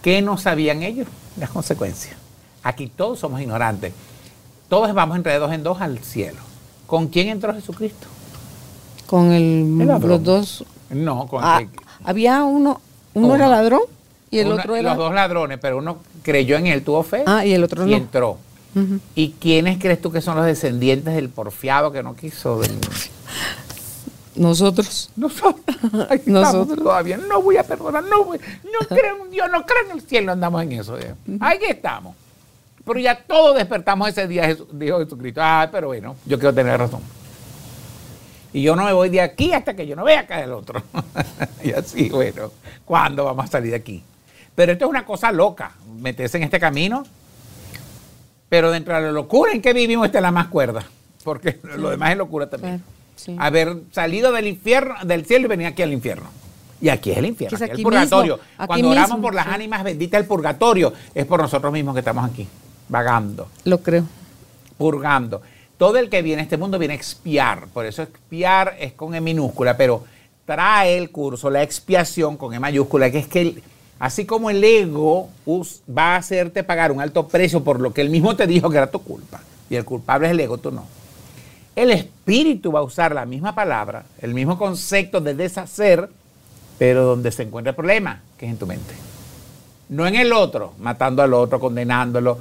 ¿Qué 0.02 0.20
no 0.20 0.36
sabían 0.36 0.82
ellos? 0.82 1.08
Las 1.38 1.50
consecuencias. 1.50 2.16
Aquí 2.62 2.88
todos 2.88 3.18
somos 3.18 3.40
ignorantes. 3.40 3.92
Todos 4.68 4.92
vamos 4.92 5.16
entre 5.16 5.38
dos 5.38 5.52
en 5.52 5.62
dos 5.62 5.80
al 5.80 5.98
cielo. 6.00 6.38
¿Con 6.86 7.08
quién 7.08 7.28
entró 7.28 7.54
Jesucristo? 7.54 8.06
Con 9.06 9.32
el, 9.32 9.78
los 9.78 10.22
dos. 10.22 10.64
No, 10.90 11.26
con 11.26 11.42
ah, 11.42 11.62
Había 12.04 12.42
uno, 12.44 12.80
uno, 13.14 13.34
era 13.34 13.48
ladrón 13.48 13.82
y 14.30 14.38
el 14.38 14.52
otro 14.52 14.76
era. 14.76 14.90
Los 14.90 14.98
dos 14.98 15.14
ladrones, 15.14 15.58
pero 15.60 15.78
uno 15.78 15.98
creyó 16.22 16.56
en 16.56 16.66
él, 16.66 16.84
tuvo 16.84 17.02
fe. 17.02 17.22
Ah, 17.26 17.44
y 17.44 17.52
el 17.52 17.64
otro 17.64 17.86
y 17.86 17.94
entró. 17.94 18.38
¿Y 19.14 19.32
quiénes 19.40 19.78
crees 19.78 20.00
tú 20.00 20.10
que 20.10 20.20
son 20.20 20.36
los 20.36 20.46
descendientes 20.46 21.14
del 21.14 21.28
porfiado 21.28 21.92
que 21.92 22.02
no 22.02 22.16
quiso? 22.16 22.60
Nosotros. 24.36 25.10
Nosotros. 25.16 25.76
Nosotros. 26.26 26.78
Todavía 26.78 27.16
no 27.16 27.40
voy 27.40 27.56
a 27.56 27.62
perdonar, 27.62 28.04
no, 28.04 28.24
voy, 28.24 28.38
no 28.38 28.86
creo 28.88 29.24
en 29.24 29.30
Dios, 29.30 29.48
no 29.50 29.64
creo 29.64 29.84
en 29.86 29.90
el 29.92 30.00
cielo, 30.02 30.32
andamos 30.32 30.62
en 30.62 30.72
eso. 30.72 30.98
¿eh? 30.98 31.14
Ahí 31.40 31.58
estamos. 31.68 32.16
Pero 32.84 32.98
ya 32.98 33.22
todos 33.22 33.56
despertamos 33.56 34.08
ese 34.08 34.26
día, 34.26 34.56
dijo 34.72 34.98
Jesucristo. 34.98 35.40
Ah, 35.42 35.68
pero 35.70 35.88
bueno, 35.88 36.16
yo 36.26 36.38
quiero 36.38 36.54
tener 36.54 36.78
razón. 36.78 37.00
Y 38.52 38.62
yo 38.62 38.76
no 38.76 38.84
me 38.84 38.92
voy 38.92 39.08
de 39.08 39.20
aquí 39.20 39.52
hasta 39.52 39.74
que 39.74 39.86
yo 39.86 39.96
no 39.96 40.04
vea 40.04 40.26
caer 40.26 40.44
el 40.44 40.52
otro. 40.52 40.82
y 41.64 41.72
así, 41.72 42.08
bueno, 42.10 42.50
¿cuándo 42.84 43.24
vamos 43.24 43.46
a 43.46 43.48
salir 43.48 43.70
de 43.70 43.76
aquí? 43.76 44.02
Pero 44.54 44.72
esto 44.72 44.84
es 44.84 44.90
una 44.90 45.04
cosa 45.04 45.32
loca, 45.32 45.72
meterse 45.98 46.36
en 46.36 46.44
este 46.44 46.60
camino 46.60 47.04
pero 48.48 48.70
dentro 48.70 48.94
de 48.94 49.02
la 49.02 49.12
locura 49.12 49.52
en 49.52 49.62
que 49.62 49.72
vivimos, 49.72 50.06
esta 50.06 50.18
es 50.18 50.22
la 50.22 50.32
más 50.32 50.48
cuerda. 50.48 50.84
Porque 51.22 51.58
lo 51.76 51.90
demás 51.90 52.12
es 52.12 52.18
locura 52.18 52.48
también. 52.48 52.82
Haber 53.38 53.76
salido 53.92 54.32
del 54.32 54.46
infierno, 54.46 54.94
del 55.04 55.24
cielo 55.24 55.46
y 55.46 55.48
venir 55.48 55.66
aquí 55.68 55.82
al 55.82 55.92
infierno. 55.92 56.28
Y 56.80 56.88
aquí 56.88 57.12
es 57.12 57.18
el 57.18 57.26
infierno, 57.26 57.56
aquí 57.56 57.64
es 57.64 57.70
el 57.70 57.82
purgatorio. 57.82 58.38
Cuando 58.66 58.90
oramos 58.90 59.20
por 59.20 59.34
las 59.34 59.46
ánimas 59.46 59.82
benditas 59.84 60.20
del 60.20 60.28
purgatorio, 60.28 60.92
es 61.14 61.24
por 61.24 61.40
nosotros 61.40 61.72
mismos 61.72 61.94
que 61.94 62.00
estamos 62.00 62.28
aquí, 62.28 62.46
vagando. 62.88 63.48
Lo 63.64 63.78
creo. 63.78 64.04
Purgando. 64.76 65.40
Todo 65.78 65.98
el 65.98 66.10
que 66.10 66.22
viene 66.22 66.42
a 66.42 66.44
este 66.44 66.56
mundo 66.56 66.78
viene 66.78 66.94
a 66.94 66.96
expiar. 66.96 67.68
Por 67.68 67.86
eso 67.86 68.02
expiar 68.02 68.76
es 68.78 68.92
con 68.92 69.14
E 69.14 69.20
minúscula, 69.20 69.76
pero 69.76 70.04
trae 70.44 70.98
el 70.98 71.10
curso, 71.10 71.48
la 71.48 71.62
expiación 71.62 72.36
con 72.36 72.52
E 72.52 72.60
mayúscula, 72.60 73.10
que 73.10 73.18
es 73.18 73.28
que 73.28 73.62
Así 73.98 74.26
como 74.26 74.50
el 74.50 74.62
ego 74.62 75.28
va 75.46 76.14
a 76.14 76.16
hacerte 76.16 76.64
pagar 76.64 76.92
un 76.92 77.00
alto 77.00 77.28
precio 77.28 77.62
por 77.62 77.80
lo 77.80 77.92
que 77.92 78.00
él 78.00 78.10
mismo 78.10 78.34
te 78.36 78.46
dijo 78.46 78.68
que 78.68 78.76
era 78.76 78.90
tu 78.90 79.00
culpa, 79.00 79.40
y 79.70 79.76
el 79.76 79.84
culpable 79.84 80.26
es 80.26 80.32
el 80.32 80.40
ego, 80.40 80.58
tú 80.58 80.70
no. 80.70 80.86
El 81.76 81.90
espíritu 81.90 82.70
va 82.70 82.80
a 82.80 82.84
usar 82.84 83.14
la 83.14 83.26
misma 83.26 83.54
palabra, 83.54 84.04
el 84.20 84.34
mismo 84.34 84.58
concepto 84.58 85.20
de 85.20 85.34
deshacer, 85.34 86.08
pero 86.78 87.04
donde 87.04 87.32
se 87.32 87.44
encuentra 87.44 87.70
el 87.70 87.76
problema, 87.76 88.20
que 88.38 88.46
es 88.46 88.52
en 88.52 88.58
tu 88.58 88.66
mente. 88.66 88.94
No 89.88 90.06
en 90.06 90.14
el 90.16 90.32
otro, 90.32 90.74
matando 90.78 91.22
al 91.22 91.34
otro, 91.34 91.60
condenándolo, 91.60 92.38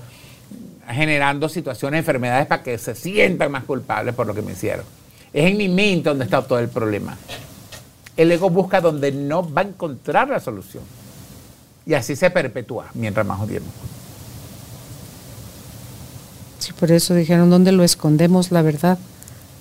generando 0.88 1.50
situaciones, 1.50 2.00
enfermedades 2.00 2.48
para 2.48 2.64
que 2.64 2.78
se 2.78 2.96
sientan 2.96 3.52
más 3.52 3.64
culpables 3.64 4.14
por 4.16 4.28
lo 4.28 4.34
que 4.34 4.42
me 4.42 4.52
hicieron. 4.52 4.86
Es 5.32 5.50
en 5.50 5.58
mi 5.58 5.70
mente 5.70 6.10
donde 6.10 6.26
está 6.26 6.42
todo 6.42 6.60
el 6.60 6.70
problema. 6.70 7.18
El 8.16 8.32
ego 8.32 8.50
busca 8.50 8.82
donde 8.82 9.12
no 9.12 9.52
va 9.52 9.62
a 9.62 9.66
encontrar 9.66 10.30
la 10.30 10.40
solución. 10.40 10.84
Y 11.86 11.94
así 11.94 12.16
se 12.16 12.30
perpetúa 12.30 12.88
mientras 12.94 13.26
más 13.26 13.40
odiemos. 13.40 13.70
Sí, 16.60 16.72
por 16.74 16.92
eso 16.92 17.14
dijeron, 17.14 17.50
¿dónde 17.50 17.72
lo 17.74 17.84
escondemos 17.84 18.52
la 18.52 18.62
verdad? 18.62 18.98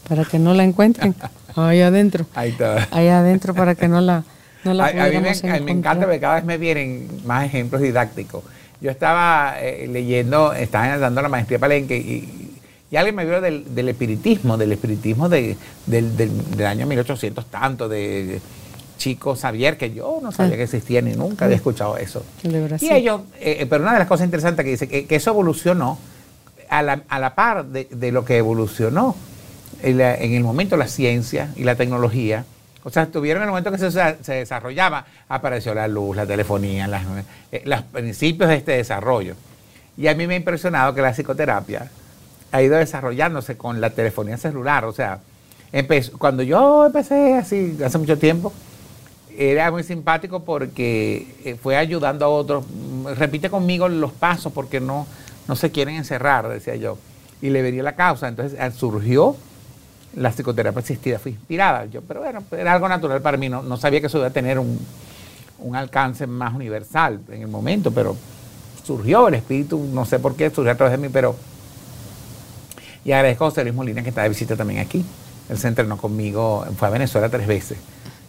Para 0.08 0.24
que 0.24 0.38
no 0.38 0.54
la 0.54 0.62
encuentren. 0.64 1.14
Ahí 1.56 1.80
adentro. 1.80 2.26
Ahí 2.34 2.50
está. 2.50 2.88
Ahí 2.90 3.08
adentro 3.08 3.54
para 3.54 3.74
que 3.74 3.88
no 3.88 4.00
la, 4.00 4.24
no 4.64 4.72
la 4.72 4.86
a, 4.86 4.88
a, 4.88 5.08
mí 5.08 5.18
me, 5.18 5.72
encanta 5.72 6.04
porque 6.04 6.20
cada 6.20 6.36
vez 6.36 6.44
me 6.44 6.56
vienen 6.58 7.08
más 7.26 7.44
ejemplos 7.44 7.82
didácticos. 7.82 8.42
Yo 8.80 8.90
estaba 8.90 9.56
eh, 9.60 9.86
leyendo, 9.90 10.52
estaba 10.54 10.96
dando 10.98 11.20
la 11.20 11.28
maestría 11.28 11.58
Palenque 11.58 11.96
y, 11.98 12.58
y 12.90 12.96
alguien 12.96 13.14
me 13.14 13.24
vio 13.24 13.40
del, 13.40 13.74
del 13.74 13.88
espiritismo, 13.88 14.56
del 14.56 14.72
espiritismo 14.72 15.28
de, 15.28 15.56
del, 15.86 16.16
del, 16.16 16.56
del, 16.56 16.66
año 16.66 16.86
1800 16.86 17.46
tanto, 17.46 17.88
de 17.88 18.40
chico 19.02 19.34
Xavier, 19.34 19.76
que 19.76 19.92
yo 19.92 20.20
no 20.22 20.30
sabía 20.30 20.54
ah. 20.54 20.56
que 20.58 20.62
existía 20.62 21.02
ni 21.02 21.14
nunca 21.14 21.46
había 21.46 21.56
escuchado 21.56 21.96
eso. 21.96 22.24
Y 22.80 22.92
ellos, 22.92 23.22
eh, 23.40 23.58
eh, 23.60 23.66
pero 23.68 23.82
una 23.82 23.94
de 23.94 23.98
las 23.98 24.08
cosas 24.08 24.26
interesantes 24.26 24.64
que 24.64 24.70
dice 24.70 24.88
que, 24.88 25.06
que 25.06 25.16
eso 25.16 25.30
evolucionó 25.30 25.98
a 26.68 26.82
la, 26.82 27.02
a 27.08 27.18
la 27.18 27.34
par 27.34 27.64
de, 27.64 27.88
de, 27.90 28.12
lo 28.12 28.24
que 28.24 28.36
evolucionó 28.36 29.16
en, 29.82 30.00
en, 30.00 30.34
el 30.34 30.44
momento 30.44 30.76
la 30.76 30.86
ciencia 30.86 31.50
y 31.56 31.64
la 31.64 31.74
tecnología. 31.74 32.44
O 32.84 32.90
sea, 32.90 33.06
tuvieron 33.06 33.42
el 33.42 33.48
momento 33.48 33.72
que 33.72 33.78
se, 33.78 33.90
se 33.90 34.32
desarrollaba, 34.32 35.04
apareció 35.28 35.74
la 35.74 35.88
luz, 35.88 36.14
la 36.14 36.26
telefonía, 36.26 36.86
las, 36.86 37.02
eh, 37.50 37.62
los 37.64 37.82
principios 37.82 38.50
de 38.50 38.56
este 38.56 38.72
desarrollo. 38.72 39.34
Y 39.96 40.06
a 40.06 40.14
mí 40.14 40.28
me 40.28 40.34
ha 40.34 40.36
impresionado 40.36 40.94
que 40.94 41.02
la 41.02 41.12
psicoterapia 41.12 41.90
ha 42.52 42.62
ido 42.62 42.76
desarrollándose 42.76 43.56
con 43.56 43.80
la 43.80 43.90
telefonía 43.90 44.36
celular. 44.36 44.84
O 44.84 44.92
sea, 44.92 45.18
cuando 46.18 46.44
yo 46.44 46.86
empecé 46.86 47.34
así, 47.34 47.76
hace 47.84 47.98
mucho 47.98 48.16
tiempo, 48.16 48.52
era 49.36 49.70
muy 49.70 49.82
simpático 49.82 50.44
porque 50.44 51.34
eh, 51.44 51.56
fue 51.60 51.76
ayudando 51.76 52.24
a 52.24 52.28
otros. 52.28 52.64
Repite 53.16 53.50
conmigo 53.50 53.88
los 53.88 54.12
pasos 54.12 54.52
porque 54.52 54.80
no, 54.80 55.06
no 55.48 55.56
se 55.56 55.70
quieren 55.70 55.96
encerrar, 55.96 56.48
decía 56.48 56.76
yo. 56.76 56.98
Y 57.40 57.50
le 57.50 57.62
vería 57.62 57.82
la 57.82 57.94
causa. 57.94 58.28
Entonces 58.28 58.58
surgió 58.74 59.36
la 60.14 60.30
psicoterapia 60.30 60.80
asistida. 60.80 61.18
Fui 61.18 61.32
inspirada. 61.32 61.86
Yo, 61.86 62.02
pero 62.02 62.20
bueno, 62.20 62.42
era 62.52 62.72
algo 62.72 62.88
natural 62.88 63.20
para 63.20 63.36
mí. 63.36 63.48
No, 63.48 63.62
no 63.62 63.76
sabía 63.76 64.00
que 64.00 64.06
eso 64.06 64.18
iba 64.18 64.28
a 64.28 64.30
tener 64.30 64.58
un, 64.58 64.78
un 65.58 65.76
alcance 65.76 66.26
más 66.26 66.54
universal 66.54 67.20
en 67.30 67.42
el 67.42 67.48
momento, 67.48 67.90
pero 67.90 68.16
surgió 68.84 69.28
el 69.28 69.34
espíritu, 69.34 69.78
no 69.92 70.04
sé 70.04 70.18
por 70.18 70.34
qué, 70.36 70.50
surgió 70.50 70.72
a 70.72 70.74
través 70.74 70.92
de 70.92 70.98
mí, 70.98 71.12
pero... 71.12 71.36
Y 73.04 73.12
agradezco 73.12 73.46
a 73.46 73.50
José 73.50 73.64
Luis 73.64 73.74
Molina 73.74 74.02
que 74.02 74.10
está 74.10 74.22
de 74.22 74.28
visita 74.28 74.56
también 74.56 74.80
aquí. 74.80 75.04
Él 75.48 75.58
se 75.58 75.68
entrenó 75.68 75.96
conmigo, 75.96 76.64
fue 76.76 76.88
a 76.88 76.90
Venezuela 76.90 77.28
tres 77.28 77.46
veces. 77.46 77.78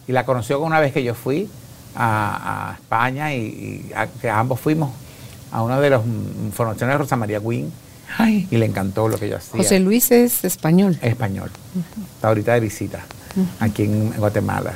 Y 0.06 0.12
la 0.12 0.24
conoció 0.24 0.60
una 0.60 0.80
vez 0.80 0.92
que 0.92 1.02
yo 1.02 1.14
fui 1.14 1.48
a, 1.96 2.76
España 2.80 3.34
y, 3.34 3.90
que 4.20 4.28
ambos 4.28 4.60
fuimos 4.60 4.90
a 5.52 5.62
uno 5.62 5.80
de 5.80 5.90
los 5.90 6.02
formaciones 6.52 6.94
de 6.94 6.98
Rosa 6.98 7.16
María 7.16 7.40
Wynn 7.40 7.72
y 8.50 8.56
le 8.56 8.66
encantó 8.66 9.08
lo 9.08 9.18
que 9.18 9.28
yo 9.28 9.36
hacía. 9.36 9.56
José 9.56 9.80
Luis 9.80 10.10
es 10.10 10.44
español. 10.44 10.98
español. 11.02 11.50
Está 12.16 12.28
ahorita 12.28 12.54
de 12.54 12.60
visita 12.60 13.04
aquí 13.60 13.84
en 13.84 14.12
Guatemala. 14.12 14.74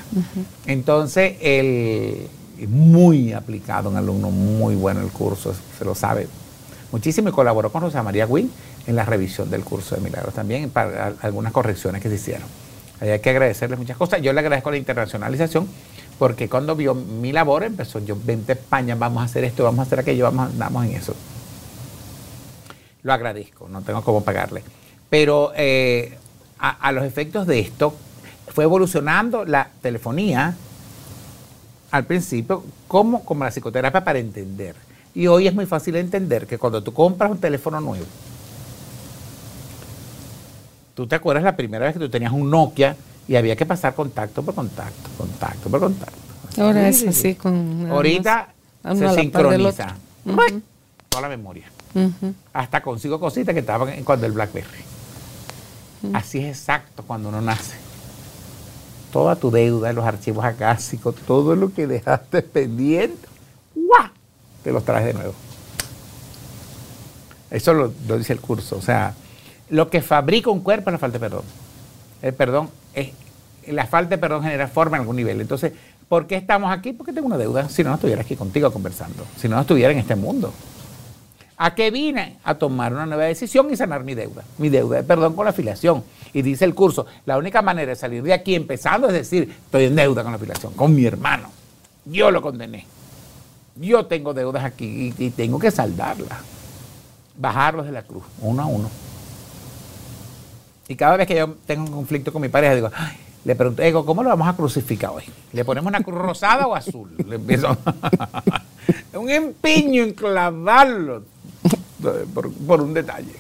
Entonces, 0.67 1.37
él 1.41 2.29
muy 2.67 3.33
aplicado, 3.33 3.91
un 3.91 3.97
alumno 3.97 4.31
muy 4.31 4.75
bueno 4.75 5.01
el 5.01 5.09
curso, 5.09 5.55
se 5.79 5.85
lo 5.85 5.95
sabe 5.95 6.27
muchísimo 6.91 7.29
y 7.29 7.33
colaboró 7.33 7.71
con 7.71 7.83
Rosa 7.83 8.03
María 8.03 8.27
Wynn 8.27 8.51
en 8.87 8.97
la 8.97 9.05
revisión 9.05 9.51
del 9.51 9.63
curso 9.63 9.95
de 9.95 10.01
milagros 10.01 10.35
también 10.35 10.71
para 10.71 11.15
algunas 11.21 11.53
correcciones 11.53 12.03
que 12.03 12.09
se 12.09 12.17
hicieron. 12.17 12.49
Hay 13.01 13.19
que 13.21 13.31
agradecerles 13.31 13.79
muchas 13.79 13.97
cosas. 13.97 14.21
Yo 14.23 14.33
le 14.33 14.41
agradezco 14.41 14.71
la 14.71 14.77
internacionalización 14.77 15.69
porque 16.19 16.49
cuando 16.49 16.75
vio 16.75 16.95
mi 16.95 17.33
labor 17.33 17.63
empezó, 17.63 17.99
yo 18.01 18.17
vente 18.23 18.53
a 18.53 18.55
España, 18.57 18.95
vamos 18.95 19.23
a 19.23 19.27
hacer 19.27 19.45
esto, 19.45 19.65
vamos 19.65 19.81
a 19.81 19.83
hacer 19.83 20.01
aquello, 20.01 20.25
vamos, 20.25 20.51
andamos 20.51 20.85
en 20.87 20.93
eso. 20.93 21.15
Lo 23.03 23.13
agradezco, 23.13 23.69
no 23.69 23.83
tengo 23.83 24.03
cómo 24.03 24.25
pagarle. 24.25 24.63
Pero 25.09 25.53
eh, 25.55 26.19
a 26.59 26.93
los 26.93 27.05
efectos 27.05 27.47
de 27.47 27.61
esto, 27.61 27.95
fue 28.59 28.65
evolucionando 28.65 29.45
la 29.45 29.69
telefonía 29.83 30.57
al 31.91 32.05
principio 32.05 32.65
como, 32.87 33.25
como 33.25 33.45
la 33.45 33.51
psicoterapia 33.51 34.05
para 34.05 34.19
entender. 34.19 34.75
Y 35.15 35.27
hoy 35.27 35.47
es 35.47 35.55
muy 35.55 35.67
fácil 35.67 35.97
entender 35.97 36.47
que 36.47 36.59
cuando 36.59 36.83
tú 36.83 36.93
compras 36.93 37.31
un 37.31 37.39
teléfono 37.39 37.81
nuevo, 37.81 38.05
tú 40.99 41.07
te 41.07 41.15
acuerdas 41.15 41.45
la 41.45 41.55
primera 41.55 41.85
vez 41.85 41.95
que 41.95 42.01
tú 42.01 42.09
tenías 42.09 42.33
un 42.33 42.51
Nokia 42.51 42.97
y 43.29 43.37
había 43.37 43.55
que 43.55 43.65
pasar 43.65 43.95
contacto 43.95 44.43
por 44.43 44.53
contacto, 44.53 45.09
contacto 45.17 45.71
por 45.71 45.79
contacto. 45.79 46.19
Ahora 46.61 46.89
es 46.89 47.07
así 47.07 47.37
con... 47.37 47.87
Ahorita 47.89 48.49
se 48.97 49.15
sincroniza. 49.15 49.95
Toda 51.09 51.23
la 51.23 51.29
memoria. 51.29 51.71
Hasta 52.53 52.81
consigo 52.81 53.21
cositas 53.21 53.53
que 53.53 53.61
estaban 53.61 54.03
cuando 54.03 54.27
el 54.27 54.33
BlackBerry. 54.33 54.83
Así 56.15 56.41
es 56.41 56.59
exacto 56.59 57.05
cuando 57.07 57.29
uno 57.29 57.41
nace 57.41 57.77
toda 59.13 59.37
tu 59.37 59.53
deuda, 59.53 59.93
los 59.93 60.05
archivos 60.05 60.45
acásicos, 60.45 61.15
todo 61.15 61.55
lo 61.55 61.73
que 61.73 61.87
dejaste 61.87 62.43
pendiente, 62.43 63.29
¡guau! 63.77 64.11
te 64.65 64.73
los 64.73 64.85
traes 64.85 65.07
de 65.07 65.15
nuevo. 65.15 65.35
Eso 67.53 67.73
lo, 67.73 67.89
dice 68.19 68.33
el 68.33 68.41
curso. 68.41 68.77
O 68.77 68.83
sea, 68.83 69.15
lo 69.71 69.91
que 69.91 70.03
fabrica 70.03 70.51
un 70.51 70.61
cuerpo 70.61 70.91
es 70.91 70.93
la 70.93 70.99
falta 70.99 71.19
de 71.19 71.21
perdón. 71.21 71.45
El 72.23 72.35
perdón 72.35 72.71
es, 72.95 73.11
la 73.67 73.87
falta 73.87 74.11
de 74.11 74.19
perdón 74.19 74.43
genera 74.43 74.69
forma 74.69 74.97
en 74.97 75.03
algún 75.03 75.17
nivel. 75.17 75.41
Entonces, 75.41 75.73
¿por 76.09 76.27
qué 76.27 76.37
estamos 76.37 76.71
aquí? 76.73 76.93
Porque 76.93 77.13
tengo 77.13 77.27
una 77.27 77.39
deuda. 77.39 77.69
Si 77.69 77.83
no, 77.83 77.91
no 77.91 77.97
estuviera 77.97 78.23
aquí 78.23 78.37
contigo 78.37 78.73
conversando. 78.73 79.25
Si 79.37 79.49
no, 79.49 79.57
no 79.57 79.63
estuviera 79.63 79.93
en 79.93 79.99
este 79.99 80.17
mundo. 80.17 80.53
¿A 81.61 81.75
qué 81.75 81.91
vine? 81.91 82.39
A 82.45 82.55
tomar 82.55 82.93
una 82.93 83.05
nueva 83.05 83.25
decisión 83.25 83.69
y 83.73 83.77
sanar 83.77 84.05
mi 84.05 84.15
deuda. 84.15 84.45
Mi 84.59 84.69
deuda 84.69 84.99
de 84.99 85.03
perdón 85.03 85.35
con 85.35 85.45
la 85.45 85.51
afiliación. 85.51 86.05
Y 86.33 86.43
dice 86.43 86.65
el 86.65 86.75
curso, 86.75 87.07
la 87.27 87.37
única 87.37 87.63
manera 87.63 87.91
de 87.91 87.97
salir 87.97 88.23
de 88.23 88.33
aquí 88.33 88.55
empezando 88.55 89.09
es 89.09 89.13
decir, 89.13 89.53
estoy 89.65 89.85
en 89.85 89.97
deuda 89.97 90.23
con 90.23 90.33
la 90.33 90.37
afiliación, 90.37 90.73
con 90.75 90.95
mi 90.95 91.05
hermano. 91.05 91.51
Yo 92.05 92.31
lo 92.31 92.43
condené. 92.43 92.87
Yo 93.75 94.07
tengo 94.07 94.35
deudas 94.35 94.65
aquí 94.65 95.15
y, 95.19 95.31
tengo 95.31 95.59
que 95.59 95.71
saldarlas. 95.71 96.39
Bajarlos 97.37 97.87
de 97.87 97.93
la 97.93 98.03
cruz, 98.03 98.25
uno 98.41 98.63
a 98.63 98.67
uno. 98.67 98.91
Y 100.89 100.97
cada 100.97 101.17
vez 101.17 101.27
que 101.27 101.37
yo 101.37 101.55
tengo 101.67 101.85
un 101.85 101.93
conflicto 101.93 102.33
con 102.33 102.41
mi 102.41 102.49
pareja, 102.49 102.75
digo, 102.75 102.91
le 103.45 103.55
pregunto, 103.55 103.83
Ego, 103.83 104.05
¿cómo 104.05 104.23
lo 104.23 104.31
vamos 104.31 104.49
a 104.49 104.55
crucificar 104.55 105.11
hoy? 105.11 105.25
¿Le 105.53 105.65
ponemos 105.65 105.89
una 105.89 106.03
cruz 106.03 106.19
rosada 106.19 106.67
o 106.67 106.75
azul? 106.75 107.11
Le 107.29 107.37
empiezo 107.37 107.77
un 109.15 109.31
empeño 109.31 110.03
en 110.03 110.13
clavarlo 110.13 111.23
por, 112.67 112.81
un 112.81 112.95
detalle. 112.95 113.35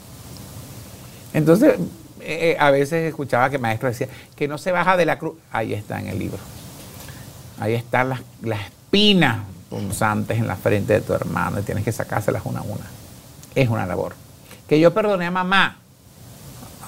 Entonces, 1.32 1.78
eh, 2.20 2.52
eh, 2.52 2.56
a 2.58 2.70
veces 2.70 3.08
escuchaba 3.08 3.48
que 3.50 3.56
el 3.56 3.62
maestro 3.62 3.88
decía 3.88 4.08
que 4.36 4.46
no 4.46 4.58
se 4.58 4.72
baja 4.72 4.96
de 4.96 5.06
la 5.06 5.18
cruz. 5.18 5.36
Ahí 5.50 5.72
está 5.72 5.98
en 6.00 6.08
el 6.08 6.18
libro. 6.18 6.38
Ahí 7.58 7.74
están 7.74 8.10
las, 8.10 8.20
las 8.42 8.60
espinas 8.60 9.40
punzantes 9.68 10.38
en 10.38 10.46
la 10.46 10.56
frente 10.56 10.94
de 10.94 11.00
tu 11.00 11.12
hermano 11.12 11.60
y 11.60 11.62
tienes 11.62 11.84
que 11.84 11.92
sacárselas 11.92 12.42
una 12.44 12.60
a 12.60 12.62
una. 12.62 12.86
Es 13.54 13.68
una 13.68 13.86
labor. 13.86 14.14
Que 14.68 14.78
yo 14.80 14.92
perdoné 14.92 15.26
a 15.26 15.30
mamá. 15.30 15.78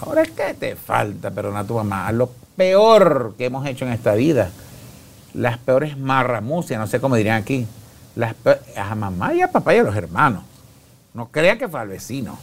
Ahora 0.00 0.22
es 0.22 0.30
que 0.30 0.54
te 0.54 0.76
falta 0.76 1.30
perdonar 1.30 1.64
a 1.64 1.66
tu 1.66 1.74
mamá. 1.74 2.10
Lo 2.12 2.30
peor 2.56 3.34
que 3.36 3.46
hemos 3.46 3.66
hecho 3.66 3.84
en 3.84 3.92
esta 3.92 4.14
vida. 4.14 4.50
Las 5.34 5.58
peores 5.58 5.96
marramucias, 5.96 6.80
no 6.80 6.86
sé 6.86 7.00
cómo 7.00 7.16
dirían 7.16 7.36
aquí. 7.36 7.66
Las 8.16 8.34
a 8.76 8.94
mamá 8.94 9.34
y 9.34 9.42
a 9.42 9.50
papá 9.50 9.74
y 9.74 9.78
a 9.78 9.82
los 9.82 9.94
hermanos. 9.94 10.42
No 11.14 11.28
crea 11.28 11.58
que 11.58 11.68
fue 11.68 11.80
al 11.80 11.88
vecino. 11.88 12.38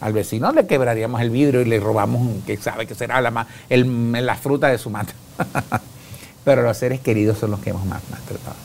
Al 0.00 0.12
vecino 0.12 0.50
le 0.52 0.66
quebraríamos 0.66 1.20
el 1.20 1.30
vidrio 1.30 1.60
y 1.60 1.66
le 1.66 1.78
robamos, 1.78 2.42
que 2.46 2.56
sabe 2.56 2.86
que 2.86 2.94
será 2.94 3.20
la, 3.20 3.46
la 3.68 4.34
fruta 4.36 4.68
de 4.68 4.78
su 4.78 4.88
mata. 4.88 5.12
Pero 6.44 6.62
los 6.62 6.76
seres 6.76 7.00
queridos 7.00 7.38
son 7.38 7.50
los 7.50 7.60
que 7.60 7.70
hemos 7.70 7.84
más, 7.84 8.02
tratado. 8.26 8.56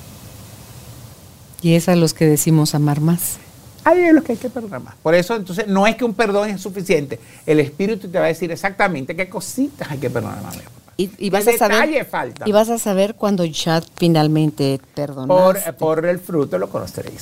Y 1.62 1.76
es 1.76 1.89
a 1.89 1.96
los 1.96 2.14
que 2.14 2.26
decimos 2.26 2.74
amar 2.74 3.02
más. 3.02 3.38
Ahí 3.86 4.00
es 4.00 4.14
los 4.14 4.24
que 4.24 4.32
hay 4.32 4.38
que 4.40 4.50
perdonar 4.50 4.82
más. 4.82 4.96
Por 5.02 5.14
eso, 5.14 5.36
entonces, 5.36 5.68
no 5.68 5.86
es 5.86 5.96
que 5.96 6.04
un 6.04 6.16
perdón 6.16 6.50
es 6.50 6.60
suficiente. 6.60 7.20
El 7.46 7.60
Espíritu 7.60 8.10
te 8.10 8.18
va 8.18 8.26
a 8.26 8.28
decir 8.30 8.52
exactamente 8.52 9.16
qué 9.16 9.30
cositas 9.30 9.90
hay 9.92 10.00
que 10.00 10.10
perdonar 10.10 10.42
más. 10.42 10.58
Y, 10.98 11.30
vas 11.30 11.48
a 11.48 11.58
saber, 11.58 12.06
falta? 12.06 12.48
y 12.48 12.52
vas 12.52 12.70
a 12.70 12.80
saber 12.80 13.16
cuando 13.16 13.46
ya 13.46 13.84
finalmente 13.96 14.80
perdonaste. 14.96 15.74
Por, 15.74 15.98
por 15.98 16.06
el 16.06 16.20
fruto 16.20 16.58
lo 16.58 16.70
conoceréis. 16.70 17.22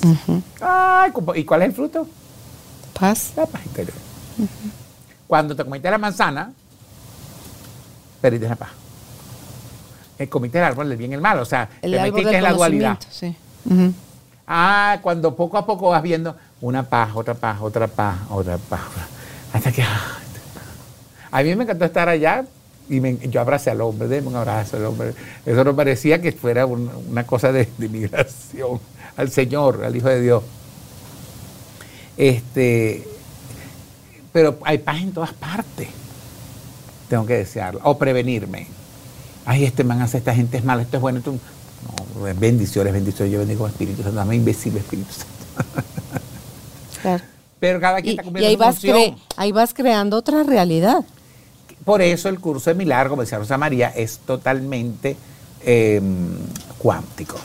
¿Y 1.36 1.44
cuál 1.44 1.64
es 1.64 1.68
el 1.68 1.74
fruto? 1.74 2.08
Paz. 2.98 3.34
La 3.36 3.46
paz 3.46 3.66
interior. 3.66 3.96
Cuando 5.28 5.56
te 5.56 5.66
comiste 5.66 5.90
la 5.90 5.98
manzana, 5.98 6.54
perdiste 8.22 8.48
la 8.48 8.56
paz. 8.56 8.70
El 10.18 10.30
comité 10.30 10.60
el 10.60 10.64
árbol 10.64 10.88
del 10.88 10.98
bien 10.98 11.12
y 11.12 11.16
el 11.16 11.22
mal, 11.22 11.40
o 11.40 11.46
sea, 11.46 11.68
el 11.82 11.92
te 11.92 12.00
metiste 12.00 12.38
en 12.38 12.44
la 12.44 12.54
dualidad. 12.54 13.00
Sí. 13.10 13.36
Ah, 14.48 15.00
cuando 15.02 15.36
poco 15.36 15.58
a 15.58 15.66
poco 15.66 15.90
vas 15.90 16.04
viendo 16.04 16.36
una 16.62 16.84
paz, 16.84 17.12
otra 17.16 17.34
paz, 17.34 17.60
otra 17.62 17.88
paz, 17.88 18.18
otra 18.30 18.58
paz. 18.58 18.82
Hasta 19.54 19.72
que. 19.72 19.84
A 21.32 21.42
mí 21.42 21.56
me 21.56 21.64
encantó 21.64 21.86
estar 21.86 22.10
allá 22.10 22.46
y 22.90 23.30
yo 23.30 23.42
abracé 23.42 23.72
al 23.72 23.82
hombre, 23.82 24.08
déme 24.08 24.28
un 24.28 24.36
abrazo 24.36 24.78
al 24.78 24.86
hombre. 24.86 25.14
Eso 25.46 25.64
no 25.64 25.76
parecía 25.76 26.22
que 26.22 26.32
fuera 26.32 26.66
una, 26.66 27.26
cosa 27.26 27.52
de, 27.52 27.68
de 27.78 28.10
al 29.18 29.32
Señor, 29.32 29.84
al 29.84 29.96
Hijo 29.96 30.10
de 30.10 30.22
Dios. 30.22 30.44
Este, 32.18 33.08
pero 34.32 34.60
hay 34.66 34.80
paz 34.80 34.98
en 35.02 35.14
todas 35.14 35.34
partes. 35.34 35.88
Tengo 37.10 37.26
que 37.26 37.38
desearlo. 37.38 37.80
O 37.84 37.98
prevenirme. 37.98 38.68
Ay, 39.46 39.66
este 39.66 39.84
man 39.84 40.02
hace, 40.02 40.18
esta 40.18 40.34
gente 40.34 40.58
es 40.58 40.64
mala, 40.64 40.82
esto 40.82 40.98
es 40.98 41.02
bueno. 41.02 41.20
Esto... 41.20 41.36
No, 42.16 42.24
bendiciones, 42.40 42.94
bendiciones. 42.94 43.34
Yo 43.34 43.40
bendigo 43.40 43.66
al 43.66 43.72
Espíritu 43.72 44.04
Santo. 44.04 44.18
Dame 44.18 44.36
imbécil 44.36 44.76
Espíritu 44.78 45.12
Santo. 45.12 45.34
Claro. 47.02 47.24
Pero 47.60 47.80
cada 47.80 48.02
quien 48.02 48.12
está 48.12 48.24
cumpliendo 48.24 48.50
y 48.50 48.52
ahí 48.52 48.56
vas, 48.58 49.20
ahí 49.38 49.52
vas 49.52 49.74
creando 49.74 50.18
otra 50.18 50.44
realidad. 50.44 51.04
Por 51.86 52.02
eso 52.02 52.30
el 52.30 52.40
curso 52.40 52.70
de 52.70 52.76
milagro, 52.76 53.12
como 53.12 53.22
decía 53.24 53.38
Rosa 53.38 53.58
María, 53.58 53.90
es 53.90 54.20
totalmente 54.20 55.18
em, 55.66 56.38
cuántico. 56.78 57.38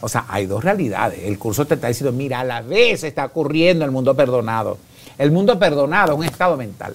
O 0.00 0.08
sea, 0.08 0.26
hay 0.28 0.46
dos 0.46 0.62
realidades. 0.62 1.20
El 1.24 1.38
curso 1.38 1.64
te 1.64 1.74
está 1.74 1.88
diciendo, 1.88 2.12
mira, 2.12 2.40
a 2.40 2.44
la 2.44 2.60
vez 2.62 3.02
está 3.04 3.24
ocurriendo 3.24 3.84
el 3.84 3.90
mundo 3.90 4.14
perdonado. 4.14 4.78
El 5.16 5.32
mundo 5.32 5.58
perdonado 5.58 6.12
es 6.12 6.18
un 6.18 6.24
estado 6.24 6.56
mental. 6.56 6.94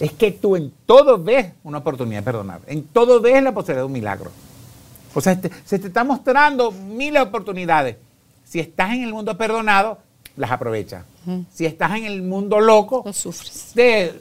Es 0.00 0.12
que 0.12 0.32
tú 0.32 0.56
en 0.56 0.72
todo 0.86 1.18
ves 1.18 1.52
una 1.64 1.78
oportunidad 1.78 2.20
de 2.20 2.24
perdonar. 2.24 2.60
En 2.66 2.84
todo 2.84 3.20
ves 3.20 3.42
la 3.42 3.52
posibilidad 3.52 3.82
de 3.82 3.86
un 3.86 3.92
milagro. 3.92 4.30
O 5.14 5.20
sea, 5.20 5.32
este, 5.34 5.50
se 5.64 5.78
te 5.78 5.88
está 5.88 6.04
mostrando 6.04 6.70
mil 6.72 7.16
oportunidades. 7.18 7.96
Si 8.44 8.60
estás 8.60 8.92
en 8.92 9.02
el 9.04 9.12
mundo 9.12 9.36
perdonado, 9.36 9.98
las 10.36 10.50
aprovechas. 10.50 11.04
Si 11.52 11.66
estás 11.66 11.92
en 11.96 12.04
el 12.04 12.22
mundo 12.22 12.60
loco, 12.60 13.02
Lo 13.04 13.12
sufres. 13.12 13.70
te 13.74 14.12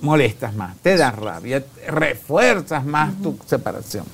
molestas 0.00 0.54
más, 0.54 0.76
te 0.78 0.96
das 0.96 1.14
rabia, 1.16 1.64
refuerzas 1.88 2.84
más 2.84 3.12
tu 3.22 3.38
separación. 3.46 4.04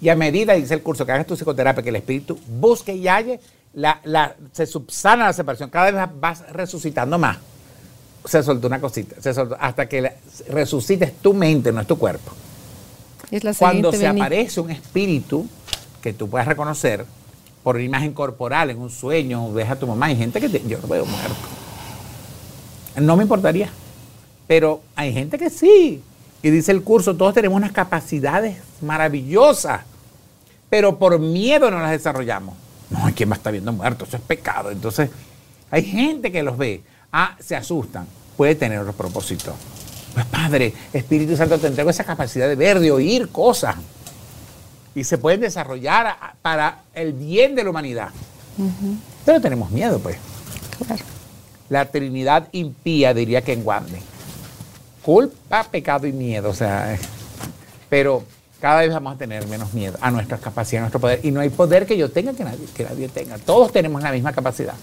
Y 0.00 0.08
a 0.08 0.16
medida, 0.16 0.54
dice 0.54 0.74
el 0.74 0.82
curso, 0.82 1.06
que 1.06 1.12
hagas 1.12 1.26
tu 1.26 1.34
psicoterapia, 1.36 1.82
que 1.82 1.88
el 1.90 1.96
espíritu 1.96 2.38
busque 2.58 2.94
y 2.94 3.06
halle, 3.08 3.40
la, 3.74 4.00
la- 4.04 4.34
se 4.52 4.66
subsana 4.66 5.26
la 5.26 5.32
separación. 5.32 5.70
Cada 5.70 5.90
vez 5.90 6.10
vas 6.20 6.44
resucitando 6.50 7.18
más. 7.18 7.38
Se 8.24 8.42
soltó 8.42 8.66
una 8.68 8.80
cosita, 8.80 9.16
se 9.20 9.32
soltó, 9.34 9.56
hasta 9.60 9.88
que 9.88 10.00
la- 10.02 10.14
resucites 10.48 11.14
tu 11.20 11.34
mente, 11.34 11.70
no 11.72 11.80
es 11.80 11.86
tu 11.86 11.98
cuerpo. 11.98 12.32
Es 13.32 13.42
la 13.44 13.52
Cuando 13.54 13.90
se 13.92 14.06
aparece 14.06 14.60
un 14.60 14.70
espíritu 14.70 15.46
que 16.00 16.12
tú 16.12 16.28
puedas 16.28 16.46
reconocer 16.46 17.04
por 17.64 17.80
imagen 17.80 18.12
corporal, 18.12 18.70
en 18.70 18.78
un 18.78 18.90
sueño, 18.90 19.52
ves 19.52 19.70
a 19.70 19.76
tu 19.76 19.86
mamá, 19.86 20.06
hay 20.06 20.16
gente 20.16 20.40
que 20.40 20.48
te- 20.48 20.62
yo 20.68 20.78
lo 20.80 20.86
veo 20.88 21.04
muerto. 21.04 21.34
No 23.00 23.16
me 23.16 23.22
importaría, 23.22 23.70
pero 24.46 24.82
hay 24.96 25.12
gente 25.12 25.38
que 25.38 25.48
sí. 25.48 26.02
Y 26.42 26.50
dice 26.50 26.72
el 26.72 26.82
curso, 26.82 27.16
todos 27.16 27.34
tenemos 27.34 27.56
unas 27.56 27.72
capacidades 27.72 28.58
maravillosas, 28.80 29.80
pero 30.68 30.98
por 30.98 31.18
miedo 31.18 31.70
no 31.70 31.78
las 31.80 31.92
desarrollamos. 31.92 32.54
No, 32.90 32.98
¿quién 33.14 33.30
va 33.30 33.34
a 33.34 33.36
estar 33.38 33.52
viendo 33.52 33.72
muerto? 33.72 34.04
Eso 34.04 34.16
es 34.16 34.22
pecado. 34.22 34.70
Entonces, 34.70 35.08
hay 35.70 35.84
gente 35.84 36.30
que 36.30 36.42
los 36.42 36.58
ve, 36.58 36.82
ah, 37.12 37.36
se 37.40 37.56
asustan, 37.56 38.06
puede 38.36 38.54
tener 38.56 38.78
otro 38.80 38.92
propósito. 38.92 39.54
Pues 40.14 40.26
Padre, 40.26 40.74
Espíritu 40.92 41.36
Santo, 41.36 41.58
te 41.58 41.68
entrego 41.68 41.90
esa 41.90 42.04
capacidad 42.04 42.48
de 42.48 42.56
ver, 42.56 42.80
de 42.80 42.90
oír 42.92 43.28
cosas. 43.30 43.76
Y 44.94 45.04
se 45.04 45.16
pueden 45.16 45.40
desarrollar 45.40 46.34
para 46.42 46.82
el 46.94 47.12
bien 47.14 47.54
de 47.54 47.64
la 47.64 47.70
humanidad. 47.70 48.10
Pero 49.24 49.40
tenemos 49.40 49.70
miedo, 49.70 49.98
pues. 49.98 50.16
Claro. 50.86 51.02
La 51.70 51.86
Trinidad 51.86 52.48
impía, 52.52 53.14
diría 53.14 53.40
que 53.40 53.54
en 53.54 53.66
Wande. 53.66 54.02
Culpa, 55.02 55.64
pecado 55.64 56.06
y 56.06 56.12
miedo. 56.12 56.50
O 56.50 56.54
sea, 56.54 56.92
eh, 56.94 56.98
pero 57.88 58.24
cada 58.60 58.80
vez 58.80 58.92
vamos 58.92 59.14
a 59.14 59.18
tener 59.18 59.46
menos 59.46 59.72
miedo 59.72 59.96
a 60.02 60.10
nuestras 60.10 60.40
capacidades, 60.40 60.78
a 60.78 60.82
nuestro 60.82 61.00
poder. 61.00 61.20
Y 61.22 61.30
no 61.30 61.40
hay 61.40 61.48
poder 61.48 61.86
que 61.86 61.96
yo 61.96 62.10
tenga 62.10 62.34
que 62.34 62.44
nadie, 62.44 62.66
que 62.74 62.84
nadie 62.84 63.08
tenga. 63.08 63.38
Todos 63.38 63.72
tenemos 63.72 64.02
la 64.02 64.12
misma 64.12 64.32
capacidad. 64.32 64.74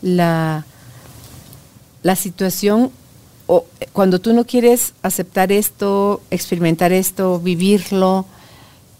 la, 0.00 0.64
la 2.02 2.16
situación, 2.16 2.90
o 3.46 3.64
eh, 3.80 3.86
cuando 3.92 4.20
tú 4.20 4.32
no 4.32 4.44
quieres 4.44 4.94
aceptar 5.02 5.52
esto, 5.52 6.20
experimentar 6.30 6.92
esto, 6.92 7.38
vivirlo, 7.40 8.24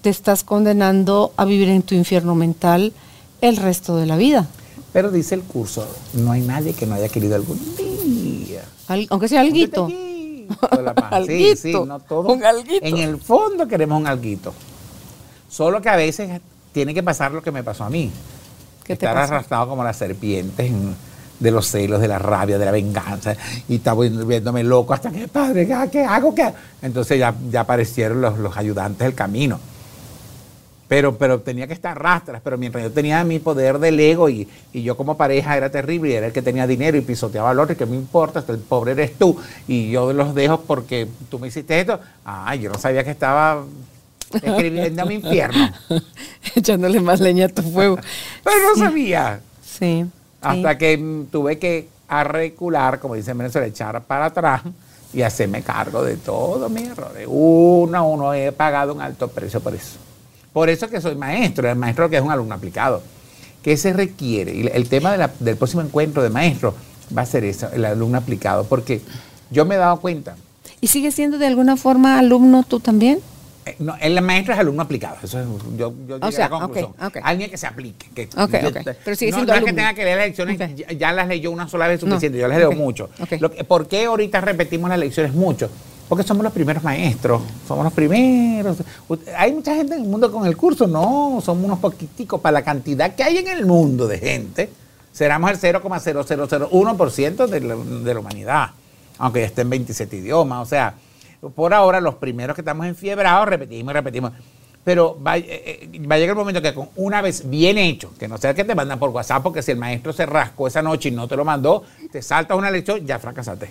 te 0.02 0.10
estás 0.10 0.42
condenando 0.44 1.32
a 1.36 1.44
vivir 1.44 1.68
en 1.68 1.82
tu 1.82 1.94
infierno 1.94 2.34
mental 2.34 2.92
el 3.40 3.56
resto 3.56 3.96
de 3.96 4.06
la 4.06 4.16
vida. 4.16 4.46
Pero 4.92 5.10
dice 5.10 5.34
el 5.34 5.42
curso, 5.42 5.86
no 6.14 6.32
hay 6.32 6.40
nadie 6.42 6.74
que 6.74 6.86
no 6.86 6.94
haya 6.94 7.08
querido 7.08 7.34
algún 7.36 7.58
día. 7.76 8.62
Al- 8.88 9.06
aunque 9.10 9.28
sea 9.28 9.40
alguito. 9.40 9.86
Paz. 9.88 9.96
Sí, 10.52 10.98
Alguito, 11.12 11.56
sí, 11.56 11.72
no 11.72 11.98
todo. 12.00 12.30
un 12.32 12.44
alguito. 12.44 12.84
En 12.84 12.98
el 12.98 13.16
fondo 13.18 13.66
queremos 13.66 13.98
un 13.98 14.06
alguito. 14.06 14.52
Solo 15.48 15.80
que 15.80 15.88
a 15.88 15.96
veces 15.96 16.40
tiene 16.72 16.92
que 16.92 17.02
pasar 17.02 17.32
lo 17.32 17.42
que 17.42 17.50
me 17.50 17.62
pasó 17.62 17.84
a 17.84 17.90
mí. 17.90 18.10
¿Qué 18.84 18.96
te 18.96 19.06
Estar 19.06 19.14
pasó? 19.14 19.34
arrastrado 19.34 19.68
como 19.68 19.82
las 19.84 19.96
serpientes 19.96 20.66
en- 20.66 20.94
de 21.42 21.50
los 21.50 21.66
celos, 21.66 22.00
de 22.00 22.08
la 22.08 22.18
rabia, 22.18 22.58
de 22.58 22.64
la 22.64 22.70
venganza. 22.70 23.36
Y 23.68 23.76
estaba 23.76 24.04
viéndome 24.04 24.62
loco 24.62 24.94
hasta 24.94 25.10
que, 25.10 25.28
padre, 25.28 25.66
¿qué, 25.66 26.04
hago? 26.04 26.34
¿Qué 26.34 26.42
hago?". 26.42 26.56
Entonces 26.80 27.18
ya, 27.18 27.34
ya 27.50 27.60
aparecieron 27.60 28.20
los, 28.20 28.38
los 28.38 28.56
ayudantes 28.56 29.04
del 29.04 29.14
camino. 29.14 29.58
Pero, 30.88 31.16
pero 31.16 31.40
tenía 31.40 31.66
que 31.66 31.72
estar 31.72 31.98
rastras, 31.98 32.42
pero 32.44 32.58
mientras 32.58 32.84
yo 32.84 32.90
tenía 32.90 33.24
mi 33.24 33.38
poder 33.38 33.78
del 33.78 33.98
ego 33.98 34.28
y, 34.28 34.46
y 34.74 34.82
yo 34.82 34.94
como 34.94 35.16
pareja 35.16 35.56
era 35.56 35.70
terrible 35.70 36.10
y 36.10 36.12
era 36.12 36.26
el 36.26 36.34
que 36.34 36.42
tenía 36.42 36.66
dinero 36.66 36.98
y 36.98 37.00
pisoteaba 37.00 37.48
al 37.48 37.58
otro 37.60 37.72
y 37.72 37.76
que 37.76 37.86
me 37.86 37.96
importa, 37.96 38.40
hasta 38.40 38.52
el 38.52 38.58
pobre 38.58 38.92
eres 38.92 39.16
tú 39.16 39.38
y 39.66 39.90
yo 39.90 40.12
los 40.12 40.34
dejo 40.34 40.60
porque 40.60 41.08
tú 41.30 41.38
me 41.38 41.48
hiciste 41.48 41.80
esto, 41.80 41.98
ay, 42.26 42.60
yo 42.60 42.70
no 42.70 42.78
sabía 42.78 43.04
que 43.04 43.10
estaba 43.10 43.64
escribiendo 44.34 45.02
a 45.02 45.06
mi 45.06 45.14
infierno, 45.14 45.72
Echándole 46.54 47.00
más 47.00 47.20
leña 47.20 47.46
a 47.46 47.48
tu 47.48 47.62
fuego. 47.62 47.96
pero 48.44 48.56
no 48.74 48.76
sabía. 48.76 49.40
Sí. 49.64 50.04
Hasta 50.42 50.72
sí. 50.72 50.78
que 50.78 50.98
mm, 50.98 51.26
tuve 51.26 51.58
que 51.58 51.88
arrecular, 52.08 52.98
como 53.00 53.14
dicen 53.14 53.32
en 53.32 53.38
Venezuela, 53.38 53.66
echar 53.66 54.02
para 54.02 54.26
atrás 54.26 54.62
y 55.14 55.22
hacerme 55.22 55.62
cargo 55.62 56.02
de 56.04 56.16
todos 56.16 56.70
mis 56.70 56.88
errores. 56.88 57.26
Uno 57.28 57.98
a 57.98 58.02
uno 58.02 58.34
he 58.34 58.52
pagado 58.52 58.92
un 58.94 59.00
alto 59.00 59.28
precio 59.28 59.60
por 59.60 59.74
eso. 59.74 59.96
Por 60.52 60.68
eso 60.68 60.88
que 60.88 61.00
soy 61.00 61.14
maestro, 61.14 61.68
el 61.70 61.76
maestro 61.76 62.10
que 62.10 62.16
es 62.16 62.22
un 62.22 62.30
alumno 62.30 62.54
aplicado. 62.54 63.02
¿Qué 63.62 63.76
se 63.76 63.92
requiere? 63.92 64.54
Y 64.54 64.66
el 64.72 64.88
tema 64.88 65.12
de 65.12 65.18
la- 65.18 65.30
del 65.38 65.56
próximo 65.56 65.82
encuentro 65.82 66.22
de 66.22 66.30
maestro 66.30 66.74
va 67.16 67.22
a 67.22 67.26
ser 67.26 67.44
eso, 67.44 67.68
el 67.72 67.84
alumno 67.84 68.18
aplicado, 68.18 68.64
porque 68.64 69.00
yo 69.50 69.64
me 69.64 69.76
he 69.76 69.78
dado 69.78 69.98
cuenta, 70.00 70.36
¿Y 70.80 70.88
sigues 70.88 71.14
siendo 71.14 71.38
de 71.38 71.46
alguna 71.46 71.76
forma 71.76 72.18
alumno 72.18 72.64
tú 72.64 72.80
también? 72.80 73.20
Eh, 73.64 73.76
no, 73.78 73.94
el 74.00 74.20
maestro 74.22 74.54
es 74.54 74.60
alumno 74.60 74.82
aplicado, 74.82 75.16
eso 75.22 75.38
es, 75.40 75.46
yo, 75.76 75.94
yo 76.08 76.18
llegué 76.18 76.32
sea, 76.32 76.46
a 76.46 76.48
la 76.48 76.58
conclusión. 76.58 76.90
ok, 76.98 77.06
ok. 77.06 77.18
Alguien 77.22 77.48
que 77.48 77.56
se 77.56 77.68
aplique. 77.68 78.08
Que. 78.12 78.28
Pero 79.04 79.16
sigue 79.16 79.30
no, 79.30 79.36
siendo 79.36 79.52
no 79.52 79.58
es 79.58 79.64
que 79.64 79.72
tenga 79.72 79.94
que 79.94 80.04
leer 80.04 80.18
las 80.18 80.26
lecciones, 80.26 80.58
ya, 80.58 80.92
ya 80.92 81.12
las 81.12 81.28
leyó 81.28 81.52
una 81.52 81.68
sola 81.68 81.86
vez 81.86 82.02
No, 82.02 82.10
suficiente, 82.10 82.38
yo 82.38 82.48
las 82.48 82.58
leo 82.58 82.72
mucho. 82.72 83.08
Lo 83.38 83.50
¿Por 83.50 83.86
qué 83.86 84.06
ahorita 84.06 84.40
repetimos 84.40 84.90
las 84.90 84.98
lecciones 84.98 85.32
mucho? 85.32 85.70
Porque 86.08 86.24
somos 86.24 86.42
los 86.42 86.52
primeros 86.52 86.82
maestros, 86.82 87.40
somos 87.66 87.84
los 87.84 87.92
primeros. 87.92 88.78
Hay 89.38 89.52
mucha 89.52 89.76
gente 89.76 89.94
en 89.94 90.02
el 90.02 90.08
mundo 90.08 90.32
con 90.32 90.44
el 90.44 90.56
curso, 90.56 90.88
no, 90.88 91.40
somos 91.40 91.64
unos 91.64 91.78
poquiticos 91.78 92.40
para 92.40 92.54
la 92.54 92.62
cantidad 92.62 93.14
que 93.14 93.22
hay 93.22 93.38
en 93.38 93.48
el 93.48 93.64
mundo 93.64 94.08
de 94.08 94.18
gente. 94.18 94.70
Seremos 95.12 95.50
el 95.52 95.58
0,0001% 95.58 97.46
de 97.46 97.60
la, 97.60 97.76
de 97.76 98.14
la 98.14 98.20
humanidad, 98.20 98.70
aunque 99.18 99.40
ya 99.40 99.46
esté 99.46 99.62
en 99.62 99.70
27 99.70 100.16
idiomas. 100.16 100.66
O 100.66 100.68
sea, 100.68 100.94
por 101.50 101.74
ahora 101.74 102.00
los 102.00 102.14
primeros 102.16 102.54
que 102.54 102.60
estamos 102.60 102.86
enfiebrados 102.86 103.48
repetimos 103.48 103.92
y 103.92 103.94
repetimos. 103.94 104.32
Pero 104.84 105.20
va, 105.22 105.36
eh, 105.38 105.44
eh, 105.48 106.00
va 106.10 106.16
a 106.16 106.18
llegar 106.18 106.34
el 106.34 106.38
momento 106.38 106.60
que 106.60 106.74
con 106.74 106.88
una 106.96 107.22
vez 107.22 107.48
bien 107.48 107.78
hecho, 107.78 108.12
que 108.18 108.26
no 108.26 108.36
sea 108.38 108.52
que 108.54 108.64
te 108.64 108.74
mandan 108.74 108.98
por 108.98 109.10
WhatsApp, 109.10 109.42
porque 109.42 109.62
si 109.62 109.70
el 109.70 109.76
maestro 109.76 110.12
se 110.12 110.26
rascó 110.26 110.66
esa 110.66 110.82
noche 110.82 111.08
y 111.08 111.12
no 111.12 111.28
te 111.28 111.36
lo 111.36 111.44
mandó, 111.44 111.84
te 112.10 112.20
saltas 112.20 112.56
una 112.56 112.70
lección, 112.70 113.06
ya 113.06 113.18
fracasaste. 113.18 113.70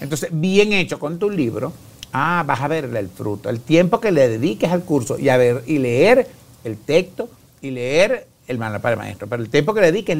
Entonces, 0.00 0.30
bien 0.32 0.72
hecho 0.72 0.98
con 0.98 1.18
tu 1.18 1.30
libro, 1.30 1.72
ah, 2.12 2.42
vas 2.44 2.60
a 2.60 2.66
verle 2.68 2.98
el 2.98 3.08
fruto, 3.08 3.50
el 3.50 3.60
tiempo 3.60 4.00
que 4.00 4.10
le 4.10 4.28
dediques 4.28 4.70
al 4.70 4.82
curso 4.82 5.16
y 5.16 5.28
a 5.28 5.36
ver 5.36 5.62
y 5.66 5.78
leer 5.78 6.26
el 6.64 6.76
texto 6.76 7.28
y 7.60 7.70
leer 7.70 8.26
el 8.48 8.58
manual 8.58 8.80
para 8.80 8.94
el 8.94 8.98
maestro. 8.98 9.28
Pero 9.28 9.42
el 9.42 9.48
tiempo 9.48 9.74
que 9.74 9.80
le 9.80 9.92
dediques 9.92 10.18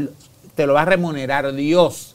te 0.55 0.67
lo 0.67 0.75
va 0.75 0.83
a 0.83 0.85
remunerar 0.85 1.53
Dios 1.53 2.12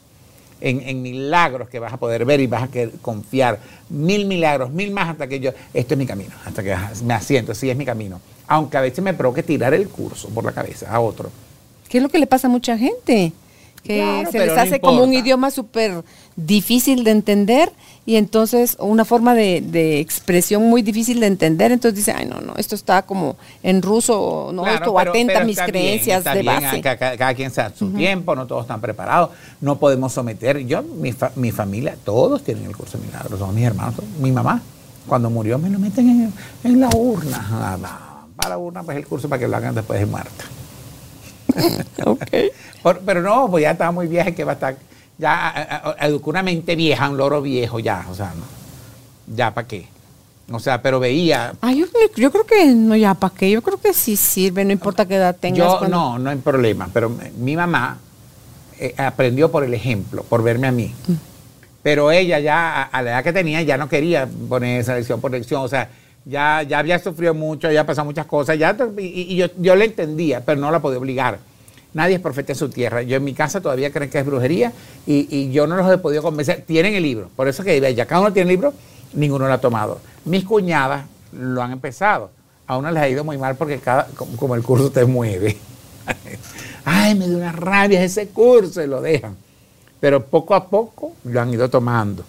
en, 0.60 0.80
en 0.80 1.02
milagros 1.02 1.68
que 1.68 1.78
vas 1.78 1.92
a 1.92 1.96
poder 1.96 2.24
ver 2.24 2.40
y 2.40 2.46
vas 2.46 2.64
a 2.64 2.68
querer 2.68 2.92
confiar. 3.00 3.58
Mil 3.88 4.26
milagros, 4.26 4.70
mil 4.70 4.90
más 4.90 5.08
hasta 5.08 5.26
que 5.26 5.40
yo, 5.40 5.52
esto 5.72 5.94
es 5.94 5.98
mi 5.98 6.06
camino, 6.06 6.30
hasta 6.44 6.62
que 6.62 6.76
me 7.04 7.14
asiento, 7.14 7.54
sí 7.54 7.70
es 7.70 7.76
mi 7.76 7.84
camino. 7.84 8.20
Aunque 8.46 8.76
a 8.76 8.80
veces 8.80 9.02
me 9.02 9.14
provoque 9.14 9.42
tirar 9.42 9.74
el 9.74 9.88
curso 9.88 10.28
por 10.30 10.44
la 10.44 10.52
cabeza 10.52 10.90
a 10.90 11.00
otro. 11.00 11.30
¿Qué 11.88 11.98
es 11.98 12.02
lo 12.02 12.08
que 12.08 12.18
le 12.18 12.26
pasa 12.26 12.48
a 12.48 12.50
mucha 12.50 12.76
gente? 12.76 13.32
Que 13.88 13.96
Claro, 14.02 14.30
se 14.30 14.38
les 14.38 14.54
no 14.54 14.60
hace 14.60 14.80
como 14.80 15.02
un 15.02 15.14
idioma 15.14 15.50
súper 15.50 16.04
difícil 16.36 17.04
de 17.04 17.10
entender 17.10 17.72
y 18.04 18.16
entonces 18.16 18.76
una 18.78 19.06
forma 19.06 19.34
de, 19.34 19.62
de 19.62 19.98
expresión 20.00 20.62
muy 20.64 20.82
difícil 20.82 21.20
de 21.20 21.26
entender. 21.26 21.72
Entonces 21.72 21.96
dice, 21.96 22.12
ay, 22.12 22.26
no, 22.26 22.38
no, 22.42 22.52
esto 22.56 22.74
está 22.74 23.02
como 23.02 23.36
en 23.62 23.80
ruso, 23.80 24.50
no, 24.52 24.62
Claro, 24.62 24.76
esto 24.76 24.94
pero- 24.94 25.10
atenta 25.10 25.40
a 25.40 25.44
mis 25.44 25.56
bien, 25.56 25.66
creencias 25.68 26.22
de 26.24 26.42
bien, 26.42 26.46
base. 26.46 26.80
Cada, 26.82 26.96
cada- 26.98 27.16
cada 27.16 27.34
quien 27.34 27.50
da 27.50 27.72
su 27.74 27.90
tiempo, 27.92 28.36
no 28.36 28.46
todos 28.46 28.62
están 28.62 28.80
preparados, 28.82 29.30
no 29.62 29.78
podemos 29.78 30.12
someter. 30.12 30.58
Yo, 30.66 30.82
mi, 30.82 31.12
fa- 31.12 31.32
mi 31.34 31.50
familia, 31.50 31.96
todos 32.04 32.42
tienen 32.44 32.66
el 32.66 32.76
curso 32.76 32.98
de 32.98 33.06
milagros, 33.06 33.38
son 33.38 33.54
mis 33.54 33.64
hermanos, 33.64 33.94
son- 33.96 34.22
mi 34.22 34.30
mamá, 34.30 34.60
cuando 35.06 35.30
murió 35.30 35.58
me 35.58 35.70
lo 35.70 35.78
meten 35.78 36.08
en, 36.10 36.32
en 36.62 36.80
la 36.80 36.90
urna. 36.94 37.78
Para 38.36 38.50
la 38.50 38.58
urna, 38.58 38.82
pues 38.82 38.98
el 38.98 39.06
curso 39.06 39.30
para 39.30 39.40
que 39.40 39.48
lo 39.48 39.56
hagan 39.56 39.74
después 39.74 39.98
de 39.98 40.04
muerta. 40.06 40.44
Por- 42.82 43.00
pero 43.00 43.22
no, 43.22 43.48
pues 43.50 43.62
ya 43.62 43.72
estaba 43.72 43.90
muy 43.92 44.06
vieja 44.06 44.30
y 44.30 44.32
que 44.34 44.44
va 44.44 44.52
a 44.52 44.54
estar, 44.54 44.76
ya 45.18 45.96
educó 46.00 46.30
una 46.30 46.42
mente 46.42 46.76
vieja, 46.76 47.08
un 47.08 47.16
loro 47.16 47.42
viejo 47.42 47.78
ya, 47.80 48.06
o 48.10 48.14
sea, 48.14 48.32
no, 48.36 49.34
ya 49.36 49.52
para 49.52 49.66
qué. 49.66 49.88
O 50.50 50.58
sea, 50.58 50.80
pero 50.80 50.98
veía, 50.98 51.52
Ay, 51.60 51.80
yo, 51.80 51.86
yo 52.16 52.30
creo 52.30 52.46
que 52.46 52.64
no, 52.66 52.96
ya, 52.96 53.12
¿para 53.14 53.34
qué? 53.34 53.50
Yo 53.50 53.60
creo 53.62 53.78
que 53.78 53.92
sí 53.92 54.16
sirve, 54.16 54.64
no 54.64 54.72
importa 54.72 55.06
qué 55.06 55.16
edad 55.16 55.36
tengas. 55.38 55.58
Yo 55.58 55.78
cuando- 55.78 55.96
no, 55.96 56.18
no 56.18 56.30
hay 56.30 56.36
problema, 56.38 56.88
pero 56.92 57.10
mi 57.38 57.54
mamá 57.54 57.98
eh, 58.78 58.94
aprendió 58.96 59.50
por 59.50 59.64
el 59.64 59.74
ejemplo, 59.74 60.22
por 60.22 60.42
verme 60.42 60.66
a 60.68 60.72
mí. 60.72 60.94
Mm. 61.06 61.12
Pero 61.82 62.10
ella 62.10 62.38
ya, 62.38 62.80
a, 62.80 62.82
a 62.84 63.02
la 63.02 63.10
edad 63.10 63.24
que 63.24 63.32
tenía, 63.32 63.60
ya 63.62 63.76
no 63.76 63.88
quería 63.88 64.26
poner 64.48 64.80
esa 64.80 64.94
lección 64.94 65.20
por 65.20 65.30
lección, 65.32 65.62
o 65.62 65.68
sea, 65.68 65.90
ya, 66.24 66.62
ya 66.62 66.78
había 66.78 66.98
sufrido 66.98 67.34
mucho, 67.34 67.70
ya 67.70 67.84
pasado 67.86 68.04
muchas 68.04 68.26
cosas, 68.26 68.58
ya, 68.58 68.76
y, 68.98 69.02
y 69.32 69.36
yo, 69.36 69.46
yo 69.58 69.74
le 69.76 69.86
entendía, 69.86 70.44
pero 70.44 70.60
no 70.60 70.70
la 70.70 70.80
podía 70.80 70.98
obligar. 70.98 71.38
Nadie 71.94 72.16
es 72.16 72.20
profeta 72.20 72.52
en 72.52 72.58
su 72.58 72.68
tierra. 72.68 73.02
Yo 73.02 73.16
en 73.16 73.24
mi 73.24 73.32
casa 73.32 73.60
todavía 73.62 73.90
creen 73.90 74.10
que 74.10 74.18
es 74.18 74.26
brujería 74.26 74.72
y, 75.06 75.26
y 75.34 75.50
yo 75.52 75.66
no 75.66 75.74
los 75.76 75.90
he 75.90 75.96
podido 75.98 76.22
convencer. 76.22 76.62
Tienen 76.66 76.94
el 76.94 77.02
libro, 77.02 77.30
por 77.34 77.48
eso 77.48 77.64
que 77.64 77.94
ya 77.94 78.04
cada 78.06 78.20
uno 78.20 78.32
tiene 78.32 78.50
el 78.50 78.56
libro, 78.56 78.74
ninguno 79.14 79.46
lo 79.48 79.52
ha 79.54 79.58
tomado. 79.60 79.98
Mis 80.26 80.44
cuñadas 80.44 81.06
lo 81.32 81.62
han 81.62 81.72
empezado. 81.72 82.30
A 82.66 82.76
una 82.76 82.90
les 82.92 83.02
ha 83.02 83.08
ido 83.08 83.24
muy 83.24 83.38
mal 83.38 83.56
porque 83.56 83.78
cada, 83.78 84.04
como, 84.14 84.36
como 84.36 84.54
el 84.54 84.62
curso 84.62 84.90
te 84.92 85.06
mueve. 85.06 85.56
Ay, 86.84 87.14
me 87.14 87.26
dio 87.26 87.38
una 87.38 87.52
rabia 87.52 88.02
ese 88.04 88.28
curso 88.28 88.82
y 88.82 88.86
lo 88.86 89.00
dejan. 89.00 89.34
Pero 89.98 90.24
poco 90.26 90.54
a 90.54 90.68
poco 90.68 91.12
lo 91.24 91.40
han 91.40 91.50
ido 91.52 91.70
tomando. 91.70 92.22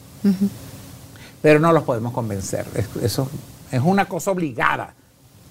Pero 1.42 1.60
no 1.60 1.72
los 1.74 1.84
podemos 1.84 2.14
convencer. 2.14 2.66
Es- 2.76 3.04
Eso 3.04 3.30
es 3.72 3.82
una 3.84 4.06
cosa 4.06 4.32
obligada, 4.32 4.94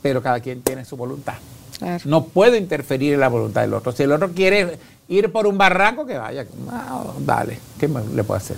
pero 0.03 0.23
cada 0.23 0.41
quien 0.41 0.63
tiene 0.63 0.85
su 0.85 0.97
voluntad. 0.97 1.35
Claro. 1.79 2.03
No 2.07 2.25
puedo 2.25 2.57
interferir 2.57 3.15
en 3.15 3.21
la 3.21 3.29
voluntad 3.29 3.61
del 3.61 3.75
otro. 3.75 3.93
Si 3.93 4.03
el 4.03 4.13
otro 4.13 4.31
quiere 4.33 4.79
ir 5.09 5.31
por 5.31 5.47
un 5.47 5.57
barranco, 5.57 6.07
que 6.07 6.19
vaya. 6.19 6.47
Ah, 6.71 7.05
dale, 7.21 7.59
¿qué 7.79 7.89
le 7.89 8.25
puedo 8.25 8.39
hacer? 8.39 8.57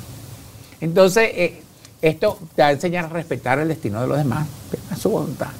Entonces, 0.80 1.30
eh, 1.34 1.62
esto 2.00 2.38
te 2.54 2.62
va 2.62 2.68
a 2.68 2.72
enseñar 2.72 3.04
a 3.04 3.08
respetar 3.08 3.58
el 3.58 3.68
destino 3.68 4.00
de 4.00 4.06
los 4.06 4.16
demás, 4.16 4.48
a 4.90 4.96
su 4.96 5.10
voluntad. 5.10 5.50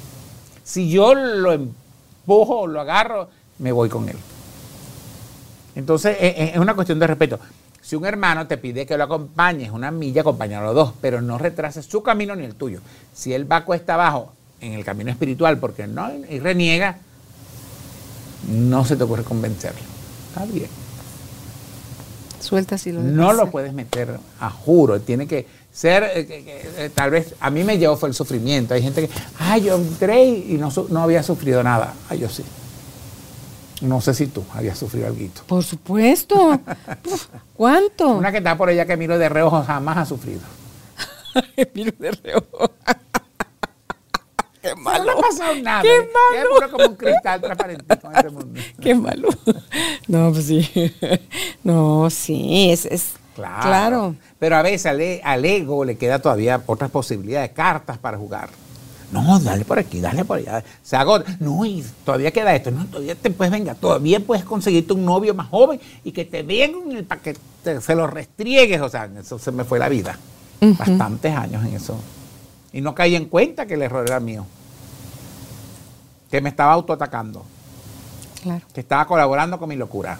Si 0.63 0.89
yo 0.89 1.13
lo 1.13 1.53
empujo, 1.53 2.65
lo 2.65 2.81
agarro, 2.81 3.29
me 3.59 3.71
voy 3.71 3.89
con 3.89 4.09
él. 4.09 4.17
Entonces, 5.75 6.17
eh, 6.19 6.33
eh, 6.37 6.51
es 6.53 6.59
una 6.59 6.73
cuestión 6.73 6.99
de 6.99 7.07
respeto. 7.07 7.39
Si 7.81 7.95
un 7.95 8.05
hermano 8.05 8.47
te 8.47 8.57
pide 8.57 8.85
que 8.85 8.97
lo 8.97 9.03
acompañes 9.03 9.71
una 9.71 9.91
milla, 9.91 10.21
acompáñalo 10.21 10.63
a 10.63 10.73
los 10.73 10.75
dos, 10.75 10.93
pero 11.01 11.21
no 11.21 11.37
retrases 11.37 11.85
su 11.85 12.03
camino 12.03 12.35
ni 12.35 12.45
el 12.45 12.55
tuyo. 12.55 12.79
Si 13.13 13.33
él 13.33 13.51
va 13.51 13.65
cuesta 13.65 13.95
abajo 13.95 14.33
en 14.59 14.73
el 14.73 14.85
camino 14.85 15.09
espiritual 15.09 15.57
porque 15.57 15.87
no 15.87 16.11
y 16.29 16.39
reniega, 16.39 16.97
no 18.47 18.85
se 18.85 18.95
te 18.95 19.03
ocurre 19.03 19.23
convencerlo. 19.23 19.81
Está 20.29 20.45
bien. 20.45 20.69
Suelta 22.39 22.77
si 22.77 22.91
lo 22.91 23.01
No 23.01 23.33
lo 23.33 23.51
puedes 23.51 23.73
meter 23.73 24.19
a 24.39 24.49
juro, 24.49 24.99
tiene 25.01 25.27
que 25.27 25.45
ser, 25.71 26.03
eh, 26.03 26.25
eh, 26.77 26.89
tal 26.93 27.11
vez, 27.11 27.35
a 27.39 27.49
mí 27.49 27.63
me 27.63 27.77
llevó 27.77 27.97
fue 27.97 28.09
el 28.09 28.15
sufrimiento. 28.15 28.73
Hay 28.73 28.81
gente 28.81 29.07
que, 29.07 29.13
ay, 29.39 29.63
yo 29.63 29.75
entré 29.75 30.25
y 30.25 30.57
no, 30.59 30.71
no 30.89 31.03
había 31.03 31.23
sufrido 31.23 31.63
nada. 31.63 31.93
Ay, 32.09 32.19
yo 32.19 32.29
sí. 32.29 32.43
No 33.81 33.99
sé 34.01 34.13
si 34.13 34.27
tú 34.27 34.43
habías 34.53 34.77
sufrido 34.77 35.07
algo. 35.07 35.19
Por 35.47 35.63
supuesto. 35.63 36.59
Uf, 37.05 37.27
¿Cuánto? 37.55 38.09
Una 38.09 38.31
que 38.31 38.37
está 38.37 38.55
por 38.57 38.69
allá 38.69 38.85
que 38.85 38.95
miro 38.97 39.17
de 39.17 39.27
reojo 39.29 39.63
jamás 39.63 39.97
ha 39.97 40.05
sufrido. 40.05 40.41
Miro 41.73 41.91
de 41.97 42.11
reojo. 42.11 42.71
Qué 44.61 44.75
No 44.75 45.03
le 45.03 45.11
ha 45.11 45.15
pasado 45.15 45.55
nada. 45.63 45.81
Qué. 45.81 45.95
Es 45.97 46.03
malo. 46.13 46.49
puro 46.55 46.71
como 46.71 46.85
un 46.89 46.95
cristal 46.95 47.41
transparente 47.41 47.85
en 48.03 48.15
este 48.15 48.29
mundo. 48.29 48.61
Qué 48.79 48.93
malo. 48.95 49.29
No, 50.07 50.31
pues 50.31 50.45
sí. 50.45 50.93
No, 51.63 52.09
sí, 52.11 52.69
es, 52.71 52.85
es 52.85 53.13
Claro. 53.33 53.61
claro. 53.63 54.15
Pero 54.37 54.57
a 54.57 54.61
veces 54.61 54.85
al, 54.85 55.01
e- 55.01 55.21
al 55.23 55.43
ego 55.45 55.83
le 55.85 55.97
queda 55.97 56.19
todavía 56.19 56.61
otras 56.67 56.91
posibilidades, 56.91 57.51
cartas 57.51 57.97
para 57.97 58.17
jugar. 58.17 58.49
No, 59.11 59.39
dale 59.39 59.65
por 59.65 59.77
aquí, 59.77 59.99
dale 59.99 60.23
por 60.23 60.37
allá. 60.37 60.63
Se 60.83 60.95
agota. 60.95 61.35
No, 61.39 61.65
y 61.65 61.83
todavía 62.05 62.31
queda 62.31 62.55
esto. 62.55 62.71
No, 62.71 62.85
todavía 62.85 63.15
te 63.15 63.29
puedes, 63.29 63.51
venga, 63.51 63.75
todavía 63.75 64.19
puedes 64.21 64.45
conseguirte 64.45 64.93
un 64.93 65.03
novio 65.05 65.33
más 65.33 65.47
joven 65.49 65.79
y 66.03 66.11
que 66.13 66.23
te 66.25 66.43
vengan 66.43 67.03
para 67.05 67.21
que 67.21 67.35
te- 67.63 67.81
se 67.81 67.93
lo 67.95 68.07
restriegues. 68.07 68.79
O 68.81 68.87
sea, 68.89 69.09
eso 69.19 69.37
se 69.37 69.51
me 69.51 69.63
fue 69.65 69.79
la 69.79 69.89
vida. 69.89 70.17
Bastantes 70.61 71.35
años 71.35 71.65
en 71.65 71.73
eso. 71.75 71.97
Y 72.71 72.79
no 72.81 72.95
caí 72.95 73.15
en 73.15 73.25
cuenta 73.25 73.65
que 73.65 73.73
el 73.73 73.81
error 73.81 74.05
era 74.07 74.19
mío. 74.21 74.45
Que 76.29 76.39
me 76.39 76.49
estaba 76.49 76.71
autoatacando. 76.73 77.43
Claro. 78.41 78.61
Que 78.73 78.79
estaba 78.81 79.05
colaborando 79.05 79.59
con 79.59 79.67
mi 79.69 79.75
locura. 79.75 80.17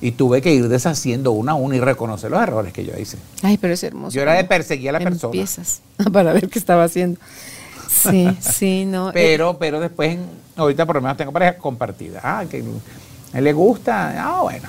Y 0.00 0.10
tuve 0.12 0.42
que 0.42 0.52
ir 0.52 0.68
deshaciendo 0.68 1.30
uno 1.30 1.52
a 1.52 1.54
uno 1.54 1.74
y 1.76 1.80
reconocer 1.80 2.30
los 2.30 2.42
errores 2.42 2.72
que 2.72 2.84
yo 2.84 2.92
hice. 2.98 3.18
Ay, 3.42 3.56
pero 3.58 3.72
es 3.74 3.82
hermoso. 3.84 4.12
Yo 4.12 4.22
era 4.22 4.32
de 4.32 4.42
perseguir 4.42 4.88
a 4.88 4.92
la 4.92 4.98
persona. 4.98 5.28
Empiezas 5.32 5.80
para 6.12 6.32
ver 6.32 6.48
qué 6.48 6.58
estaba 6.58 6.82
haciendo. 6.82 7.20
Sí, 7.92 8.36
sí, 8.40 8.84
no. 8.86 9.10
eh, 9.10 9.12
Pero, 9.12 9.58
pero 9.58 9.78
después, 9.80 10.16
ahorita 10.56 10.86
por 10.86 10.96
lo 10.96 11.02
menos 11.02 11.16
tengo 11.16 11.32
pareja 11.32 11.56
compartida. 11.58 12.20
Ah, 12.22 12.44
que 12.50 12.64
a 13.32 13.38
él 13.38 13.44
le 13.44 13.52
gusta. 13.52 14.14
Ah, 14.16 14.42
bueno. 14.42 14.68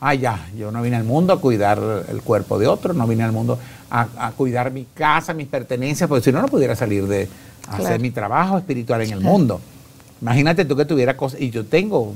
Ah, 0.00 0.14
ya, 0.14 0.48
yo 0.56 0.70
no 0.70 0.80
vine 0.80 0.96
al 0.96 1.04
mundo 1.04 1.32
a 1.34 1.40
cuidar 1.40 1.78
el 2.08 2.22
cuerpo 2.22 2.58
de 2.58 2.66
otro, 2.66 2.94
no 2.94 3.06
vine 3.06 3.22
al 3.22 3.32
mundo 3.32 3.58
a, 3.90 4.06
a 4.18 4.32
cuidar 4.32 4.70
mi 4.70 4.86
casa, 4.94 5.34
mis 5.34 5.46
pertenencias, 5.46 6.08
porque 6.08 6.24
si 6.24 6.32
no, 6.32 6.40
no 6.40 6.48
pudiera 6.48 6.74
salir 6.74 7.06
de 7.06 7.28
hacer 7.68 7.80
Claro. 7.86 8.00
mi 8.00 8.10
trabajo 8.10 8.56
espiritual 8.56 9.02
en 9.02 9.12
el 9.12 9.20
mundo. 9.20 9.60
Imagínate 10.22 10.64
tú 10.64 10.74
que 10.74 10.86
tuviera 10.86 11.16
cosas, 11.18 11.40
y 11.40 11.50
yo 11.50 11.66
tengo 11.66 12.14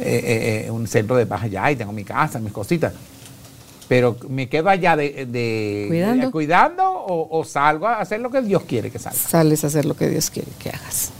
eh, 0.00 0.64
eh, 0.66 0.70
un 0.70 0.86
centro 0.86 1.16
de 1.16 1.26
paz 1.26 1.42
allá 1.42 1.70
y 1.70 1.76
tengo 1.76 1.92
mi 1.92 2.04
casa, 2.04 2.38
mis 2.38 2.52
cositas. 2.52 2.92
Pero 3.88 4.16
me 4.28 4.48
quedo 4.48 4.68
allá 4.68 4.96
de, 4.96 5.26
de- 5.26 5.84
Cuidando. 5.88 6.26
de- 6.26 6.32
cuidando 6.32 6.90
o, 6.90 7.38
o 7.38 7.44
salgo 7.44 7.86
a 7.86 8.00
hacer 8.00 8.20
lo 8.20 8.30
que 8.30 8.42
Dios 8.42 8.62
quiere 8.64 8.90
que 8.90 8.98
salga. 8.98 9.18
sales 9.18 9.62
a 9.64 9.68
hacer 9.68 9.84
lo 9.84 9.94
que 9.94 10.08
Dios 10.08 10.30
quiere 10.30 10.48
que 10.58 10.70
hagas. 10.70 11.10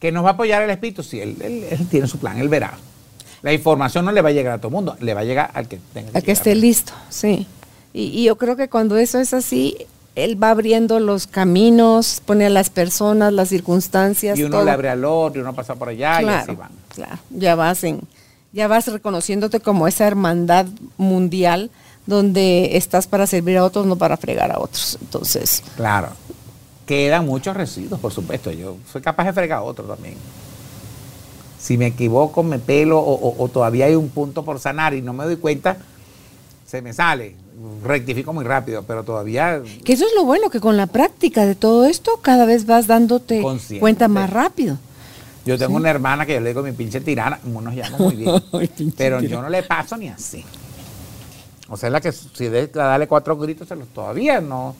Que 0.00 0.10
nos 0.10 0.24
va 0.24 0.30
a 0.30 0.32
apoyar 0.32 0.62
el 0.62 0.70
Espíritu, 0.70 1.02
sí, 1.02 1.20
él, 1.20 1.36
él- 1.40 1.64
él 1.70 1.86
tiene 1.88 2.08
su 2.08 2.18
plan, 2.18 2.38
él 2.38 2.48
verá. 2.48 2.72
La 3.42 3.52
información 3.52 4.04
no 4.04 4.12
le 4.12 4.20
va 4.20 4.30
a 4.30 4.32
llegar 4.32 4.52
a 4.54 4.58
todo 4.58 4.68
el 4.68 4.74
mundo, 4.74 4.96
le 5.00 5.14
va 5.14 5.20
a 5.20 5.24
llegar 5.24 5.50
al 5.54 5.68
que 5.68 5.78
tenga 5.92 6.10
A 6.18 6.22
que 6.22 6.32
esté 6.32 6.54
listo, 6.54 6.92
sí. 7.08 7.46
Y, 7.92 8.04
y 8.04 8.24
yo 8.24 8.36
creo 8.36 8.56
que 8.56 8.68
cuando 8.68 8.96
eso 8.96 9.18
es 9.20 9.32
así, 9.34 9.76
él 10.16 10.40
va 10.42 10.50
abriendo 10.50 10.98
los 11.00 11.26
caminos, 11.26 12.20
pone 12.24 12.46
a 12.46 12.50
las 12.50 12.68
personas, 12.70 13.32
las 13.32 13.48
circunstancias. 13.48 14.38
Y 14.38 14.42
uno 14.42 14.56
todo. 14.56 14.64
le 14.64 14.70
abre 14.72 14.88
al 14.90 15.04
otro, 15.04 15.40
y 15.40 15.42
uno 15.42 15.54
pasa 15.54 15.74
por 15.76 15.88
allá 15.88 16.20
y 16.22 16.24
así 16.26 16.46
claro, 16.46 16.56
van. 16.56 16.70
claro. 16.94 17.18
Ya 17.30 17.54
vas 17.54 17.82
en, 17.84 18.00
ya 18.52 18.66
vas 18.68 18.86
reconociéndote 18.88 19.60
como 19.60 19.86
esa 19.88 20.06
hermandad 20.06 20.66
mundial 20.96 21.70
donde 22.06 22.76
estás 22.76 23.06
para 23.06 23.26
servir 23.26 23.58
a 23.58 23.64
otros, 23.64 23.86
no 23.86 23.96
para 23.96 24.16
fregar 24.16 24.50
a 24.52 24.58
otros. 24.58 24.98
Entonces, 25.00 25.62
Claro. 25.76 26.08
Quedan 26.86 27.24
muchos 27.26 27.56
residuos, 27.56 28.00
por 28.00 28.12
supuesto. 28.12 28.50
Yo 28.50 28.76
soy 28.92 29.00
capaz 29.02 29.24
de 29.26 29.32
fregar 29.32 29.58
a 29.58 29.62
otro 29.62 29.84
también. 29.84 30.14
Si 31.58 31.78
me 31.78 31.86
equivoco, 31.86 32.42
me 32.42 32.58
pelo 32.58 32.98
o, 32.98 33.12
o- 33.14 33.44
o 33.44 33.48
todavía 33.48 33.86
hay 33.86 33.94
un 33.94 34.08
punto 34.08 34.44
por 34.44 34.58
sanar 34.58 34.92
y 34.94 35.00
no 35.00 35.12
me 35.12 35.24
doy 35.24 35.36
cuenta, 35.36 35.76
se 36.66 36.82
me 36.82 36.92
sale. 36.92 37.36
Rectifico 37.84 38.32
muy 38.32 38.44
rápido, 38.44 38.82
pero 38.82 39.04
todavía 39.04 39.62
que 39.84 39.92
eso 39.92 40.04
es 40.06 40.12
lo 40.16 40.24
bueno, 40.24 40.50
que 40.50 40.58
con 40.58 40.76
la 40.76 40.88
práctica 40.88 41.46
de 41.46 41.54
todo 41.54 41.84
esto, 41.86 42.18
cada 42.20 42.46
vez 42.46 42.66
vas 42.66 42.88
dándote 42.88 43.40
cuenta 43.78 44.08
más 44.08 44.28
rápido. 44.30 44.78
Yo 45.44 45.56
tengo 45.58 45.76
una 45.76 45.90
hermana 45.90 46.26
que 46.26 46.34
yo 46.34 46.40
le 46.40 46.48
digo 46.50 46.62
mi 46.62 46.72
pinche 46.72 47.00
tirana, 47.00 47.38
nos 47.44 47.74
llama 47.74 47.96
muy 47.98 48.16
bien. 48.16 48.42
Pero 48.96 49.20
yo 49.20 49.40
no 49.40 49.48
le 49.48 49.62
paso 49.62 49.96
ni 49.96 50.08
así. 50.08 50.44
O 51.72 51.76
sea, 51.78 51.88
la 51.88 52.02
que 52.02 52.12
si 52.12 52.48
de 52.48 52.66
darle 52.66 53.08
cuatro 53.08 53.34
gritos, 53.38 53.66
se 53.66 53.74
los 53.74 53.88
todavía 53.88 54.42
no, 54.42 54.74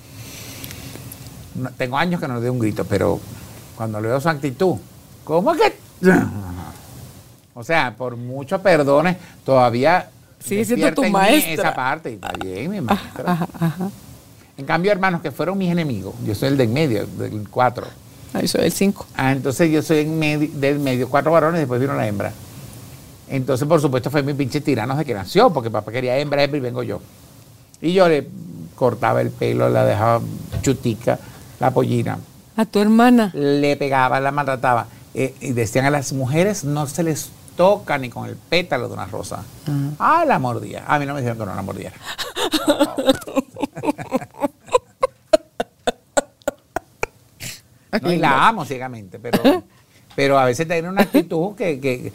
no- 1.55 1.71
Tengo 1.71 1.97
años 1.97 2.21
que 2.21 2.29
no 2.29 2.35
le 2.35 2.41
doy 2.41 2.51
un 2.51 2.59
grito, 2.59 2.85
pero 2.85 3.19
cuando 3.77 3.99
le 3.99 4.09
veo 4.09 4.21
su 4.21 4.29
actitud, 4.29 4.77
¿cómo 5.25 5.55
que? 5.55 5.75
O 7.55 7.63
sea, 7.63 7.95
por 7.97 8.17
muchos 8.17 8.61
perdones, 8.63 9.17
todavía. 9.45 10.09
Sigue 10.43 10.65
siendo 10.65 10.93
tu 10.95 11.05
maestra. 11.05 11.53
Esa 11.53 11.75
parte, 11.75 12.15
está 12.15 12.33
bien, 12.43 12.71
mi 12.71 12.81
maestra. 12.81 13.31
Ajá, 13.33 13.47
ajá. 13.61 13.91
En 14.57 14.65
cambio, 14.65 14.91
hermanos 14.91 15.21
que 15.21 15.31
fueron 15.31 15.59
mis 15.59 15.71
enemigos, 15.71 16.15
yo 16.25 16.35
soy 16.35 16.49
el 16.49 16.57
del 16.57 16.69
medio, 16.71 17.07
del 17.07 17.47
cuatro. 17.51 17.87
Ahí 18.33 18.49
soy 18.49 18.65
el 18.65 18.73
5. 18.73 19.07
Ah, 19.15 19.33
entonces 19.33 19.71
yo 19.71 19.83
soy 19.83 19.99
en 19.99 20.19
medio, 20.19 20.49
del 20.55 20.79
medio, 20.79 21.09
cuatro 21.11 21.31
varones, 21.33 21.61
después 21.61 21.79
vino 21.81 21.95
la 21.95 22.07
hembra. 22.09 22.33
Entonces, 23.33 23.67
por 23.67 23.81
supuesto, 23.81 24.11
fue 24.11 24.23
mi 24.23 24.35
pinche 24.35 24.61
tirano 24.61 24.95
desde 24.95 25.07
que 25.07 25.15
nació, 25.15 25.51
porque 25.51 25.71
papá 25.71 25.91
quería 25.91 26.19
hembra, 26.19 26.43
hembra 26.43 26.59
y 26.59 26.61
vengo 26.61 26.83
yo. 26.83 27.01
Y 27.81 27.95
yo 27.95 28.07
le 28.09 28.29
cortaba 28.77 29.21
el 29.23 29.31
pelo, 29.31 29.69
la 29.71 29.85
dejaba 29.85 30.21
chutica, 30.61 31.19
la 31.59 31.71
pollina, 31.71 32.19
A 32.57 32.65
tu 32.67 32.79
hermana. 32.81 33.31
le 33.35 33.77
pegaba, 33.77 34.21
la 34.21 34.31
maltrataba. 34.33 34.87
Eh, 35.15 35.35
y 35.41 35.53
decían 35.53 35.87
a 35.87 35.91
las 35.91 36.13
mujeres 36.13 36.65
no 36.65 36.87
se 36.87 37.03
les 37.03 37.31
toca 37.57 37.97
ni 37.99 38.09
con 38.11 38.29
el 38.29 38.37
pétalo 38.37 38.89
de 38.89 38.95
una 38.95 39.07
rosa. 39.07 39.43
Ah, 39.99 40.25
la 40.27 40.39
mordía. 40.39 40.85
A 40.87 40.99
mí 40.99 41.07
no 41.07 41.15
me 41.15 41.21
dijeron 41.21 41.39
que 41.39 41.47
no 41.47 41.55
la 41.55 41.63
mordiera. 41.63 41.95
No, 48.01 48.11
y 48.11 48.17
la 48.17 48.49
amo 48.49 48.65
ciegamente, 48.65 49.19
pero, 49.19 49.65
pero 50.17 50.39
a 50.39 50.47
veces 50.47 50.67
tiene 50.67 50.89
una 50.89 51.03
actitud 51.03 51.55
que, 51.55 51.79
que- 51.79 52.13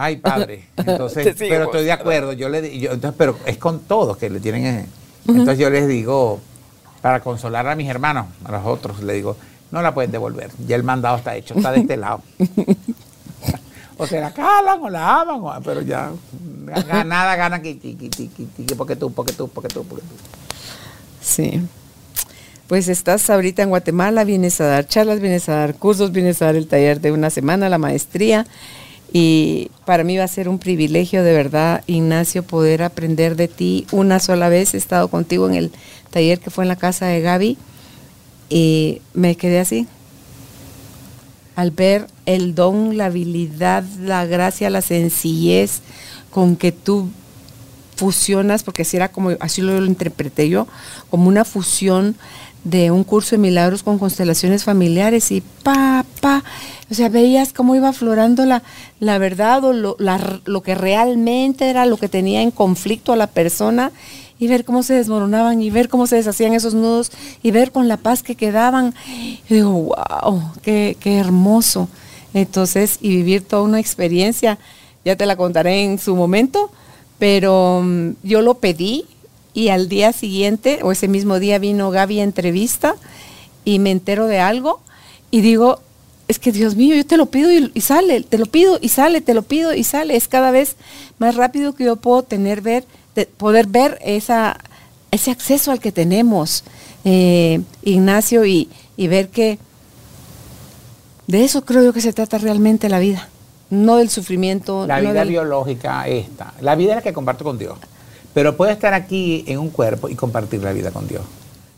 ay 0.00 0.16
padre, 0.16 0.68
entonces, 0.76 1.34
pero 1.38 1.64
estoy 1.64 1.84
de 1.84 1.92
acuerdo, 1.92 2.32
yo 2.32 2.48
le 2.48 2.78
yo, 2.78 2.92
entonces, 2.92 3.16
pero 3.18 3.36
es 3.46 3.58
con 3.58 3.80
todos 3.80 4.16
que 4.16 4.30
le 4.30 4.38
tienen, 4.40 4.64
ese- 4.64 4.86
entonces 5.26 5.58
yo 5.58 5.68
les 5.70 5.86
digo, 5.88 6.40
para 7.02 7.20
consolar 7.20 7.66
a 7.68 7.74
mis 7.74 7.88
hermanos, 7.88 8.26
a 8.44 8.52
los 8.52 8.64
otros, 8.64 9.02
le 9.02 9.12
digo, 9.14 9.36
no 9.70 9.82
la 9.82 9.92
pueden 9.92 10.10
devolver, 10.12 10.50
ya 10.66 10.76
el 10.76 10.82
mandado 10.84 11.16
está 11.16 11.34
hecho, 11.36 11.54
está 11.54 11.72
de 11.72 11.80
este 11.80 11.96
lado. 12.04 12.22
o 13.98 14.06
se 14.06 14.20
la 14.20 14.32
calan 14.32 14.80
o 14.80 14.88
la 14.88 15.20
aman, 15.20 15.40
o- 15.42 15.60
pero 15.64 15.82
ya 15.82 16.10
nada 17.04 17.34
gana 17.36 17.60
que 17.60 17.76
porque 18.76 18.94
tú, 18.96 19.10
porque 19.12 19.32
tú, 19.32 19.48
porque 19.48 19.68
tú, 19.68 19.84
porque 19.84 20.02
tú. 20.02 20.14
Sí. 21.20 21.60
Pues 22.68 22.88
estás 22.88 23.28
ahorita 23.30 23.62
en 23.62 23.70
Guatemala, 23.70 24.24
vienes 24.24 24.60
a 24.60 24.66
dar 24.66 24.86
charlas, 24.86 25.20
vienes 25.20 25.48
a 25.48 25.54
dar 25.54 25.74
cursos, 25.74 26.12
vienes 26.12 26.40
a 26.42 26.46
dar 26.46 26.56
el 26.56 26.66
taller 26.68 27.00
de 27.00 27.12
una 27.12 27.30
semana, 27.30 27.68
la 27.68 27.78
maestría. 27.78 28.46
Y 29.12 29.70
para 29.86 30.04
mí 30.04 30.18
va 30.18 30.24
a 30.24 30.28
ser 30.28 30.48
un 30.48 30.58
privilegio 30.58 31.22
de 31.22 31.32
verdad, 31.32 31.82
Ignacio, 31.86 32.42
poder 32.42 32.82
aprender 32.82 33.36
de 33.36 33.48
ti 33.48 33.86
una 33.90 34.20
sola 34.20 34.48
vez. 34.48 34.74
He 34.74 34.76
estado 34.76 35.08
contigo 35.08 35.48
en 35.48 35.54
el 35.54 35.72
taller 36.10 36.40
que 36.40 36.50
fue 36.50 36.64
en 36.64 36.68
la 36.68 36.76
casa 36.76 37.06
de 37.06 37.20
Gaby 37.20 37.56
y 38.50 39.00
me 39.14 39.36
quedé 39.36 39.60
así. 39.60 39.86
al 41.56 41.72
ver 41.72 42.06
el 42.24 42.54
don, 42.54 42.96
la 42.96 43.06
habilidad, 43.06 43.82
la 44.00 44.24
gracia, 44.26 44.70
la 44.70 44.80
sencillez 44.80 45.80
con 46.30 46.54
que 46.54 46.70
tú 46.70 47.10
fusionas, 47.96 48.62
porque 48.62 48.82
así 48.82 48.96
era 48.96 49.10
como, 49.10 49.30
así 49.40 49.60
lo, 49.60 49.84
interpreté 49.84 50.48
yo, 50.48 50.68
como 51.10 51.26
una 51.26 51.44
fusión 51.44 52.14
de 52.64 52.90
un 52.90 53.04
curso 53.04 53.36
de 53.36 53.42
milagros 53.42 53.82
con 53.82 53.98
constelaciones 53.98 54.64
familiares 54.64 55.30
y 55.30 55.40
pa, 55.40 56.04
pa, 56.20 56.44
o 56.90 56.94
sea, 56.94 57.08
veías 57.08 57.52
cómo 57.52 57.74
iba 57.74 57.88
aflorando 57.88 58.44
la, 58.44 58.62
la 59.00 59.18
verdad 59.18 59.64
o 59.64 59.72
lo, 59.72 59.96
lo 59.98 60.62
que 60.62 60.74
realmente 60.74 61.70
era 61.70 61.86
lo 61.86 61.96
que 61.96 62.08
tenía 62.08 62.42
en 62.42 62.50
conflicto 62.50 63.12
a 63.12 63.16
la 63.16 63.26
persona 63.26 63.92
y 64.38 64.46
ver 64.46 64.64
cómo 64.64 64.82
se 64.82 64.94
desmoronaban 64.94 65.60
y 65.60 65.70
ver 65.70 65.88
cómo 65.88 66.06
se 66.06 66.16
deshacían 66.16 66.54
esos 66.54 66.74
nudos 66.74 67.10
y 67.42 67.50
ver 67.50 67.72
con 67.72 67.88
la 67.88 67.96
paz 67.96 68.22
que 68.22 68.36
quedaban. 68.36 68.94
Y 69.08 69.54
digo, 69.54 69.70
wow, 69.72 70.52
qué, 70.62 70.96
qué 71.00 71.18
hermoso. 71.18 71.88
Entonces, 72.34 72.98
y 73.00 73.08
vivir 73.08 73.42
toda 73.42 73.62
una 73.62 73.80
experiencia, 73.80 74.58
ya 75.04 75.16
te 75.16 75.26
la 75.26 75.36
contaré 75.36 75.84
en 75.84 75.98
su 75.98 76.14
momento, 76.14 76.70
pero 77.18 77.82
mm, 77.82 78.10
yo 78.22 78.42
lo 78.42 78.54
pedí 78.54 79.06
y 79.58 79.70
al 79.70 79.88
día 79.88 80.12
siguiente 80.12 80.78
o 80.84 80.92
ese 80.92 81.08
mismo 81.08 81.40
día 81.40 81.58
vino 81.58 81.90
Gaby 81.90 82.20
a 82.20 82.22
entrevista 82.22 82.94
y 83.64 83.80
me 83.80 83.90
entero 83.90 84.28
de 84.28 84.38
algo 84.38 84.78
y 85.32 85.40
digo, 85.40 85.80
es 86.28 86.38
que 86.38 86.52
Dios 86.52 86.76
mío, 86.76 86.94
yo 86.94 87.04
te 87.04 87.16
lo 87.16 87.26
pido 87.26 87.50
y, 87.50 87.80
sale, 87.80 88.20
te 88.20 88.38
lo 88.38 88.46
pido 88.46 88.78
y 88.80 88.88
sale, 88.88 89.20
te 89.20 89.34
lo 89.34 89.42
pido 89.42 89.74
y 89.74 89.82
sale. 89.82 90.14
Es 90.14 90.28
cada 90.28 90.52
vez 90.52 90.76
más 91.18 91.34
rápido 91.34 91.74
que 91.74 91.82
yo 91.82 91.96
puedo 91.96 92.22
tener, 92.22 92.60
ver, 92.60 92.86
poder 93.36 93.66
ver 93.66 93.98
esa, 94.04 94.60
ese 95.10 95.32
acceso 95.32 95.72
al 95.72 95.80
que 95.80 95.90
tenemos, 95.90 96.62
eh, 97.04 97.60
Ignacio, 97.82 98.44
y, 98.44 98.68
y 98.96 99.08
ver 99.08 99.28
que 99.28 99.58
de 101.26 101.42
eso 101.44 101.64
creo 101.64 101.82
yo 101.82 101.92
que 101.92 102.00
se 102.00 102.12
trata 102.12 102.38
realmente 102.38 102.88
la 102.88 103.00
vida 103.00 103.28
no 103.70 103.96
del 103.96 104.08
sufrimiento. 104.08 104.86
La 104.86 105.00
vida 105.00 105.24
biológica 105.24 106.06
esta. 106.06 106.54
La 106.60 106.76
vida 106.76 106.92
es 106.92 106.96
la 106.96 107.02
que 107.02 107.12
comparto 107.12 107.42
con 107.44 107.58
Dios. 107.58 107.76
Pero 108.38 108.56
puede 108.56 108.70
estar 108.70 108.94
aquí 108.94 109.42
en 109.48 109.58
un 109.58 109.68
cuerpo 109.70 110.08
y 110.08 110.14
compartir 110.14 110.62
la 110.62 110.72
vida 110.72 110.92
con 110.92 111.08
Dios. 111.08 111.22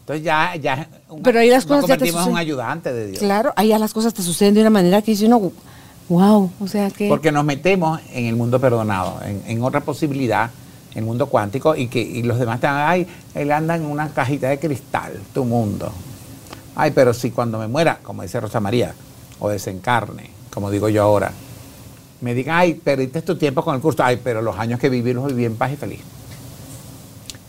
Entonces 0.00 0.22
ya, 0.22 0.54
ya 0.56 0.86
Pero 1.24 1.40
ahí 1.40 1.48
las 1.48 1.64
cosas 1.64 1.84
convertimos 1.84 2.26
en 2.26 2.32
un 2.32 2.36
ayudante 2.36 2.92
de 2.92 3.06
Dios. 3.06 3.18
Claro, 3.18 3.54
ahí 3.56 3.68
ya 3.68 3.78
las 3.78 3.94
cosas 3.94 4.12
te 4.12 4.20
suceden 4.20 4.52
de 4.52 4.60
una 4.60 4.68
manera 4.68 5.00
que 5.00 5.12
dice 5.12 5.24
uno, 5.24 5.52
wow, 6.10 6.52
o 6.60 6.68
sea 6.68 6.90
que... 6.90 7.08
Porque 7.08 7.32
nos 7.32 7.46
metemos 7.46 7.98
en 8.12 8.26
el 8.26 8.36
mundo 8.36 8.60
perdonado, 8.60 9.22
en, 9.24 9.62
otra 9.62 9.80
posibilidad, 9.80 10.50
en 10.90 10.98
el 10.98 11.04
mundo 11.04 11.28
cuántico, 11.28 11.74
y 11.74 11.86
que 11.86 11.98
y 12.02 12.24
los 12.24 12.38
demás 12.38 12.60
van, 12.60 12.76
ay, 12.76 13.06
él 13.34 13.52
anda 13.52 13.76
en 13.76 13.86
una 13.86 14.10
cajita 14.10 14.50
de 14.50 14.58
cristal, 14.58 15.14
tu 15.32 15.46
mundo. 15.46 15.90
Ay, 16.76 16.90
pero 16.90 17.14
si 17.14 17.30
cuando 17.30 17.58
me 17.58 17.68
muera, 17.68 18.00
como 18.02 18.20
dice 18.20 18.38
Rosa 18.38 18.60
María, 18.60 18.94
o 19.38 19.48
desencarne, 19.48 20.28
como 20.52 20.70
digo 20.70 20.90
yo 20.90 21.04
ahora, 21.04 21.32
me 22.20 22.34
digan, 22.34 22.58
ay, 22.58 22.74
perdiste 22.74 23.22
tu 23.22 23.36
tiempo 23.36 23.64
con 23.64 23.76
el 23.76 23.80
curso, 23.80 24.04
ay, 24.04 24.20
pero 24.22 24.42
los 24.42 24.58
años 24.58 24.78
que 24.78 24.90
viví 24.90 25.14
los 25.14 25.26
viví 25.28 25.46
en 25.46 25.56
paz 25.56 25.72
y 25.72 25.76
feliz. 25.76 26.00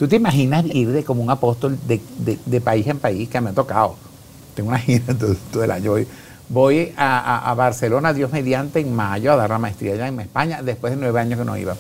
¿Tú 0.02 0.08
te 0.08 0.16
imaginas 0.16 0.66
ir 0.66 0.92
de 0.92 1.04
como 1.04 1.22
un 1.22 1.30
apóstol 1.30 1.78
de, 1.86 2.62
país 2.62 2.88
en 2.88 2.98
país 2.98 3.30
que 3.30 3.40
me 3.40 3.52
ha 3.52 3.54
tocado? 3.54 3.98
Tengo 4.56 4.70
una 4.70 4.80
gira 4.80 5.14
todo, 5.52 5.64
el 5.64 5.70
año. 5.70 5.92
Voy, 5.92 6.08
voy 6.50 6.94
a, 6.98 7.54
Barcelona, 7.56 8.12
Dios 8.12 8.32
mediante, 8.32 8.80
en 8.80 8.96
mayo 8.96 9.32
a 9.32 9.36
dar 9.36 9.52
la 9.52 9.60
maestría 9.60 9.94
allá 9.94 10.08
en 10.08 10.20
España, 10.20 10.64
después 10.64 10.94
de 10.94 10.98
nueve 10.98 11.20
años 11.20 11.38
que 11.38 11.46
no 11.46 11.56
iba. 11.56 11.76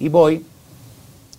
Y 0.00 0.08
voy, 0.08 0.44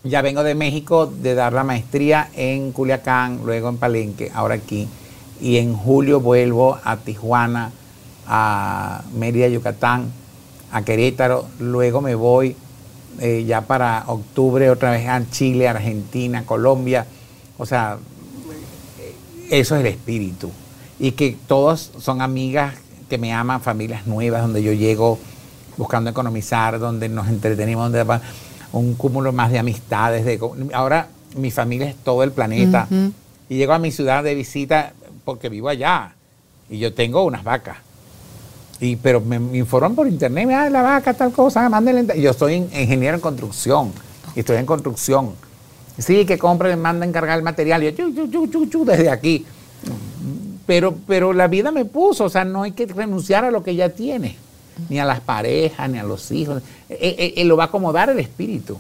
ya 0.06 0.22
vengo 0.22 0.42
de 0.42 0.56
México 0.56 1.06
de 1.06 1.36
dar 1.36 1.52
la 1.52 1.66
maestría 1.66 2.30
en 2.34 2.72
Culiacán, 2.72 3.42
luego 3.44 3.68
en 3.68 3.76
Palenque, 3.76 4.32
ahora 4.34 4.56
aquí. 4.56 4.88
Y 5.42 5.58
en 5.58 5.76
julio 5.76 6.22
vuelvo 6.22 6.80
a 6.82 6.96
Tijuana, 6.96 7.72
a 8.26 9.04
Mérida, 9.14 9.50
Yucatán 9.50 10.14
a 10.72 10.82
Querétaro, 10.84 11.46
luego 11.60 12.00
me 12.00 12.16
voy 12.16 12.56
eh, 13.20 13.46
ya 13.46 13.62
para 13.62 14.04
octubre 14.08 14.70
otra 14.70 14.92
vez 14.92 15.08
a 15.08 15.22
Chile, 15.30 15.68
Argentina, 15.68 16.46
Colombia. 16.46 17.06
O 17.58 17.66
sea, 17.66 17.98
eso 19.50 19.76
es 19.76 19.82
el 19.82 19.88
espíritu. 19.88 20.52
Y 21.00 21.12
que 21.12 21.38
todos 21.48 21.92
son 22.00 22.22
amigas 22.22 22.76
que 23.10 23.18
me 23.18 23.34
aman, 23.34 23.62
familias 23.62 24.06
nuevas, 24.08 24.42
donde 24.42 24.62
yo 24.64 24.74
llego 24.74 25.20
buscando 25.78 26.10
economizar, 26.10 26.80
donde 26.80 27.10
nos 27.10 27.28
entretenemos, 27.28 27.92
donde 27.92 28.20
un 28.72 28.96
cúmulo 28.96 29.32
más 29.32 29.52
de 29.52 29.60
amistades. 29.60 30.26
De, 30.26 30.40
ahora 30.74 31.08
mi 31.36 31.52
familia 31.52 31.88
es 31.88 31.96
todo 31.96 32.24
el 32.24 32.32
planeta. 32.32 32.88
Y 33.50 33.58
llego 33.58 33.74
a 33.74 33.80
mi 33.80 33.92
ciudad 33.92 34.24
de 34.24 34.36
visita 34.36 34.94
porque 35.26 35.50
vivo 35.50 35.70
allá. 35.70 36.14
Y 36.70 36.78
yo 36.78 36.94
tengo 36.94 37.24
unas 37.24 37.44
vacas 37.44 37.78
y, 38.82 38.96
pero 38.96 39.20
me, 39.20 39.36
informan 39.58 39.94
por 39.94 40.08
internet, 40.08 40.50
ah, 40.54 40.70
la 40.70 40.82
vaca, 40.82 41.14
tal 41.14 41.32
cosa, 41.32 41.68
mándenle. 41.68 42.20
Yo 42.20 42.34
soy 42.34 42.56
ingeniero 42.56 43.16
en 43.16 43.22
construcción, 43.22 43.92
y 44.36 44.40
estoy 44.40 44.58
en 44.58 44.66
construcción. 44.66 45.32
Sí, 45.98 46.26
que 46.26 46.38
compre, 46.38 46.76
manda 46.78 47.06
encargar 47.06 47.38
el 47.38 47.44
material, 47.44 47.84
y 47.84 47.94
yo, 47.94 48.86
desde 48.86 49.10
aquí. 49.10 49.46
Pero, 50.66 50.96
pero 51.08 51.34
la 51.34 51.48
vida 51.48 51.72
me 51.72 51.84
puso, 51.84 52.26
o 52.26 52.30
sea, 52.30 52.46
no 52.46 52.64
hay 52.64 52.72
que 52.72 52.86
renunciar 52.86 53.44
a 53.44 53.52
lo 53.52 53.64
que 53.64 53.76
ya 53.76 53.90
tiene, 53.90 54.38
ni 54.88 55.00
a 55.00 55.06
las 55.06 55.20
parejas, 55.20 55.90
ni 55.90 55.98
a 55.98 56.04
los 56.04 56.32
hijos. 56.32 56.62
Él, 56.88 56.98
e, 57.02 57.34
e, 57.36 57.42
él 57.42 57.48
lo 57.48 57.58
va 57.58 57.64
a 57.64 57.68
acomodar 57.68 58.10
el 58.10 58.20
espíritu, 58.20 58.78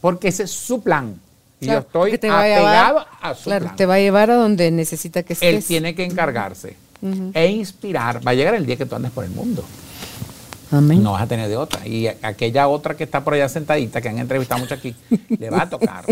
porque 0.00 0.28
ese 0.28 0.44
es 0.44 0.52
su 0.52 0.82
plan. 0.82 1.18
Y 1.60 1.66
yo 1.66 1.78
estoy 1.78 2.14
apegado 2.14 3.04
a, 3.20 3.34
su 3.34 3.44
claro, 3.44 3.72
Te 3.76 3.86
va 3.86 3.94
a 3.94 3.98
llevar 3.98 4.30
a 4.30 4.34
donde 4.34 4.70
necesita 4.70 5.22
que 5.22 5.32
estés. 5.32 5.54
Él 5.54 5.64
tiene 5.64 5.94
que 5.94 6.04
encargarse 6.04 6.76
e 7.34 7.46
inspirar. 7.48 8.26
Va 8.26 8.30
a 8.30 8.34
llegar 8.34 8.54
el 8.54 8.66
día 8.66 8.76
que 8.76 8.86
tú 8.86 8.94
andes 8.94 9.10
por 9.10 9.24
el 9.24 9.30
mundo. 9.30 9.64
Amén. 10.70 11.02
No 11.02 11.12
vas 11.12 11.22
a 11.22 11.26
tener 11.26 11.48
de 11.48 11.56
otra. 11.56 11.86
Y 11.86 12.06
aquella 12.06 12.68
otra 12.68 12.96
que 12.96 13.04
está 13.04 13.22
por 13.22 13.34
allá 13.34 13.48
sentadita, 13.48 14.00
que 14.00 14.08
han 14.08 14.18
entrevistado 14.18 14.60
mucho 14.60 14.74
aquí, 14.74 14.94
le 15.28 15.50
va 15.50 15.62
a 15.62 15.70
tocar. 15.70 16.04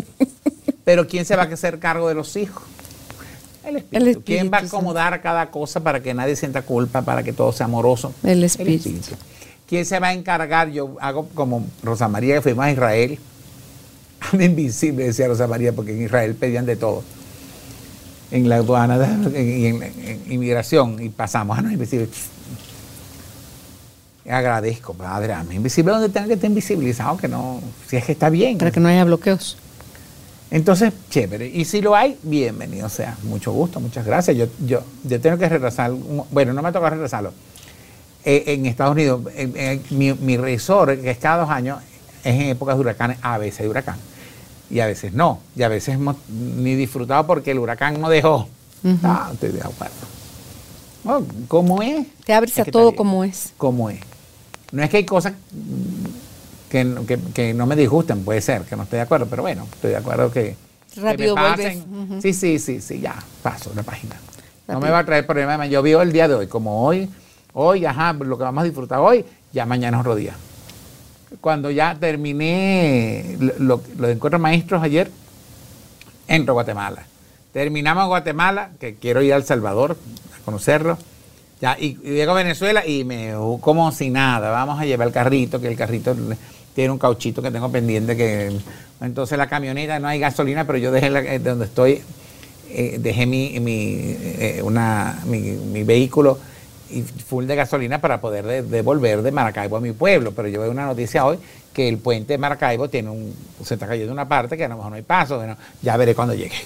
Pero 0.84 1.06
¿quién 1.06 1.24
se 1.24 1.36
va 1.36 1.44
a 1.44 1.46
hacer 1.46 1.78
cargo 1.78 2.08
de 2.08 2.14
los 2.14 2.36
hijos? 2.36 2.64
El 3.64 3.76
espíritu. 3.76 4.22
¿Quién 4.24 4.50
va 4.52 4.58
a 4.58 4.62
acomodar 4.62 5.20
cada 5.22 5.50
cosa 5.50 5.80
para 5.80 6.00
que 6.02 6.12
nadie 6.12 6.34
sienta 6.34 6.62
culpa, 6.62 7.02
para 7.02 7.22
que 7.22 7.32
todo 7.32 7.52
sea 7.52 7.66
amoroso? 7.66 8.12
El 8.22 8.42
espíritu. 8.42 8.90
¿Quién 9.66 9.84
se 9.86 10.00
va 10.00 10.08
a 10.08 10.12
encargar? 10.12 10.70
Yo 10.70 10.96
hago 11.00 11.28
como 11.28 11.64
Rosa 11.82 12.08
María, 12.08 12.34
que 12.36 12.40
fuimos 12.40 12.64
a 12.64 12.72
Israel. 12.72 13.18
Invisible, 14.32 15.04
decía 15.04 15.28
Rosa 15.28 15.46
María, 15.46 15.72
porque 15.72 15.92
en 15.92 16.02
Israel 16.02 16.34
pedían 16.34 16.66
de 16.66 16.76
todo 16.76 17.04
en 18.30 18.48
la 18.48 18.56
aduana 18.56 18.98
y 19.34 19.66
en, 19.66 20.22
inmigración 20.28 21.02
y 21.02 21.08
pasamos 21.08 21.58
a 21.58 21.62
no 21.62 21.70
invisible. 21.70 22.08
Agradezco, 24.28 24.94
padre, 24.94 25.32
a 25.32 25.42
mí 25.42 25.56
invisible 25.56 25.92
donde 25.92 26.08
tenga 26.08 26.28
que 26.28 26.34
estar 26.34 26.48
invisibilizado, 26.48 27.16
que 27.16 27.26
no, 27.26 27.60
si 27.88 27.96
es 27.96 28.04
que 28.04 28.12
está 28.12 28.30
bien. 28.30 28.58
Para 28.58 28.70
que 28.70 28.78
no 28.78 28.88
haya 28.88 29.04
bloqueos. 29.04 29.56
Entonces, 30.52 30.92
chévere. 31.10 31.46
Y 31.46 31.64
si 31.64 31.80
lo 31.80 31.96
hay, 31.96 32.18
bienvenido 32.22 32.88
sea. 32.88 33.16
Mucho 33.24 33.52
gusto, 33.52 33.80
muchas 33.80 34.04
gracias. 34.04 34.36
Yo, 34.36 34.46
yo, 34.64 34.82
yo 35.04 35.20
tengo 35.20 35.38
que 35.38 35.48
regresar, 35.48 35.92
bueno, 36.30 36.52
no 36.52 36.62
me 36.62 36.70
toca 36.70 36.90
regresarlo. 36.90 37.32
Eh, 38.24 38.44
en 38.48 38.66
Estados 38.66 38.92
Unidos, 38.92 39.22
mi, 39.90 40.12
mi 40.12 40.36
resort, 40.36 41.00
que 41.00 41.10
es 41.10 41.18
cada 41.18 41.38
dos 41.38 41.50
años, 41.50 41.78
es 42.22 42.34
en 42.34 42.48
épocas 42.48 42.76
de 42.76 42.80
huracanes, 42.80 43.18
a 43.22 43.38
veces 43.38 43.60
de 43.60 43.68
huracán 43.68 43.96
y 44.70 44.80
a 44.80 44.86
veces 44.86 45.12
no. 45.12 45.40
Y 45.56 45.62
a 45.62 45.68
veces 45.68 45.96
hemos 45.96 46.16
ni 46.28 46.74
disfrutado 46.74 47.26
porque 47.26 47.50
el 47.50 47.58
huracán 47.58 48.00
no 48.00 48.08
dejó. 48.08 48.48
Ah, 49.02 49.30
estoy 49.32 49.50
de 49.50 49.60
acuerdo. 49.60 49.94
Oh, 51.04 51.22
¿Cómo 51.48 51.82
es? 51.82 52.06
Te 52.24 52.32
abres 52.32 52.58
a 52.58 52.64
todo 52.64 52.94
como 52.94 53.24
es. 53.24 53.52
Como 53.56 53.90
es. 53.90 54.00
No 54.72 54.82
es 54.82 54.90
que 54.90 54.98
hay 54.98 55.04
cosas 55.04 55.34
que, 56.68 56.84
no 57.54 57.66
me 57.66 57.76
disgusten, 57.76 58.24
puede 58.24 58.40
ser, 58.40 58.62
que 58.62 58.76
no 58.76 58.84
estoy 58.84 58.98
de 58.98 59.02
acuerdo, 59.02 59.26
pero 59.28 59.42
bueno, 59.42 59.66
estoy 59.72 59.90
de 59.90 59.96
acuerdo 59.96 60.30
que. 60.30 60.56
Rápido 60.96 61.34
que 61.34 61.82
Sí, 62.22 62.32
sí, 62.32 62.58
sí, 62.58 62.80
sí, 62.80 63.00
ya, 63.00 63.14
paso 63.42 63.72
la 63.74 63.82
página. 63.82 64.16
No 64.68 64.80
me 64.80 64.90
va 64.90 65.00
a 65.00 65.04
traer 65.04 65.26
problema. 65.26 65.66
Yo 65.66 65.82
vivo 65.82 66.00
el 66.00 66.12
día 66.12 66.28
de 66.28 66.34
hoy, 66.34 66.46
como 66.46 66.84
hoy, 66.84 67.08
hoy, 67.54 67.84
ajá, 67.84 68.12
lo 68.12 68.38
que 68.38 68.44
vamos 68.44 68.62
a 68.62 68.64
disfrutar 68.64 69.00
hoy, 69.00 69.24
ya 69.52 69.66
mañana 69.66 69.96
es 69.96 70.00
otro 70.00 70.14
día 70.14 70.34
cuando 71.40 71.70
ya 71.70 71.96
terminé 71.98 73.36
los 73.58 73.80
encuentros 74.02 74.40
maestros 74.40 74.82
ayer, 74.82 75.10
entro 76.26 76.52
a 76.52 76.54
Guatemala. 76.54 77.04
Terminamos 77.52 78.06
Guatemala, 78.06 78.70
que 78.78 78.94
quiero 78.94 79.22
ir 79.22 79.32
a 79.32 79.36
El 79.36 79.44
Salvador 79.44 79.96
a 80.36 80.44
conocerlo. 80.44 80.98
Ya, 81.60 81.76
y, 81.78 81.96
llego 81.96 82.32
a 82.32 82.36
Venezuela 82.36 82.86
y 82.86 83.04
me 83.04 83.34
como 83.60 83.90
si 83.92 84.10
nada. 84.10 84.50
Vamos 84.50 84.80
a 84.80 84.86
llevar 84.86 85.08
el 85.08 85.12
carrito, 85.12 85.60
que 85.60 85.68
el 85.68 85.76
carrito 85.76 86.16
tiene 86.74 86.90
un 86.90 86.98
cauchito 86.98 87.42
que 87.42 87.50
tengo 87.50 87.70
pendiente. 87.70 88.16
que 88.16 88.56
Entonces 89.00 89.36
la 89.36 89.48
camioneta 89.48 89.98
no 89.98 90.08
hay 90.08 90.18
gasolina, 90.18 90.64
pero 90.64 90.78
yo 90.78 90.92
dejé 90.92 91.08
eh, 91.08 91.38
donde 91.38 91.66
estoy, 91.66 92.02
eh, 92.70 92.98
dejé 93.00 93.26
mi, 93.26 93.58
mi, 93.60 93.94
eh, 93.96 94.60
una, 94.62 95.20
mi, 95.26 95.40
mi 95.40 95.82
vehículo 95.82 96.38
y 96.92 97.02
full 97.02 97.46
de 97.46 97.56
gasolina 97.56 98.00
para 98.00 98.20
poder 98.20 98.64
devolver 98.64 99.22
de 99.22 99.30
Maracaibo 99.30 99.76
a 99.76 99.80
mi 99.80 99.92
pueblo. 99.92 100.32
Pero 100.32 100.48
yo 100.48 100.60
veo 100.60 100.70
una 100.70 100.86
noticia 100.86 101.24
hoy 101.24 101.38
que 101.72 101.88
el 101.88 101.98
puente 101.98 102.32
de 102.34 102.38
Maracaibo 102.38 102.88
tiene 102.88 103.10
un, 103.10 103.34
se 103.64 103.74
está 103.74 103.86
cayendo 103.86 104.12
una 104.12 104.28
parte 104.28 104.56
que 104.56 104.64
a 104.64 104.68
lo 104.68 104.76
mejor 104.76 104.90
no 104.90 104.96
hay 104.96 105.02
paso. 105.02 105.40
ya 105.82 105.96
veré 105.96 106.14
cuando 106.14 106.34
llegue. 106.34 106.56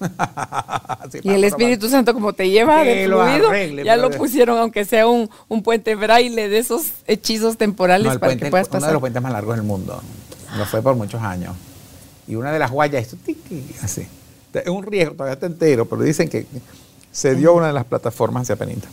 Y 1.22 1.30
el 1.30 1.44
Espíritu 1.44 1.88
Santo, 1.88 2.12
como 2.14 2.32
te 2.32 2.48
lleva 2.50 2.78
lo 2.84 3.20
fluido, 3.24 3.48
arregle, 3.48 3.84
ya 3.84 3.96
lo 3.96 4.10
pusieron, 4.10 4.58
aunque 4.58 4.84
sea 4.84 5.06
un, 5.06 5.28
un 5.48 5.62
puente 5.62 5.94
braille 5.94 6.48
de 6.48 6.58
esos 6.58 6.82
hechizos 7.06 7.56
temporales 7.56 8.12
No, 8.12 8.18
para 8.18 8.32
puente- 8.32 8.44
que 8.46 8.50
puedas 8.50 8.66
uno 8.68 8.76
de 8.76 8.80
pasar. 8.80 8.92
los 8.94 9.00
puentes 9.00 9.22
más 9.22 9.32
largos 9.32 9.54
del 9.56 9.64
mundo. 9.64 10.02
Lo 10.56 10.64
fue 10.66 10.82
por 10.82 10.96
muchos 10.96 11.22
años. 11.22 11.54
Y 12.26 12.34
una 12.34 12.50
de 12.52 12.58
las 12.58 12.70
guayas, 12.70 13.02
esto 13.02 13.16
tiqui, 13.24 13.64
así. 13.82 14.06
Es 14.54 14.68
un 14.68 14.82
riesgo, 14.84 15.14
todavía 15.14 15.34
está 15.34 15.46
entero, 15.46 15.86
pero 15.86 16.02
dicen 16.02 16.28
que 16.28 16.46
se 17.10 17.34
dio 17.34 17.54
una 17.54 17.68
de 17.68 17.72
las 17.72 17.84
plataformas 17.84 18.42
hacia 18.42 18.56
Penita. 18.56 18.88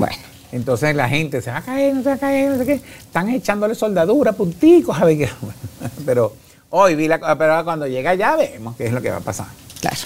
Bueno, 0.00 0.16
Entonces 0.52 0.96
la 0.96 1.08
gente 1.08 1.40
se 1.40 1.50
va 1.50 1.58
a 1.58 1.62
caer, 1.62 1.94
no 1.94 2.02
se 2.02 2.08
va 2.08 2.14
a 2.16 2.18
caer, 2.18 2.50
no 2.50 2.58
sé 2.58 2.66
qué. 2.66 2.72
Están 2.98 3.28
echándole 3.30 3.74
soldadura, 3.76 4.32
punticos, 4.32 4.98
a 5.00 5.04
ver 5.04 5.18
qué. 5.18 5.28
Pero 6.06 6.34
hoy 6.70 6.94
vi 6.96 7.06
la 7.08 7.18
pero 7.18 7.52
ahora 7.52 7.64
cuando 7.64 7.86
llega 7.86 8.14
ya 8.14 8.36
vemos 8.36 8.74
qué 8.76 8.86
es 8.86 8.92
lo 8.92 9.00
que 9.02 9.10
va 9.10 9.16
a 9.18 9.20
pasar. 9.20 9.46
claro. 9.80 9.98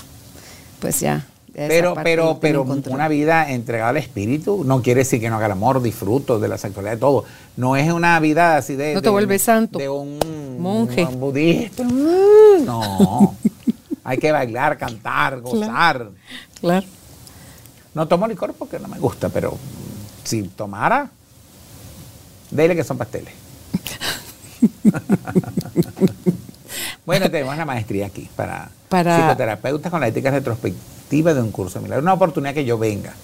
Pues 0.80 1.00
ya. 1.00 1.26
Pero, 1.54 1.94
pero, 2.02 2.38
pero 2.40 2.66
una 2.88 3.06
vida 3.06 3.48
entregada 3.48 3.90
al 3.90 3.96
espíritu 3.96 4.64
no 4.64 4.82
quiere 4.82 5.00
decir 5.02 5.20
que 5.20 5.30
no 5.30 5.36
haga 5.36 5.46
el 5.46 5.52
amor, 5.52 5.80
disfruto 5.80 6.40
de 6.40 6.48
la 6.48 6.58
sexualidad, 6.58 6.94
de 6.94 6.98
todo. 6.98 7.24
No 7.56 7.76
es 7.76 7.90
una 7.92 8.18
vida 8.18 8.56
así 8.56 8.74
de. 8.74 8.92
No 8.92 9.00
te 9.00 9.06
de- 9.06 9.10
vuelves 9.12 9.42
santo. 9.42 9.78
De 9.78 9.88
un 9.88 10.18
Monje. 10.58 11.04
un 11.04 11.20
budista. 11.20 11.84
No. 12.64 13.36
Hay 14.02 14.18
que 14.18 14.32
bailar, 14.32 14.76
cantar, 14.78 15.40
gozar. 15.40 16.08
Claro. 16.60 16.86
No 17.94 18.08
tomo 18.08 18.26
licor 18.26 18.52
porque 18.54 18.78
no 18.80 18.88
me 18.88 18.98
gusta, 18.98 19.28
pero 19.28 19.56
si 20.24 20.42
tomara, 20.44 21.10
dele 22.50 22.74
que 22.76 22.84
son 22.84 22.98
pasteles. 22.98 23.32
bueno, 27.06 27.30
tenemos 27.30 27.56
la 27.56 27.64
maestría 27.64 28.06
aquí 28.06 28.28
para, 28.34 28.70
Para- 28.88 29.16
psicoterapeutas 29.18 29.90
con 29.90 30.00
la 30.00 30.08
ética 30.08 30.30
retrospectiva 30.30 31.34
de 31.34 31.40
un 31.42 31.50
curso 31.50 31.78
de 31.78 31.84
milagro. 31.84 32.02
Una 32.02 32.14
oportunidad 32.14 32.54
que 32.54 32.64
yo 32.64 32.78
venga. 32.78 33.14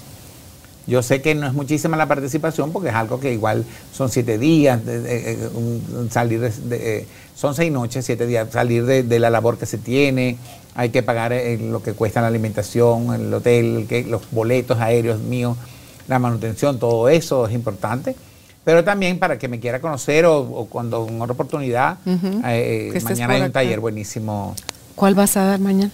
Yo 0.87 1.03
sé 1.03 1.23
que 1.23 1.35
no 1.35 1.47
es 1.47 1.53
muchísima 1.53 1.97
la 1.97 2.07
participación 2.07 2.73
porque 2.73 2.89
es 2.89 2.95
algo 2.95 3.21
que 3.21 3.33
igual 3.33 3.65
son 3.93 4.09
siete 4.11 4.39
días, 4.39 4.85
de- 4.85 5.01
de- 5.01 5.33
eh, 5.33 5.49
un- 5.55 6.09
salir 6.11 6.41
de, 6.41 6.99
eh, 7.01 7.07
son 7.37 7.55
seis 7.55 7.71
noches, 7.71 8.05
siete 8.05 8.27
días, 8.27 8.49
salir 8.51 8.85
de, 8.87 9.19
la 9.19 9.31
labor 9.31 9.57
que 9.57 9.67
se 9.67 9.79
tiene, 9.79 10.37
hay 10.75 10.91
que 10.91 11.03
pagar 11.03 11.33
eh, 11.33 11.59
lo 11.59 11.83
que 11.83 11.93
cuesta 11.93 12.21
la 12.21 12.27
alimentación, 12.27 13.15
el 13.15 13.33
hotel, 13.33 13.87
que, 13.89 14.05
los 14.05 14.23
boletos 14.31 14.79
aéreos 14.81 15.21
míos, 15.21 15.57
la 16.11 16.19
manutención, 16.19 16.79
todo 16.79 17.09
eso 17.09 17.47
es 17.47 17.55
importante. 17.55 18.15
Pero 18.65 18.85
también 18.85 19.19
para 19.19 19.39
que 19.39 19.49
me 19.49 19.59
quiera 19.59 19.81
conocer 19.81 20.27
o, 20.27 20.39
o 20.41 20.67
cuando 20.67 21.07
en 21.09 21.21
otra 21.23 21.33
oportunidad, 21.33 21.97
eh, 22.07 22.89
estés 22.89 23.05
mañana 23.05 23.33
hay 23.35 23.41
un 23.41 23.45
acá. 23.47 23.53
taller 23.55 23.81
buenísimo 23.81 24.55
¿Cuál 24.95 25.15
vas 25.15 25.37
a 25.39 25.45
dar 25.47 25.61
mañana? 25.61 25.91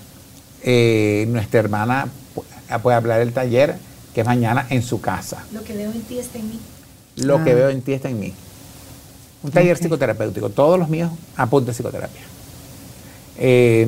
eh, 0.65 1.27
nuestra 1.29 1.61
hermana 1.61 2.09
pu- 2.35 2.81
puede 2.83 2.97
hablar 2.97 3.21
del 3.21 3.33
taller 3.33 3.77
que 4.13 4.23
es 4.23 4.27
mañana 4.27 4.67
en 4.71 4.83
su 4.83 5.01
casa. 5.01 5.45
Lo 5.53 5.63
que 5.63 5.75
veo 5.77 5.93
en 5.93 6.01
ti 6.03 6.19
está 6.19 6.39
en 6.39 6.49
mí. 6.49 6.59
Lo 7.17 7.45
que 7.45 7.53
Ah. 7.53 7.55
veo 7.55 7.69
en 7.71 7.83
ti 7.83 7.93
está 7.93 8.09
en 8.09 8.19
mí. 8.19 8.33
Un 9.45 9.51
taller 9.53 9.77
psicoterapéutico. 9.79 10.49
Todos 10.51 10.77
los 10.79 10.89
míos 10.89 11.11
apuntan 11.37 11.73
psicoterapia. 11.75 12.23
Eh, 13.39 13.87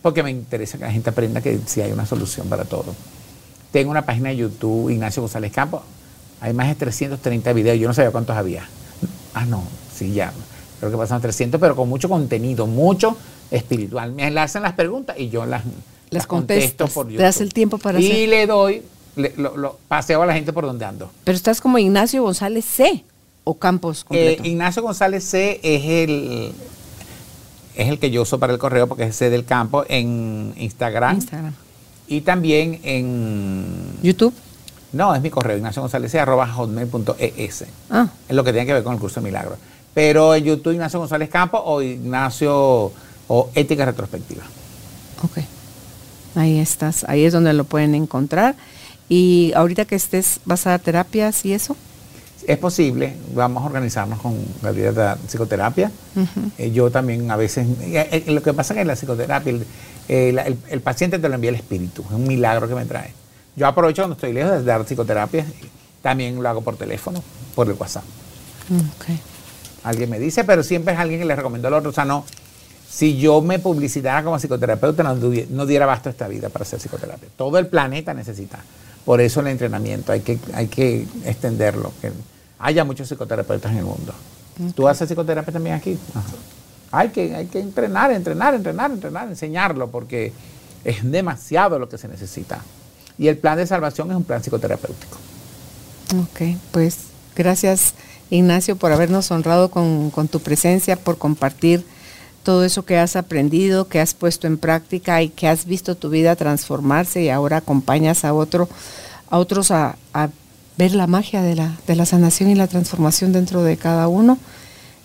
porque 0.00 0.22
me 0.22 0.30
interesa 0.30 0.78
que 0.78 0.84
la 0.84 0.92
gente 0.92 1.10
aprenda 1.10 1.40
que 1.42 1.58
sí 1.66 1.80
hay 1.82 1.92
una 1.92 2.06
solución 2.06 2.48
para 2.48 2.64
todo. 2.64 2.94
Tengo 3.74 3.90
una 3.90 4.02
página 4.06 4.28
de 4.28 4.36
YouTube, 4.36 4.88
Ignacio 4.90 5.20
González 5.20 5.50
Campos. 5.50 5.82
Hay 6.40 6.52
más 6.52 6.68
de 6.68 6.76
330 6.76 7.52
videos. 7.52 7.76
Yo 7.76 7.88
no 7.88 7.92
sabía 7.94 8.12
cuántos 8.12 8.36
había. 8.36 8.68
Ah, 9.34 9.44
no, 9.46 9.64
sí, 9.92 10.12
ya. 10.12 10.32
Creo 10.78 10.92
que 10.92 10.96
pasan 10.96 11.20
300, 11.20 11.60
pero 11.60 11.74
con 11.74 11.88
mucho 11.88 12.08
contenido, 12.08 12.68
mucho 12.68 13.16
espiritual. 13.50 14.12
Me 14.12 14.26
hacen 14.38 14.62
las 14.62 14.74
preguntas 14.74 15.18
y 15.18 15.28
yo 15.28 15.44
las, 15.44 15.64
Las 16.10 16.24
contestas. 16.28 16.92
por 16.92 17.08
Te 17.08 17.14
das 17.16 17.34
YouTube. 17.34 17.42
el 17.48 17.52
tiempo 17.52 17.78
para 17.78 18.00
Y 18.00 18.06
hacer. 18.12 18.28
le 18.28 18.46
doy, 18.46 18.82
le- 19.16 19.32
lo, 19.38 19.56
lo- 19.56 19.78
paseo 19.88 20.22
a 20.22 20.26
la 20.26 20.34
gente 20.34 20.52
por 20.52 20.66
donde 20.66 20.84
ando. 20.84 21.10
Pero 21.24 21.34
estás 21.36 21.60
como 21.60 21.76
Ignacio 21.78 22.22
González 22.22 22.64
C. 22.64 23.02
o 23.42 23.54
Campos 23.58 24.02
Eh, 24.02 24.04
completo. 24.06 24.44
Ignacio 24.44 24.82
González 24.84 25.24
C 25.24 25.58
es 25.64 25.82
el 25.84 26.52
es 27.74 27.88
el 27.88 27.98
que 27.98 28.12
yo 28.12 28.22
uso 28.22 28.38
para 28.38 28.52
el 28.52 28.60
correo 28.60 28.86
porque 28.86 29.02
es 29.02 29.16
C 29.16 29.30
del 29.30 29.44
campo 29.44 29.84
en 29.88 30.54
Instagram, 30.56 31.16
Instagram. 31.16 31.54
Y 32.06 32.20
también 32.20 32.80
en 32.82 33.64
YouTube. 34.02 34.34
no 34.92 35.14
es 35.14 35.22
mi 35.22 35.30
correo 35.30 35.56
Ignacio 35.56 35.82
González 35.82 36.14
arroba 36.14 36.46
hotmail.es 36.46 37.64
Ah, 37.90 38.08
es 38.28 38.36
lo 38.36 38.44
que 38.44 38.52
tiene 38.52 38.66
que 38.66 38.74
ver 38.74 38.82
con 38.82 38.94
el 38.94 39.00
curso 39.00 39.20
de 39.20 39.26
milagros 39.26 39.58
pero 39.92 40.34
en 40.34 40.44
YouTube 40.44 40.72
Ignacio 40.72 40.98
González 41.00 41.28
Campos 41.28 41.62
o 41.64 41.82
Ignacio 41.82 42.92
o 43.28 43.50
ética 43.54 43.84
retrospectiva 43.84 44.44
ok. 45.22 45.38
Ahí 46.36 46.58
estás. 46.58 47.04
Ahí 47.08 47.24
es 47.24 47.32
donde 47.32 47.52
lo 47.52 47.64
pueden 47.64 47.94
encontrar. 47.94 48.56
Y 49.08 49.52
ahorita 49.54 49.84
que 49.84 49.94
estés, 49.94 50.40
¿vas 50.44 50.66
a 50.66 50.70
dar 50.70 50.80
terapias 50.80 51.44
y 51.44 51.52
eso? 51.52 51.76
es 52.46 52.58
posible, 52.58 53.14
vamos 53.34 53.62
a 53.62 53.66
organizarnos 53.66 54.20
con 54.20 54.36
Gabriela 54.60 55.16
de 55.16 55.26
psicoterapia. 55.26 55.90
Eh, 56.58 56.72
yo 56.72 56.90
también 56.90 57.30
a 57.30 57.36
veces, 57.36 57.66
eh, 57.80 58.22
eh, 58.26 58.30
lo 58.30 58.42
que 58.42 58.52
pasa 58.52 58.74
es 58.74 58.76
que 58.76 58.80
en 58.82 58.88
la 58.88 58.96
psicoterapia 58.96 59.50
el, 59.50 59.66
eh, 60.08 60.28
el- 60.46 60.56
el 60.68 60.80
paciente 60.80 61.18
te 61.18 61.28
lo 61.28 61.34
envía 61.34 61.50
el 61.50 61.56
espíritu, 61.56 62.02
es 62.06 62.10
un 62.12 62.26
milagro 62.26 62.68
que 62.68 62.74
me 62.74 62.84
trae. 62.84 63.12
Yo 63.56 63.66
aprovecho 63.66 64.02
cuando 64.02 64.14
estoy 64.14 64.32
lejos 64.32 64.52
de 64.52 64.62
dar 64.64 64.84
psicoterapia, 64.84 65.46
también 66.02 66.42
lo 66.42 66.48
hago 66.48 66.60
por 66.62 66.76
teléfono, 66.76 67.22
por 67.54 67.68
el 67.68 67.74
WhatsApp. 67.74 68.04
Ok. 68.70 69.06
Alguien 69.84 70.10
me 70.10 70.18
dice, 70.18 70.44
pero 70.44 70.62
siempre 70.62 70.94
es 70.94 71.00
alguien 71.00 71.20
que 71.20 71.26
le 71.26 71.36
recomiendo 71.36 71.68
al 71.68 71.74
otro. 71.74 71.90
O 71.90 71.92
sea, 71.92 72.04
no, 72.04 72.24
si 72.90 73.16
yo 73.18 73.40
me 73.42 73.58
publicitara 73.58 74.22
como 74.24 74.38
psicoterapeuta, 74.38 75.02
no, 75.02 75.14
no 75.14 75.66
diera 75.66 75.86
basto 75.86 76.08
a 76.08 76.12
esta 76.12 76.26
vida 76.28 76.48
para 76.48 76.62
hacer 76.64 76.78
psicoterapia. 76.80 77.28
Todo 77.36 77.58
el 77.58 77.66
planeta 77.66 78.14
necesita. 78.14 78.58
Por 79.04 79.20
eso 79.20 79.40
el 79.40 79.48
entrenamiento, 79.48 80.12
hay 80.12 80.20
que, 80.20 80.38
hay 80.54 80.66
que 80.68 81.06
extenderlo, 81.26 81.92
que 82.00 82.10
haya 82.58 82.84
muchos 82.84 83.06
psicoterapeutas 83.08 83.70
en 83.72 83.78
el 83.78 83.84
mundo. 83.84 84.14
¿Tú 84.74 84.88
haces 84.88 85.08
psicoterapia 85.08 85.52
también 85.52 85.76
aquí? 85.76 85.98
Ajá. 86.14 86.22
Hay 86.98 87.10
que, 87.10 87.34
hay 87.34 87.46
que 87.46 87.60
entrenar, 87.60 88.12
entrenar, 88.12 88.54
entrenar, 88.54 88.90
entrenar, 88.90 89.28
enseñarlo, 89.28 89.90
porque 89.90 90.32
es 90.84 91.10
demasiado 91.10 91.78
lo 91.78 91.88
que 91.88 91.98
se 91.98 92.08
necesita. 92.08 92.62
Y 93.18 93.28
el 93.28 93.38
plan 93.38 93.56
de 93.56 93.66
salvación 93.66 94.10
es 94.10 94.16
un 94.16 94.24
plan 94.24 94.42
psicoterapéutico. 94.42 95.16
Ok, 96.20 96.58
pues 96.70 96.98
gracias 97.34 97.94
Ignacio 98.30 98.76
por 98.76 98.92
habernos 98.92 99.30
honrado 99.30 99.70
con, 99.70 100.10
con 100.10 100.28
tu 100.28 100.40
presencia, 100.40 100.96
por 100.96 101.18
compartir 101.18 101.84
todo 102.42 102.64
eso 102.64 102.84
que 102.84 102.98
has 102.98 103.16
aprendido, 103.16 103.88
que 103.88 104.00
has 104.00 104.14
puesto 104.14 104.46
en 104.46 104.58
práctica 104.58 105.22
y 105.22 105.30
que 105.30 105.48
has 105.48 105.64
visto 105.64 105.96
tu 105.96 106.10
vida 106.10 106.36
transformarse 106.36 107.22
y 107.22 107.30
ahora 107.30 107.58
acompañas 107.58 108.24
a 108.24 108.34
otro, 108.34 108.68
a 109.30 109.38
otros 109.38 109.70
a, 109.70 109.96
a 110.12 110.28
ver 110.76 110.94
la 110.94 111.06
magia 111.06 111.42
de 111.42 111.54
la, 111.54 111.76
de 111.86 111.96
la 111.96 112.06
sanación 112.06 112.50
y 112.50 112.54
la 112.54 112.66
transformación 112.66 113.32
dentro 113.32 113.62
de 113.62 113.76
cada 113.76 114.08
uno. 114.08 114.38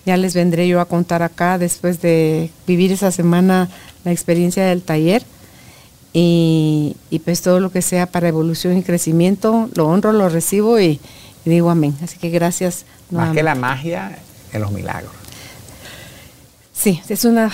Ya 0.06 0.16
les 0.16 0.34
vendré 0.34 0.66
yo 0.66 0.80
a 0.80 0.86
contar 0.86 1.22
acá 1.22 1.58
después 1.58 2.00
de 2.00 2.50
vivir 2.66 2.92
esa 2.92 3.10
semana 3.10 3.68
la 4.04 4.12
experiencia 4.12 4.64
del 4.64 4.82
taller 4.82 5.22
y, 6.12 6.96
y 7.10 7.18
pues 7.20 7.42
todo 7.42 7.60
lo 7.60 7.70
que 7.70 7.82
sea 7.82 8.06
para 8.06 8.28
evolución 8.28 8.76
y 8.78 8.82
crecimiento, 8.82 9.68
lo 9.74 9.86
honro, 9.86 10.12
lo 10.12 10.28
recibo 10.28 10.80
y, 10.80 11.00
y 11.44 11.50
digo 11.50 11.70
amén. 11.70 11.96
Así 12.02 12.18
que 12.18 12.30
gracias. 12.30 12.84
Más 13.10 13.34
que 13.34 13.42
nuevamente. 13.42 13.42
la 13.42 13.54
magia, 13.54 14.18
en 14.52 14.60
los 14.60 14.72
milagros. 14.72 15.12
Sí, 16.72 17.02
es 17.08 17.24
una, 17.26 17.50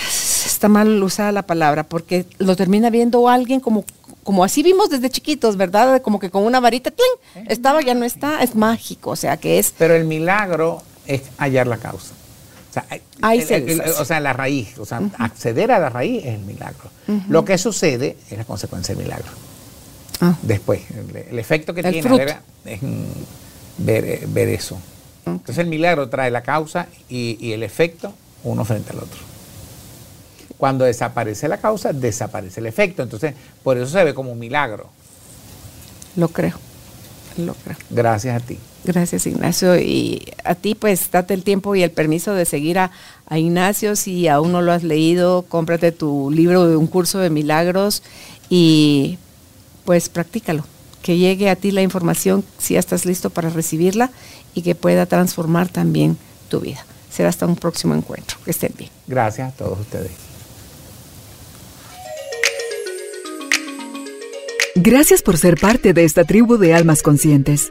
está 0.47 0.69
mal 0.69 1.03
usada 1.03 1.33
la 1.33 1.43
palabra 1.43 1.83
porque 1.83 2.27
lo 2.39 2.55
termina 2.55 2.91
viendo 2.91 3.29
alguien 3.29 3.59
como, 3.59 3.85
como 4.23 4.45
así 4.45 4.63
vimos 4.63 4.89
desde 4.89 5.11
chiquitos, 5.11 5.57
¿verdad? 5.57 6.01
Como 6.01 6.21
que 6.21 6.31
con 6.31 6.45
una 6.45 6.61
varita, 6.61 6.93
¡tling! 6.93 7.49
estaba, 7.49 7.83
ya 7.83 7.95
no 7.95 8.05
está, 8.05 8.43
es 8.43 8.55
mágico, 8.55 9.11
o 9.11 9.17
sea 9.17 9.37
que 9.37 9.59
es, 9.59 9.75
Pero 9.77 9.95
el 9.95 10.05
milagro 10.05 10.81
es 11.07 11.23
hallar 11.39 11.67
la 11.67 11.79
causa. 11.79 12.16
O 12.77 12.81
sea, 12.81 12.87
el- 12.97 13.03
Ahí 13.23 13.39
el- 13.41 13.47
se 13.47 13.57
el- 13.57 13.67
deshace. 13.67 13.91
o 14.03 14.05
sea, 14.05 14.21
la 14.21 14.33
raíz, 14.35 14.79
o 14.79 14.85
sea, 14.85 15.01
acceder 15.19 15.73
a 15.73 15.79
la 15.79 15.89
raíz 15.89 16.25
es 16.27 16.35
el 16.35 16.41
milagro. 16.41 16.91
Lo 17.29 17.45
que 17.45 17.57
sucede 17.57 18.17
es 18.31 18.37
la 18.37 18.45
consecuencia 18.45 18.95
del 18.95 19.05
milagro. 19.05 19.29
ah, 20.21 20.37
Después, 20.43 20.81
el, 21.31 21.39
efecto 21.39 21.73
que 21.73 21.83
tiene 21.83 22.09
ver- 22.19 22.37
es 22.67 22.83
mm, 22.83 23.05
ver, 23.79 24.05
eh, 24.05 24.25
ver 24.29 24.49
eso. 24.51 24.79
Entonces 25.25 25.59
el 25.59 25.67
milagro 25.69 26.09
trae 26.09 26.31
la 26.31 26.43
causa 26.43 26.87
y, 27.09 27.37
y 27.41 27.53
el 27.53 27.63
efecto 27.63 28.13
uno 28.45 28.65
frente 28.65 28.93
al 28.93 28.99
otro. 28.99 29.19
Cuando 30.59 30.85
desaparece 30.85 31.49
la 31.49 31.59
causa, 31.59 31.93
desaparece 31.93 32.61
el 32.61 32.67
efecto. 32.67 33.03
Entonces, 33.03 33.35
por 33.63 33.77
eso 33.77 33.87
se 33.89 34.03
ve 34.05 34.15
como 34.15 34.33
un 34.33 34.39
milagro. 34.39 34.89
lo 36.17 36.29
creo, 36.29 36.55
lo 37.39 37.55
creo. 37.55 37.77
Gracias 37.91 38.43
a 38.43 38.47
ti. 38.47 38.59
Gracias 38.87 39.27
Ignacio 39.27 39.77
y 39.81 40.33
a 40.45 40.55
ti 40.55 40.77
pues 40.77 41.11
date 41.11 41.35
el 41.35 41.43
tiempo 41.43 41.75
y 41.75 41.83
el 41.83 41.91
permiso 41.91 42.35
de 42.35 42.45
seguir 42.45 42.79
a, 42.79 42.93
a 43.27 43.39
Ignacio 43.39 43.97
si 43.97 44.29
aún 44.29 44.53
no 44.53 44.63
lo 44.63 44.71
has 44.71 44.85
leído, 44.85 45.43
cómprate 45.49 45.91
tu 45.91 46.31
libro 46.31 46.69
de 46.69 46.77
un 46.77 46.87
curso 46.87 47.19
de 47.19 47.29
milagros 47.29 48.05
y 48.49 49.19
pues 49.85 50.09
practícalo, 50.09 50.65
que 51.03 51.19
llegue 51.19 51.51
a 51.51 51.57
ti 51.57 51.73
la 51.73 51.83
información 51.83 52.45
si 52.59 52.75
ya 52.75 52.81
estás 52.81 53.07
listo 53.07 53.31
para 53.31 53.51
recibirla 53.51 54.11
y 54.55 54.63
que 54.63 54.77
pueda 54.77 55.07
transformar 55.07 55.69
también 55.69 56.17
tu 56.49 56.61
vida. 56.61 56.85
Será 57.11 57.29
hasta 57.29 57.47
un 57.47 57.57
próximo 57.57 57.95
encuentro. 57.95 58.37
Que 58.45 58.51
estén 58.51 58.73
bien. 58.77 58.91
Gracias 59.07 59.53
a 59.53 59.57
todos 59.57 59.81
ustedes. 59.81 60.11
Gracias 64.75 65.23
por 65.23 65.39
ser 65.39 65.59
parte 65.59 65.95
de 65.95 66.05
esta 66.05 66.25
tribu 66.25 66.59
de 66.59 66.75
almas 66.75 67.03
conscientes. 67.03 67.71